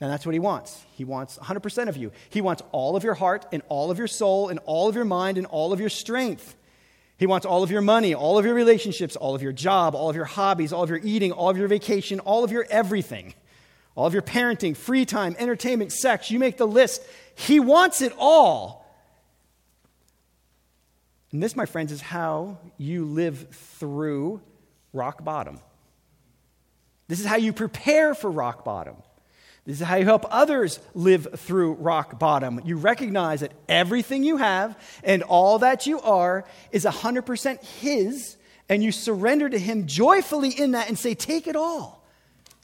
And 0.00 0.10
that's 0.10 0.24
what 0.24 0.32
he 0.34 0.38
wants. 0.38 0.84
He 0.92 1.04
wants 1.04 1.38
100% 1.38 1.88
of 1.88 1.96
you. 1.96 2.12
He 2.30 2.40
wants 2.40 2.62
all 2.70 2.94
of 2.94 3.02
your 3.02 3.14
heart 3.14 3.46
and 3.50 3.62
all 3.68 3.90
of 3.90 3.98
your 3.98 4.06
soul 4.06 4.48
and 4.48 4.60
all 4.64 4.88
of 4.88 4.94
your 4.94 5.04
mind 5.04 5.38
and 5.38 5.46
all 5.46 5.72
of 5.72 5.80
your 5.80 5.88
strength. 5.88 6.54
He 7.18 7.26
wants 7.26 7.44
all 7.44 7.64
of 7.64 7.70
your 7.70 7.80
money, 7.82 8.14
all 8.14 8.38
of 8.38 8.44
your 8.44 8.54
relationships, 8.54 9.16
all 9.16 9.34
of 9.34 9.42
your 9.42 9.52
job, 9.52 9.96
all 9.96 10.08
of 10.08 10.14
your 10.14 10.24
hobbies, 10.24 10.72
all 10.72 10.84
of 10.84 10.88
your 10.88 11.00
eating, 11.02 11.32
all 11.32 11.50
of 11.50 11.58
your 11.58 11.66
vacation, 11.66 12.20
all 12.20 12.44
of 12.44 12.52
your 12.52 12.64
everything, 12.70 13.34
all 13.96 14.06
of 14.06 14.12
your 14.12 14.22
parenting, 14.22 14.76
free 14.76 15.04
time, 15.04 15.34
entertainment, 15.36 15.92
sex. 15.92 16.30
You 16.30 16.38
make 16.38 16.56
the 16.56 16.66
list. 16.66 17.02
He 17.34 17.58
wants 17.58 18.02
it 18.02 18.12
all. 18.18 18.86
And 21.32 21.42
this, 21.42 21.56
my 21.56 21.66
friends, 21.66 21.90
is 21.90 22.00
how 22.00 22.58
you 22.78 23.04
live 23.04 23.48
through 23.50 24.40
rock 24.92 25.24
bottom. 25.24 25.58
This 27.08 27.18
is 27.18 27.26
how 27.26 27.36
you 27.36 27.52
prepare 27.52 28.14
for 28.14 28.30
rock 28.30 28.64
bottom. 28.64 28.96
This 29.68 29.82
is 29.82 29.86
how 29.86 29.96
you 29.96 30.06
help 30.06 30.24
others 30.30 30.80
live 30.94 31.28
through 31.40 31.74
rock 31.74 32.18
bottom. 32.18 32.58
You 32.64 32.78
recognize 32.78 33.40
that 33.40 33.52
everything 33.68 34.24
you 34.24 34.38
have 34.38 34.78
and 35.04 35.22
all 35.22 35.58
that 35.58 35.86
you 35.86 36.00
are 36.00 36.46
is 36.72 36.86
100% 36.86 37.62
His, 37.62 38.38
and 38.70 38.82
you 38.82 38.90
surrender 38.90 39.46
to 39.46 39.58
Him 39.58 39.86
joyfully 39.86 40.48
in 40.48 40.70
that 40.70 40.88
and 40.88 40.98
say, 40.98 41.14
Take 41.14 41.46
it 41.46 41.54
all. 41.54 42.02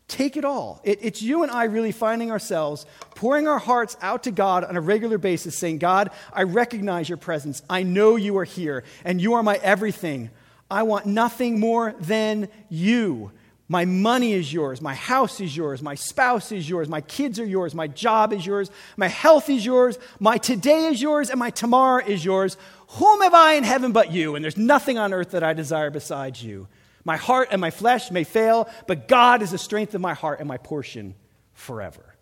Take 0.08 0.38
it 0.38 0.46
all. 0.46 0.80
It, 0.82 0.98
it's 1.02 1.20
you 1.20 1.42
and 1.42 1.52
I 1.52 1.64
really 1.64 1.92
finding 1.92 2.30
ourselves 2.30 2.86
pouring 3.14 3.46
our 3.48 3.58
hearts 3.58 3.98
out 4.00 4.22
to 4.22 4.30
God 4.30 4.64
on 4.64 4.74
a 4.74 4.80
regular 4.80 5.18
basis, 5.18 5.58
saying, 5.58 5.80
God, 5.80 6.10
I 6.32 6.44
recognize 6.44 7.06
your 7.06 7.18
presence. 7.18 7.60
I 7.68 7.82
know 7.82 8.16
you 8.16 8.38
are 8.38 8.44
here, 8.44 8.82
and 9.04 9.20
you 9.20 9.34
are 9.34 9.42
my 9.42 9.56
everything. 9.56 10.30
I 10.70 10.84
want 10.84 11.04
nothing 11.04 11.60
more 11.60 11.94
than 12.00 12.48
you. 12.70 13.30
My 13.74 13.86
money 13.86 14.34
is 14.34 14.52
yours. 14.52 14.80
My 14.80 14.94
house 14.94 15.40
is 15.40 15.56
yours. 15.56 15.82
My 15.82 15.96
spouse 15.96 16.52
is 16.52 16.70
yours. 16.70 16.88
My 16.88 17.00
kids 17.00 17.40
are 17.40 17.44
yours. 17.44 17.74
My 17.74 17.88
job 17.88 18.32
is 18.32 18.46
yours. 18.46 18.70
My 18.96 19.08
health 19.08 19.50
is 19.50 19.66
yours. 19.66 19.98
My 20.20 20.38
today 20.38 20.84
is 20.84 21.02
yours. 21.02 21.28
And 21.28 21.40
my 21.40 21.50
tomorrow 21.50 22.00
is 22.06 22.24
yours. 22.24 22.56
Whom 22.90 23.20
have 23.22 23.34
I 23.34 23.54
in 23.54 23.64
heaven 23.64 23.90
but 23.90 24.12
you? 24.12 24.36
And 24.36 24.44
there's 24.44 24.56
nothing 24.56 24.96
on 24.96 25.12
earth 25.12 25.32
that 25.32 25.42
I 25.42 25.54
desire 25.54 25.90
besides 25.90 26.40
you. 26.40 26.68
My 27.04 27.16
heart 27.16 27.48
and 27.50 27.60
my 27.60 27.72
flesh 27.72 28.12
may 28.12 28.22
fail, 28.22 28.70
but 28.86 29.08
God 29.08 29.42
is 29.42 29.50
the 29.50 29.58
strength 29.58 29.96
of 29.96 30.00
my 30.00 30.14
heart 30.14 30.38
and 30.38 30.46
my 30.46 30.58
portion 30.58 31.16
forever. 31.52 32.14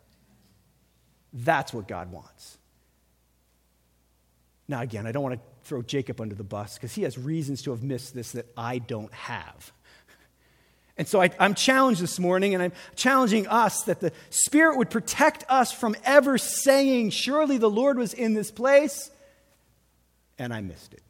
That's 1.34 1.74
what 1.74 1.86
God 1.86 2.11
wants. 2.11 2.57
Now, 4.68 4.80
again, 4.80 5.07
I 5.07 5.12
don't 5.12 5.22
want 5.22 5.34
to 5.34 5.40
throw 5.64 5.82
Jacob 5.82 6.18
under 6.18 6.34
the 6.34 6.44
bus 6.44 6.76
because 6.76 6.94
he 6.94 7.03
has 7.03 7.18
reasons 7.18 7.61
to 7.64 7.72
have 7.72 7.82
missed 7.82 8.14
this 8.14 8.32
that 8.32 8.46
I 8.57 8.78
don't 8.78 9.12
have. 9.12 9.70
And 11.03 11.09
so 11.09 11.20
I, 11.20 11.30
am 11.40 11.55
challenged 11.55 12.00
this 12.00 12.20
morning, 12.20 12.55
and 12.55 12.62
I'm 12.62 12.72
challenging 12.94 13.48
us 13.48 13.82
that 13.86 13.98
the 13.98 14.12
Spirit 14.30 14.78
would 14.78 14.88
protect 14.88 15.44
us 15.48 15.72
from 15.72 15.96
ever 16.05 16.38
saying, 16.38 17.11
Surely 17.11 17.59
the 17.59 17.68
Lord 17.68 17.98
was 17.98 18.14
in 18.14 18.34
this 18.34 18.53
place, 18.53 19.11
and 20.38 20.55
I 20.55 20.61
missed 20.61 20.94
it. 20.94 21.03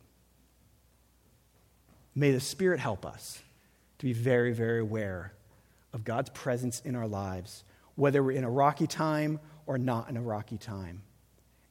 May 2.15 2.33
the 2.33 2.41
Spirit 2.41 2.81
help 2.81 3.05
us 3.05 3.43
to 3.99 4.07
be 4.07 4.15
very, 4.15 4.55
very 4.55 4.81
aware 4.81 5.35
of 5.93 6.05
God's 6.05 6.31
presence 6.31 6.81
in 6.87 6.97
our 6.97 7.07
lives, 7.07 7.63
whether 7.95 8.23
we're 8.23 8.39
in 8.39 8.45
a 8.45 8.51
rocky 8.51 8.87
time 8.87 9.41
or 9.67 9.77
not 9.77 10.09
in 10.09 10.17
a 10.17 10.23
rocky 10.23 10.57
time. 10.57 11.03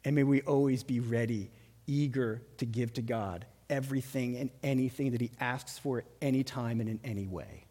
And 0.06 0.16
may 0.16 0.22
we 0.22 0.44
always 0.44 0.84
be 0.84 1.00
ready, 1.00 1.50
eager 1.88 2.44
to 2.60 2.68
give 2.68 2.94
to 2.94 3.02
God 3.02 3.48
everything 3.68 4.38
and 4.38 4.52
anything 4.62 5.10
that 5.14 5.22
He 5.22 5.32
asks 5.40 5.80
for 5.80 5.98
at 5.98 6.06
any 6.22 6.44
time 6.44 6.82
and 6.82 6.88
in 6.88 7.00
any 7.04 7.26
way. 7.26 7.66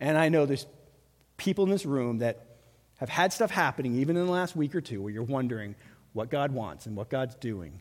And 0.00 0.16
I 0.16 0.28
know 0.28 0.46
there's 0.46 0.66
people 1.36 1.64
in 1.64 1.70
this 1.70 1.86
room 1.86 2.18
that 2.18 2.46
have 2.96 3.08
had 3.08 3.32
stuff 3.32 3.50
happening, 3.50 3.96
even 3.96 4.16
in 4.16 4.26
the 4.26 4.32
last 4.32 4.56
week 4.56 4.74
or 4.74 4.80
two, 4.80 5.02
where 5.02 5.12
you're 5.12 5.22
wondering 5.22 5.74
what 6.12 6.30
God 6.30 6.52
wants 6.52 6.86
and 6.86 6.96
what 6.96 7.08
God's 7.08 7.34
doing. 7.36 7.80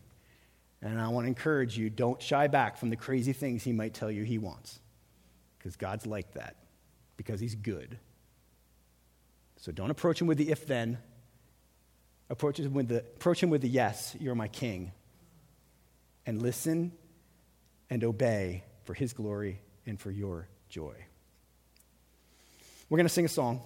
And 0.81 0.99
I 0.99 1.07
want 1.07 1.25
to 1.25 1.27
encourage 1.29 1.77
you 1.77 1.89
don't 1.89 2.21
shy 2.21 2.47
back 2.47 2.77
from 2.77 2.89
the 2.89 2.95
crazy 2.95 3.33
things 3.33 3.63
He 3.63 3.73
might 3.73 3.93
tell 3.93 4.11
you 4.11 4.23
He 4.23 4.37
wants, 4.37 4.79
because 5.57 5.75
God's 5.75 6.05
like 6.05 6.33
that, 6.33 6.55
because 7.17 7.39
He's 7.39 7.55
good. 7.55 7.97
So 9.57 9.71
don't 9.71 9.89
approach 9.89 10.21
Him 10.21 10.27
with 10.27 10.37
the 10.37 10.51
if 10.51 10.67
then. 10.67 10.99
Approach 12.29 12.59
him, 12.59 12.73
with 12.73 12.89
the, 12.89 12.97
approach 12.97 13.41
him 13.41 13.49
with 13.49 13.61
the 13.61 13.69
yes, 13.69 14.15
you're 14.19 14.35
my 14.35 14.47
king. 14.47 14.91
And 16.25 16.41
listen 16.41 16.91
and 17.89 18.03
obey 18.03 18.65
for 18.83 18.93
his 18.93 19.13
glory 19.13 19.61
and 19.85 19.99
for 19.99 20.11
your 20.11 20.49
joy. 20.67 20.95
We're 22.89 22.97
going 22.97 23.07
to 23.07 23.13
sing 23.13 23.25
a 23.25 23.29
song, 23.29 23.61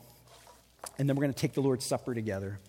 and 0.97 1.07
then 1.07 1.15
we're 1.15 1.22
going 1.22 1.34
to 1.34 1.39
take 1.39 1.53
the 1.53 1.61
Lord's 1.61 1.86
Supper 1.86 2.13
together. 2.13 2.59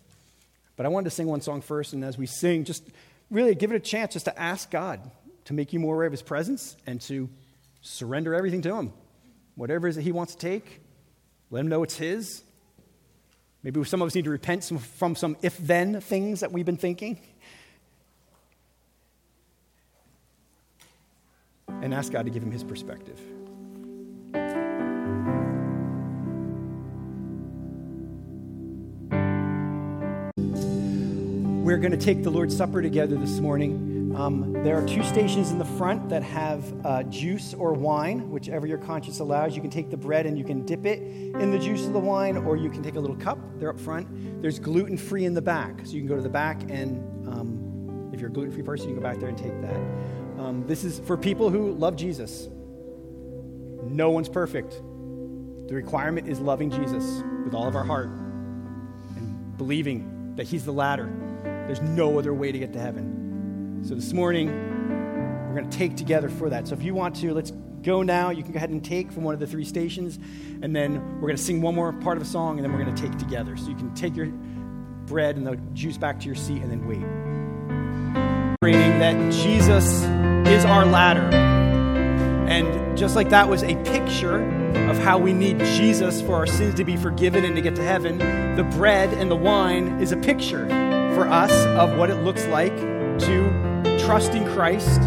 But 0.76 0.86
I 0.86 0.90
wanted 0.90 1.05
to 1.05 1.11
sing 1.11 1.26
one 1.26 1.40
song 1.40 1.62
first, 1.62 1.92
and 1.92 2.05
as 2.05 2.18
we 2.18 2.26
sing, 2.26 2.64
just 2.64 2.82
really 3.30 3.55
give 3.55 3.72
it 3.72 3.76
a 3.76 3.80
chance 3.80 4.12
just 4.12 4.26
to 4.26 4.38
ask 4.38 4.70
God 4.70 5.00
to 5.46 5.55
make 5.55 5.72
you 5.72 5.80
more 5.80 5.94
aware 5.94 6.07
of 6.07 6.12
his 6.12 6.22
presence 6.22 6.76
and 6.86 7.00
to 7.03 7.28
surrender 7.80 8.34
everything 8.34 8.62
to 8.62 8.74
him. 8.74 8.92
Whatever 9.55 9.86
it 9.86 9.90
is 9.90 9.96
that 9.96 10.03
he 10.03 10.12
wants 10.12 10.34
to 10.34 10.38
take, 10.38 10.80
let 11.50 11.61
him 11.61 11.68
know 11.68 11.82
it's 11.82 11.96
his. 11.96 12.42
Maybe 13.62 13.82
some 13.84 14.03
of 14.03 14.07
us 14.07 14.14
need 14.14 14.24
to 14.24 14.30
repent 14.30 14.64
from 14.98 15.14
some 15.14 15.36
if 15.42 15.57
then 15.59 16.00
things 16.00 16.40
that 16.40 16.53
we've 16.53 16.66
been 16.66 16.76
thinking. 16.76 17.20
And 21.68 21.94
ask 21.94 22.12
God 22.12 22.26
to 22.26 22.30
give 22.30 22.42
him 22.42 22.50
his 22.50 22.64
perspective. 22.64 23.20
We're 31.72 31.78
going 31.78 31.92
to 31.92 31.96
take 31.96 32.22
the 32.22 32.28
Lord's 32.28 32.54
Supper 32.54 32.82
together 32.82 33.16
this 33.16 33.40
morning. 33.40 34.14
Um, 34.14 34.52
there 34.62 34.76
are 34.76 34.86
two 34.86 35.02
stations 35.02 35.52
in 35.52 35.58
the 35.58 35.64
front 35.64 36.10
that 36.10 36.22
have 36.22 36.70
uh, 36.84 37.02
juice 37.04 37.54
or 37.54 37.72
wine, 37.72 38.28
whichever 38.30 38.66
your 38.66 38.76
conscience 38.76 39.20
allows. 39.20 39.56
You 39.56 39.62
can 39.62 39.70
take 39.70 39.88
the 39.88 39.96
bread 39.96 40.26
and 40.26 40.36
you 40.36 40.44
can 40.44 40.66
dip 40.66 40.84
it 40.84 41.00
in 41.00 41.50
the 41.50 41.58
juice 41.58 41.86
of 41.86 41.94
the 41.94 41.98
wine, 41.98 42.36
or 42.36 42.58
you 42.58 42.68
can 42.68 42.82
take 42.82 42.96
a 42.96 43.00
little 43.00 43.16
cup. 43.16 43.38
They're 43.58 43.70
up 43.70 43.80
front. 43.80 44.42
There's 44.42 44.58
gluten 44.58 44.98
free 44.98 45.24
in 45.24 45.32
the 45.32 45.40
back, 45.40 45.86
so 45.86 45.92
you 45.92 46.00
can 46.00 46.08
go 46.08 46.16
to 46.16 46.20
the 46.20 46.28
back 46.28 46.60
and 46.68 46.98
um, 47.26 48.10
if 48.12 48.20
you're 48.20 48.28
a 48.28 48.32
gluten 48.34 48.52
free 48.52 48.62
person, 48.62 48.90
you 48.90 48.94
can 48.94 49.02
go 49.02 49.08
back 49.08 49.18
there 49.18 49.30
and 49.30 49.38
take 49.38 49.58
that. 49.62 49.80
Um, 50.44 50.66
this 50.66 50.84
is 50.84 50.98
for 50.98 51.16
people 51.16 51.48
who 51.48 51.72
love 51.72 51.96
Jesus. 51.96 52.50
No 53.82 54.10
one's 54.10 54.28
perfect. 54.28 54.72
The 55.68 55.74
requirement 55.74 56.28
is 56.28 56.38
loving 56.38 56.70
Jesus 56.70 57.22
with 57.46 57.54
all 57.54 57.66
of 57.66 57.74
our 57.74 57.84
heart 57.84 58.10
and 59.16 59.56
believing 59.56 60.34
that 60.36 60.46
He's 60.46 60.66
the 60.66 60.72
ladder 60.74 61.10
there's 61.66 61.80
no 61.80 62.18
other 62.18 62.34
way 62.34 62.52
to 62.52 62.58
get 62.58 62.72
to 62.72 62.80
heaven. 62.80 63.82
So 63.84 63.94
this 63.94 64.12
morning, 64.12 64.48
we're 65.48 65.54
going 65.54 65.68
to 65.68 65.76
take 65.76 65.96
together 65.96 66.28
for 66.28 66.50
that. 66.50 66.68
So 66.68 66.74
if 66.74 66.82
you 66.82 66.94
want 66.94 67.16
to, 67.16 67.34
let's 67.34 67.50
go 67.82 68.02
now. 68.02 68.30
You 68.30 68.42
can 68.42 68.52
go 68.52 68.56
ahead 68.56 68.70
and 68.70 68.84
take 68.84 69.12
from 69.12 69.24
one 69.24 69.34
of 69.34 69.40
the 69.40 69.46
three 69.46 69.64
stations, 69.64 70.18
and 70.62 70.74
then 70.74 71.02
we're 71.16 71.28
going 71.28 71.36
to 71.36 71.42
sing 71.42 71.60
one 71.60 71.74
more 71.74 71.92
part 71.92 72.16
of 72.16 72.22
a 72.22 72.26
song, 72.26 72.58
and 72.58 72.64
then 72.64 72.72
we're 72.72 72.82
going 72.82 72.94
to 72.94 73.02
take 73.02 73.18
together. 73.18 73.56
So 73.56 73.68
you 73.68 73.74
can 73.74 73.94
take 73.94 74.16
your 74.16 74.26
bread 75.06 75.36
and 75.36 75.46
the 75.46 75.56
juice 75.74 75.98
back 75.98 76.20
to 76.20 76.26
your 76.26 76.34
seat, 76.34 76.62
and 76.62 76.70
then 76.70 76.86
wait. 76.86 77.04
Reading 78.62 78.98
that 79.00 79.32
Jesus 79.32 79.86
is 80.48 80.64
our 80.64 80.86
ladder. 80.86 81.28
And 82.48 82.96
just 82.96 83.16
like 83.16 83.30
that 83.30 83.48
was 83.48 83.62
a 83.62 83.74
picture 83.84 84.42
of 84.90 84.98
how 84.98 85.18
we 85.18 85.32
need 85.32 85.58
Jesus 85.58 86.20
for 86.22 86.34
our 86.34 86.46
sins 86.46 86.74
to 86.74 86.84
be 86.84 86.96
forgiven 86.96 87.44
and 87.44 87.56
to 87.56 87.62
get 87.62 87.74
to 87.76 87.82
heaven, 87.82 88.18
the 88.56 88.64
bread 88.76 89.12
and 89.14 89.30
the 89.30 89.36
wine 89.36 90.00
is 90.00 90.12
a 90.12 90.16
picture 90.16 90.66
for 91.14 91.28
us 91.28 91.52
of 91.78 91.96
what 91.98 92.10
it 92.10 92.16
looks 92.16 92.46
like 92.46 92.74
to 92.76 93.98
trust 93.98 94.32
in 94.32 94.44
Christ, 94.46 95.00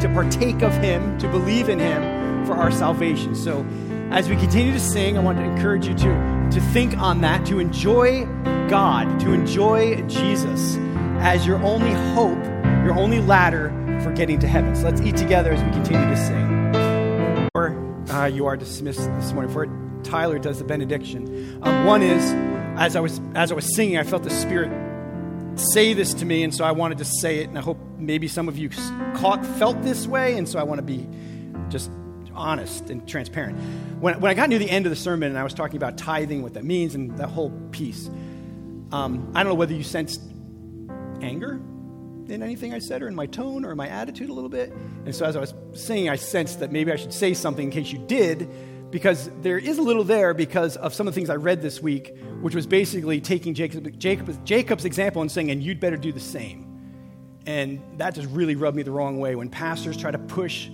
to 0.00 0.10
partake 0.12 0.62
of 0.62 0.72
Him, 0.74 1.16
to 1.18 1.28
believe 1.28 1.68
in 1.68 1.78
Him 1.78 2.44
for 2.44 2.54
our 2.54 2.70
salvation. 2.70 3.34
So, 3.34 3.66
as 4.10 4.28
we 4.28 4.36
continue 4.36 4.72
to 4.72 4.80
sing, 4.80 5.16
I 5.16 5.20
want 5.20 5.38
to 5.38 5.44
encourage 5.44 5.86
you 5.86 5.94
to, 5.94 6.48
to 6.52 6.60
think 6.72 6.98
on 6.98 7.20
that, 7.22 7.46
to 7.46 7.60
enjoy 7.60 8.26
God, 8.68 9.20
to 9.20 9.32
enjoy 9.32 10.02
Jesus 10.08 10.76
as 11.20 11.46
your 11.46 11.62
only 11.62 11.92
hope, 12.14 12.44
your 12.84 12.98
only 12.98 13.20
ladder 13.20 13.70
for 14.02 14.12
getting 14.12 14.38
to 14.40 14.48
heaven. 14.48 14.74
So, 14.74 14.84
let's 14.84 15.00
eat 15.00 15.16
together 15.16 15.52
as 15.52 15.62
we 15.62 15.70
continue 15.70 16.08
to 16.08 16.16
sing. 16.16 17.50
Or 17.54 18.04
uh, 18.10 18.26
you 18.26 18.46
are 18.46 18.56
dismissed 18.56 19.00
this 19.20 19.32
morning. 19.32 19.52
For 19.52 19.66
Tyler 20.02 20.38
does 20.38 20.58
the 20.58 20.64
benediction. 20.64 21.60
Um, 21.62 21.86
one 21.86 22.02
is, 22.02 22.32
as 22.78 22.96
I 22.96 23.00
was 23.00 23.20
as 23.34 23.52
I 23.52 23.54
was 23.54 23.74
singing, 23.74 23.98
I 23.98 24.02
felt 24.02 24.24
the 24.24 24.30
Spirit 24.30 24.70
say 25.56 25.94
this 25.94 26.14
to 26.14 26.24
me, 26.24 26.42
and 26.42 26.54
so 26.54 26.64
I 26.64 26.72
wanted 26.72 26.98
to 26.98 27.04
say 27.04 27.38
it, 27.38 27.48
and 27.48 27.58
I 27.58 27.60
hope 27.60 27.78
maybe 27.98 28.28
some 28.28 28.48
of 28.48 28.58
you 28.58 28.70
caught, 29.14 29.44
felt 29.58 29.80
this 29.82 30.06
way, 30.06 30.36
and 30.36 30.48
so 30.48 30.58
I 30.58 30.62
want 30.62 30.78
to 30.78 30.82
be 30.82 31.06
just 31.68 31.90
honest 32.34 32.90
and 32.90 33.06
transparent. 33.06 33.58
When, 34.00 34.20
when 34.20 34.30
I 34.30 34.34
got 34.34 34.48
near 34.48 34.58
the 34.58 34.70
end 34.70 34.86
of 34.86 34.90
the 34.90 34.96
sermon 34.96 35.28
and 35.28 35.38
I 35.38 35.44
was 35.44 35.54
talking 35.54 35.76
about 35.76 35.98
tithing, 35.98 36.42
what 36.42 36.54
that 36.54 36.64
means, 36.64 36.94
and 36.94 37.16
that 37.18 37.28
whole 37.28 37.50
piece, 37.70 38.08
um, 38.90 39.30
I 39.34 39.42
don't 39.42 39.50
know 39.50 39.56
whether 39.56 39.74
you 39.74 39.82
sensed 39.82 40.20
anger 41.20 41.60
in 42.28 42.42
anything 42.42 42.72
I 42.72 42.78
said, 42.78 43.02
or 43.02 43.08
in 43.08 43.14
my 43.14 43.26
tone, 43.26 43.64
or 43.64 43.72
in 43.72 43.76
my 43.76 43.88
attitude 43.88 44.30
a 44.30 44.32
little 44.32 44.50
bit. 44.50 44.72
And 45.04 45.14
so 45.14 45.26
as 45.26 45.36
I 45.36 45.40
was 45.40 45.54
saying, 45.74 46.08
I 46.08 46.16
sensed 46.16 46.60
that 46.60 46.72
maybe 46.72 46.92
I 46.92 46.96
should 46.96 47.12
say 47.12 47.34
something 47.34 47.66
in 47.66 47.70
case 47.70 47.92
you 47.92 47.98
did 47.98 48.48
because 48.92 49.30
there 49.40 49.58
is 49.58 49.78
a 49.78 49.82
little 49.82 50.04
there 50.04 50.34
because 50.34 50.76
of 50.76 50.92
some 50.92 51.08
of 51.08 51.14
the 51.14 51.18
things 51.18 51.30
I 51.30 51.36
read 51.36 51.62
this 51.62 51.82
week, 51.82 52.14
which 52.42 52.54
was 52.54 52.66
basically 52.66 53.22
taking 53.22 53.54
Jacob, 53.54 53.98
Jacob, 53.98 54.44
Jacob's 54.44 54.84
example 54.84 55.22
and 55.22 55.32
saying, 55.32 55.50
and 55.50 55.62
you'd 55.62 55.80
better 55.80 55.96
do 55.96 56.12
the 56.12 56.20
same. 56.20 56.68
And 57.46 57.82
that 57.96 58.14
just 58.14 58.28
really 58.28 58.54
rubbed 58.54 58.76
me 58.76 58.82
the 58.82 58.90
wrong 58.90 59.18
way 59.18 59.34
when 59.34 59.48
pastors 59.48 59.96
try 59.96 60.10
to 60.10 60.18
push 60.18 60.68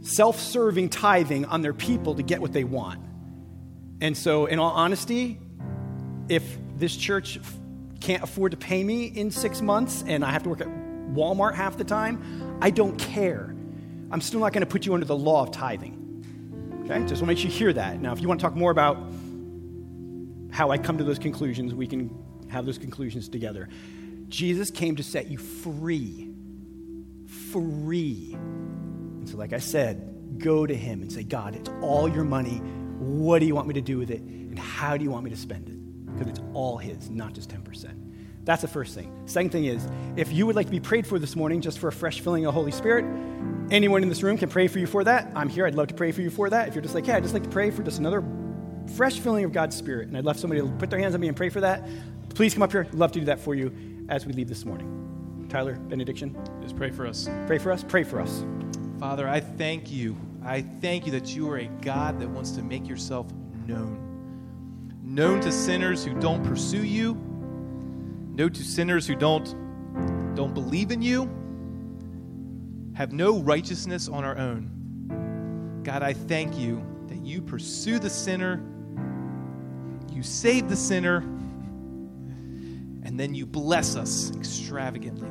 self 0.00 0.40
serving 0.40 0.88
tithing 0.88 1.44
on 1.44 1.62
their 1.62 1.72
people 1.72 2.16
to 2.16 2.22
get 2.22 2.40
what 2.40 2.52
they 2.52 2.64
want. 2.64 3.00
And 4.00 4.16
so, 4.16 4.46
in 4.46 4.58
all 4.58 4.72
honesty, 4.72 5.38
if 6.28 6.58
this 6.76 6.96
church 6.96 7.38
can't 8.00 8.24
afford 8.24 8.50
to 8.50 8.56
pay 8.56 8.82
me 8.82 9.06
in 9.06 9.30
six 9.30 9.62
months 9.62 10.02
and 10.08 10.24
I 10.24 10.32
have 10.32 10.42
to 10.42 10.48
work 10.48 10.60
at 10.60 10.66
Walmart 10.66 11.54
half 11.54 11.76
the 11.76 11.84
time, 11.84 12.58
I 12.60 12.70
don't 12.70 12.98
care. 12.98 13.54
I'm 14.10 14.20
still 14.20 14.40
not 14.40 14.52
going 14.52 14.62
to 14.62 14.66
put 14.66 14.84
you 14.84 14.92
under 14.94 15.06
the 15.06 15.16
law 15.16 15.42
of 15.42 15.52
tithing. 15.52 16.01
Okay? 16.84 16.98
Just 17.00 17.10
want 17.10 17.18
to 17.18 17.26
make 17.26 17.38
sure 17.38 17.50
you 17.50 17.56
hear 17.56 17.72
that. 17.72 18.00
Now, 18.00 18.12
if 18.12 18.20
you 18.20 18.28
want 18.28 18.40
to 18.40 18.44
talk 18.44 18.56
more 18.56 18.70
about 18.70 18.98
how 20.50 20.70
I 20.70 20.78
come 20.78 20.98
to 20.98 21.04
those 21.04 21.18
conclusions, 21.18 21.74
we 21.74 21.86
can 21.86 22.10
have 22.48 22.66
those 22.66 22.78
conclusions 22.78 23.28
together. 23.28 23.68
Jesus 24.28 24.70
came 24.70 24.96
to 24.96 25.02
set 25.02 25.28
you 25.28 25.38
free. 25.38 26.30
Free. 27.50 28.32
And 28.34 29.28
so, 29.28 29.36
like 29.36 29.52
I 29.52 29.58
said, 29.58 30.38
go 30.38 30.66
to 30.66 30.74
Him 30.74 31.02
and 31.02 31.12
say, 31.12 31.22
God, 31.22 31.54
it's 31.54 31.70
all 31.80 32.08
your 32.08 32.24
money. 32.24 32.58
What 32.98 33.38
do 33.38 33.46
you 33.46 33.54
want 33.54 33.68
me 33.68 33.74
to 33.74 33.80
do 33.80 33.98
with 33.98 34.10
it? 34.10 34.20
And 34.20 34.58
how 34.58 34.96
do 34.96 35.04
you 35.04 35.10
want 35.10 35.24
me 35.24 35.30
to 35.30 35.36
spend 35.36 35.68
it? 35.68 36.06
Because 36.06 36.28
it's 36.28 36.40
all 36.52 36.78
His, 36.78 37.10
not 37.10 37.32
just 37.32 37.50
10%. 37.50 38.01
That's 38.44 38.62
the 38.62 38.68
first 38.68 38.94
thing. 38.94 39.22
Second 39.26 39.50
thing 39.50 39.66
is, 39.66 39.86
if 40.16 40.32
you 40.32 40.46
would 40.46 40.56
like 40.56 40.66
to 40.66 40.72
be 40.72 40.80
prayed 40.80 41.06
for 41.06 41.18
this 41.18 41.36
morning 41.36 41.60
just 41.60 41.78
for 41.78 41.88
a 41.88 41.92
fresh 41.92 42.20
filling 42.20 42.44
of 42.44 42.48
the 42.48 42.52
Holy 42.52 42.72
Spirit, 42.72 43.04
anyone 43.70 44.02
in 44.02 44.08
this 44.08 44.22
room 44.22 44.36
can 44.36 44.48
pray 44.48 44.66
for 44.66 44.80
you 44.80 44.86
for 44.86 45.04
that. 45.04 45.30
I'm 45.36 45.48
here. 45.48 45.64
I'd 45.66 45.76
love 45.76 45.88
to 45.88 45.94
pray 45.94 46.10
for 46.10 46.22
you 46.22 46.30
for 46.30 46.50
that. 46.50 46.66
If 46.68 46.74
you're 46.74 46.82
just 46.82 46.94
like, 46.94 47.06
yeah, 47.06 47.16
I'd 47.16 47.22
just 47.22 47.34
like 47.34 47.44
to 47.44 47.50
pray 47.50 47.70
for 47.70 47.82
just 47.82 47.98
another 47.98 48.24
fresh 48.96 49.20
filling 49.20 49.44
of 49.44 49.52
God's 49.52 49.76
Spirit, 49.76 50.08
and 50.08 50.16
I'd 50.16 50.24
love 50.24 50.38
somebody 50.38 50.60
to 50.60 50.66
put 50.66 50.90
their 50.90 50.98
hands 50.98 51.14
on 51.14 51.20
me 51.20 51.28
and 51.28 51.36
pray 51.36 51.50
for 51.50 51.60
that, 51.60 51.86
please 52.30 52.52
come 52.52 52.64
up 52.64 52.72
here. 52.72 52.86
I'd 52.88 52.94
love 52.94 53.12
to 53.12 53.20
do 53.20 53.26
that 53.26 53.38
for 53.38 53.54
you 53.54 53.72
as 54.08 54.26
we 54.26 54.32
leave 54.32 54.48
this 54.48 54.64
morning. 54.64 55.46
Tyler, 55.48 55.74
benediction. 55.74 56.36
Just 56.62 56.76
pray 56.76 56.90
for 56.90 57.06
us. 57.06 57.28
Pray 57.46 57.58
for 57.58 57.70
us. 57.70 57.84
Pray 57.84 58.02
for 58.02 58.20
us. 58.20 58.44
Father, 58.98 59.28
I 59.28 59.38
thank 59.38 59.90
you. 59.90 60.16
I 60.44 60.62
thank 60.62 61.06
you 61.06 61.12
that 61.12 61.36
you 61.36 61.48
are 61.50 61.58
a 61.58 61.66
God 61.66 62.18
that 62.18 62.28
wants 62.28 62.50
to 62.52 62.62
make 62.62 62.88
yourself 62.88 63.26
known. 63.68 64.08
Known 65.04 65.40
to 65.42 65.52
sinners 65.52 66.04
who 66.04 66.18
don't 66.18 66.42
pursue 66.42 66.84
you 66.84 67.14
no 68.34 68.48
to 68.48 68.64
sinners 68.64 69.06
who 69.06 69.14
don't 69.14 69.54
don't 70.34 70.54
believe 70.54 70.90
in 70.90 71.02
you, 71.02 71.24
have 72.94 73.12
no 73.12 73.40
righteousness 73.40 74.08
on 74.08 74.24
our 74.24 74.38
own. 74.38 75.82
God, 75.84 76.02
I 76.02 76.14
thank 76.14 76.56
you 76.58 76.82
that 77.08 77.18
you 77.18 77.42
pursue 77.42 77.98
the 77.98 78.08
sinner, 78.08 78.62
you 80.10 80.22
save 80.22 80.70
the 80.70 80.76
sinner, 80.76 81.18
and 83.04 83.20
then 83.20 83.34
you 83.34 83.44
bless 83.44 83.96
us 83.96 84.34
extravagantly. 84.34 85.28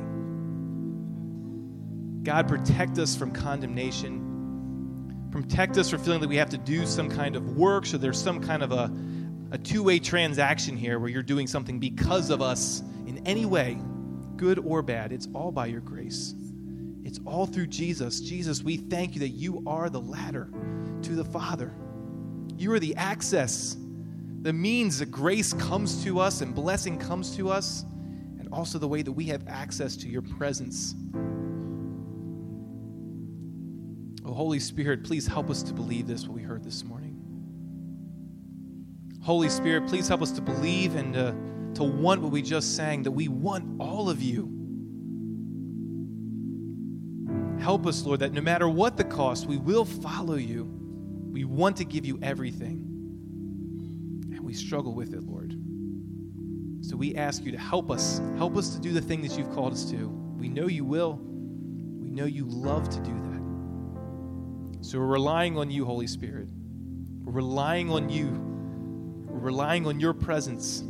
God, 2.22 2.46
protect 2.46 2.98
us 2.98 3.16
from 3.16 3.32
condemnation. 3.32 4.28
Protect 5.32 5.78
us 5.78 5.90
from 5.90 6.00
feeling 6.00 6.20
that 6.20 6.28
we 6.28 6.36
have 6.36 6.50
to 6.50 6.58
do 6.58 6.86
some 6.86 7.10
kind 7.10 7.34
of 7.34 7.56
work, 7.56 7.86
so 7.86 7.98
there's 7.98 8.22
some 8.22 8.40
kind 8.40 8.62
of 8.62 8.70
a, 8.70 8.92
a 9.50 9.58
two 9.58 9.82
way 9.82 9.98
transaction 9.98 10.76
here 10.76 11.00
where 11.00 11.08
you're 11.08 11.22
doing 11.22 11.48
something 11.48 11.80
because 11.80 12.30
of 12.30 12.40
us 12.40 12.84
in 13.16 13.26
any 13.26 13.44
way, 13.44 13.78
good 14.36 14.58
or 14.58 14.82
bad. 14.82 15.12
It's 15.12 15.28
all 15.34 15.52
by 15.52 15.66
your 15.66 15.80
grace. 15.80 16.34
It's 17.04 17.20
all 17.26 17.46
through 17.46 17.66
Jesus. 17.66 18.20
Jesus, 18.20 18.62
we 18.62 18.76
thank 18.76 19.14
you 19.14 19.20
that 19.20 19.28
you 19.28 19.62
are 19.66 19.90
the 19.90 20.00
ladder 20.00 20.48
to 21.02 21.14
the 21.14 21.24
Father. 21.24 21.74
You 22.56 22.72
are 22.72 22.78
the 22.78 22.96
access, 22.96 23.76
the 24.42 24.52
means 24.52 24.98
that 24.98 25.10
grace 25.10 25.52
comes 25.52 26.02
to 26.04 26.20
us 26.20 26.40
and 26.40 26.54
blessing 26.54 26.98
comes 26.98 27.36
to 27.36 27.50
us, 27.50 27.84
and 28.38 28.48
also 28.52 28.78
the 28.78 28.88
way 28.88 29.02
that 29.02 29.12
we 29.12 29.24
have 29.26 29.46
access 29.46 29.96
to 29.98 30.08
your 30.08 30.22
presence. 30.22 30.94
Oh, 34.24 34.32
Holy 34.32 34.60
Spirit, 34.60 35.04
please 35.04 35.26
help 35.26 35.50
us 35.50 35.62
to 35.64 35.74
believe 35.74 36.06
this, 36.06 36.26
what 36.26 36.36
we 36.36 36.42
heard 36.42 36.64
this 36.64 36.84
morning. 36.84 37.18
Holy 39.22 39.48
Spirit, 39.48 39.86
please 39.86 40.08
help 40.08 40.22
us 40.22 40.32
to 40.32 40.40
believe 40.40 40.96
and 40.96 41.14
to, 41.14 41.34
to 41.74 41.84
want 41.84 42.20
what 42.20 42.30
we 42.32 42.42
just 42.42 42.76
sang, 42.76 43.02
that 43.04 43.10
we 43.10 43.28
want 43.28 43.80
all 43.80 44.10
of 44.10 44.22
you. 44.22 44.48
Help 47.60 47.86
us, 47.86 48.04
Lord, 48.04 48.20
that 48.20 48.32
no 48.32 48.40
matter 48.40 48.68
what 48.68 48.96
the 48.96 49.04
cost, 49.04 49.46
we 49.46 49.56
will 49.56 49.84
follow 49.84 50.34
you. 50.34 50.64
We 51.30 51.44
want 51.44 51.76
to 51.78 51.84
give 51.84 52.04
you 52.04 52.18
everything. 52.20 52.88
And 54.32 54.40
we 54.40 54.52
struggle 54.52 54.94
with 54.94 55.14
it, 55.14 55.22
Lord. 55.22 55.52
So 56.84 56.96
we 56.96 57.14
ask 57.14 57.44
you 57.44 57.52
to 57.52 57.58
help 57.58 57.90
us. 57.90 58.20
Help 58.36 58.56
us 58.56 58.74
to 58.74 58.80
do 58.80 58.92
the 58.92 59.00
thing 59.00 59.22
that 59.22 59.38
you've 59.38 59.52
called 59.52 59.72
us 59.72 59.84
to. 59.92 60.08
We 60.36 60.48
know 60.48 60.66
you 60.66 60.84
will. 60.84 61.20
We 62.00 62.10
know 62.10 62.24
you 62.24 62.44
love 62.46 62.88
to 62.90 63.00
do 63.00 63.14
that. 63.14 64.82
So 64.84 64.98
we're 64.98 65.06
relying 65.06 65.56
on 65.56 65.70
you, 65.70 65.84
Holy 65.84 66.08
Spirit. 66.08 66.48
We're 67.22 67.32
relying 67.32 67.90
on 67.90 68.10
you. 68.10 68.26
We're 69.28 69.38
relying 69.38 69.86
on 69.86 70.00
your 70.00 70.12
presence 70.12 70.82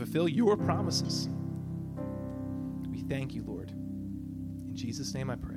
fulfill 0.00 0.28
your 0.28 0.56
promises. 0.56 1.28
We 2.90 3.02
thank 3.02 3.34
you, 3.34 3.42
Lord. 3.42 3.70
In 3.70 4.72
Jesus' 4.74 5.12
name 5.12 5.28
I 5.28 5.36
pray. 5.36 5.49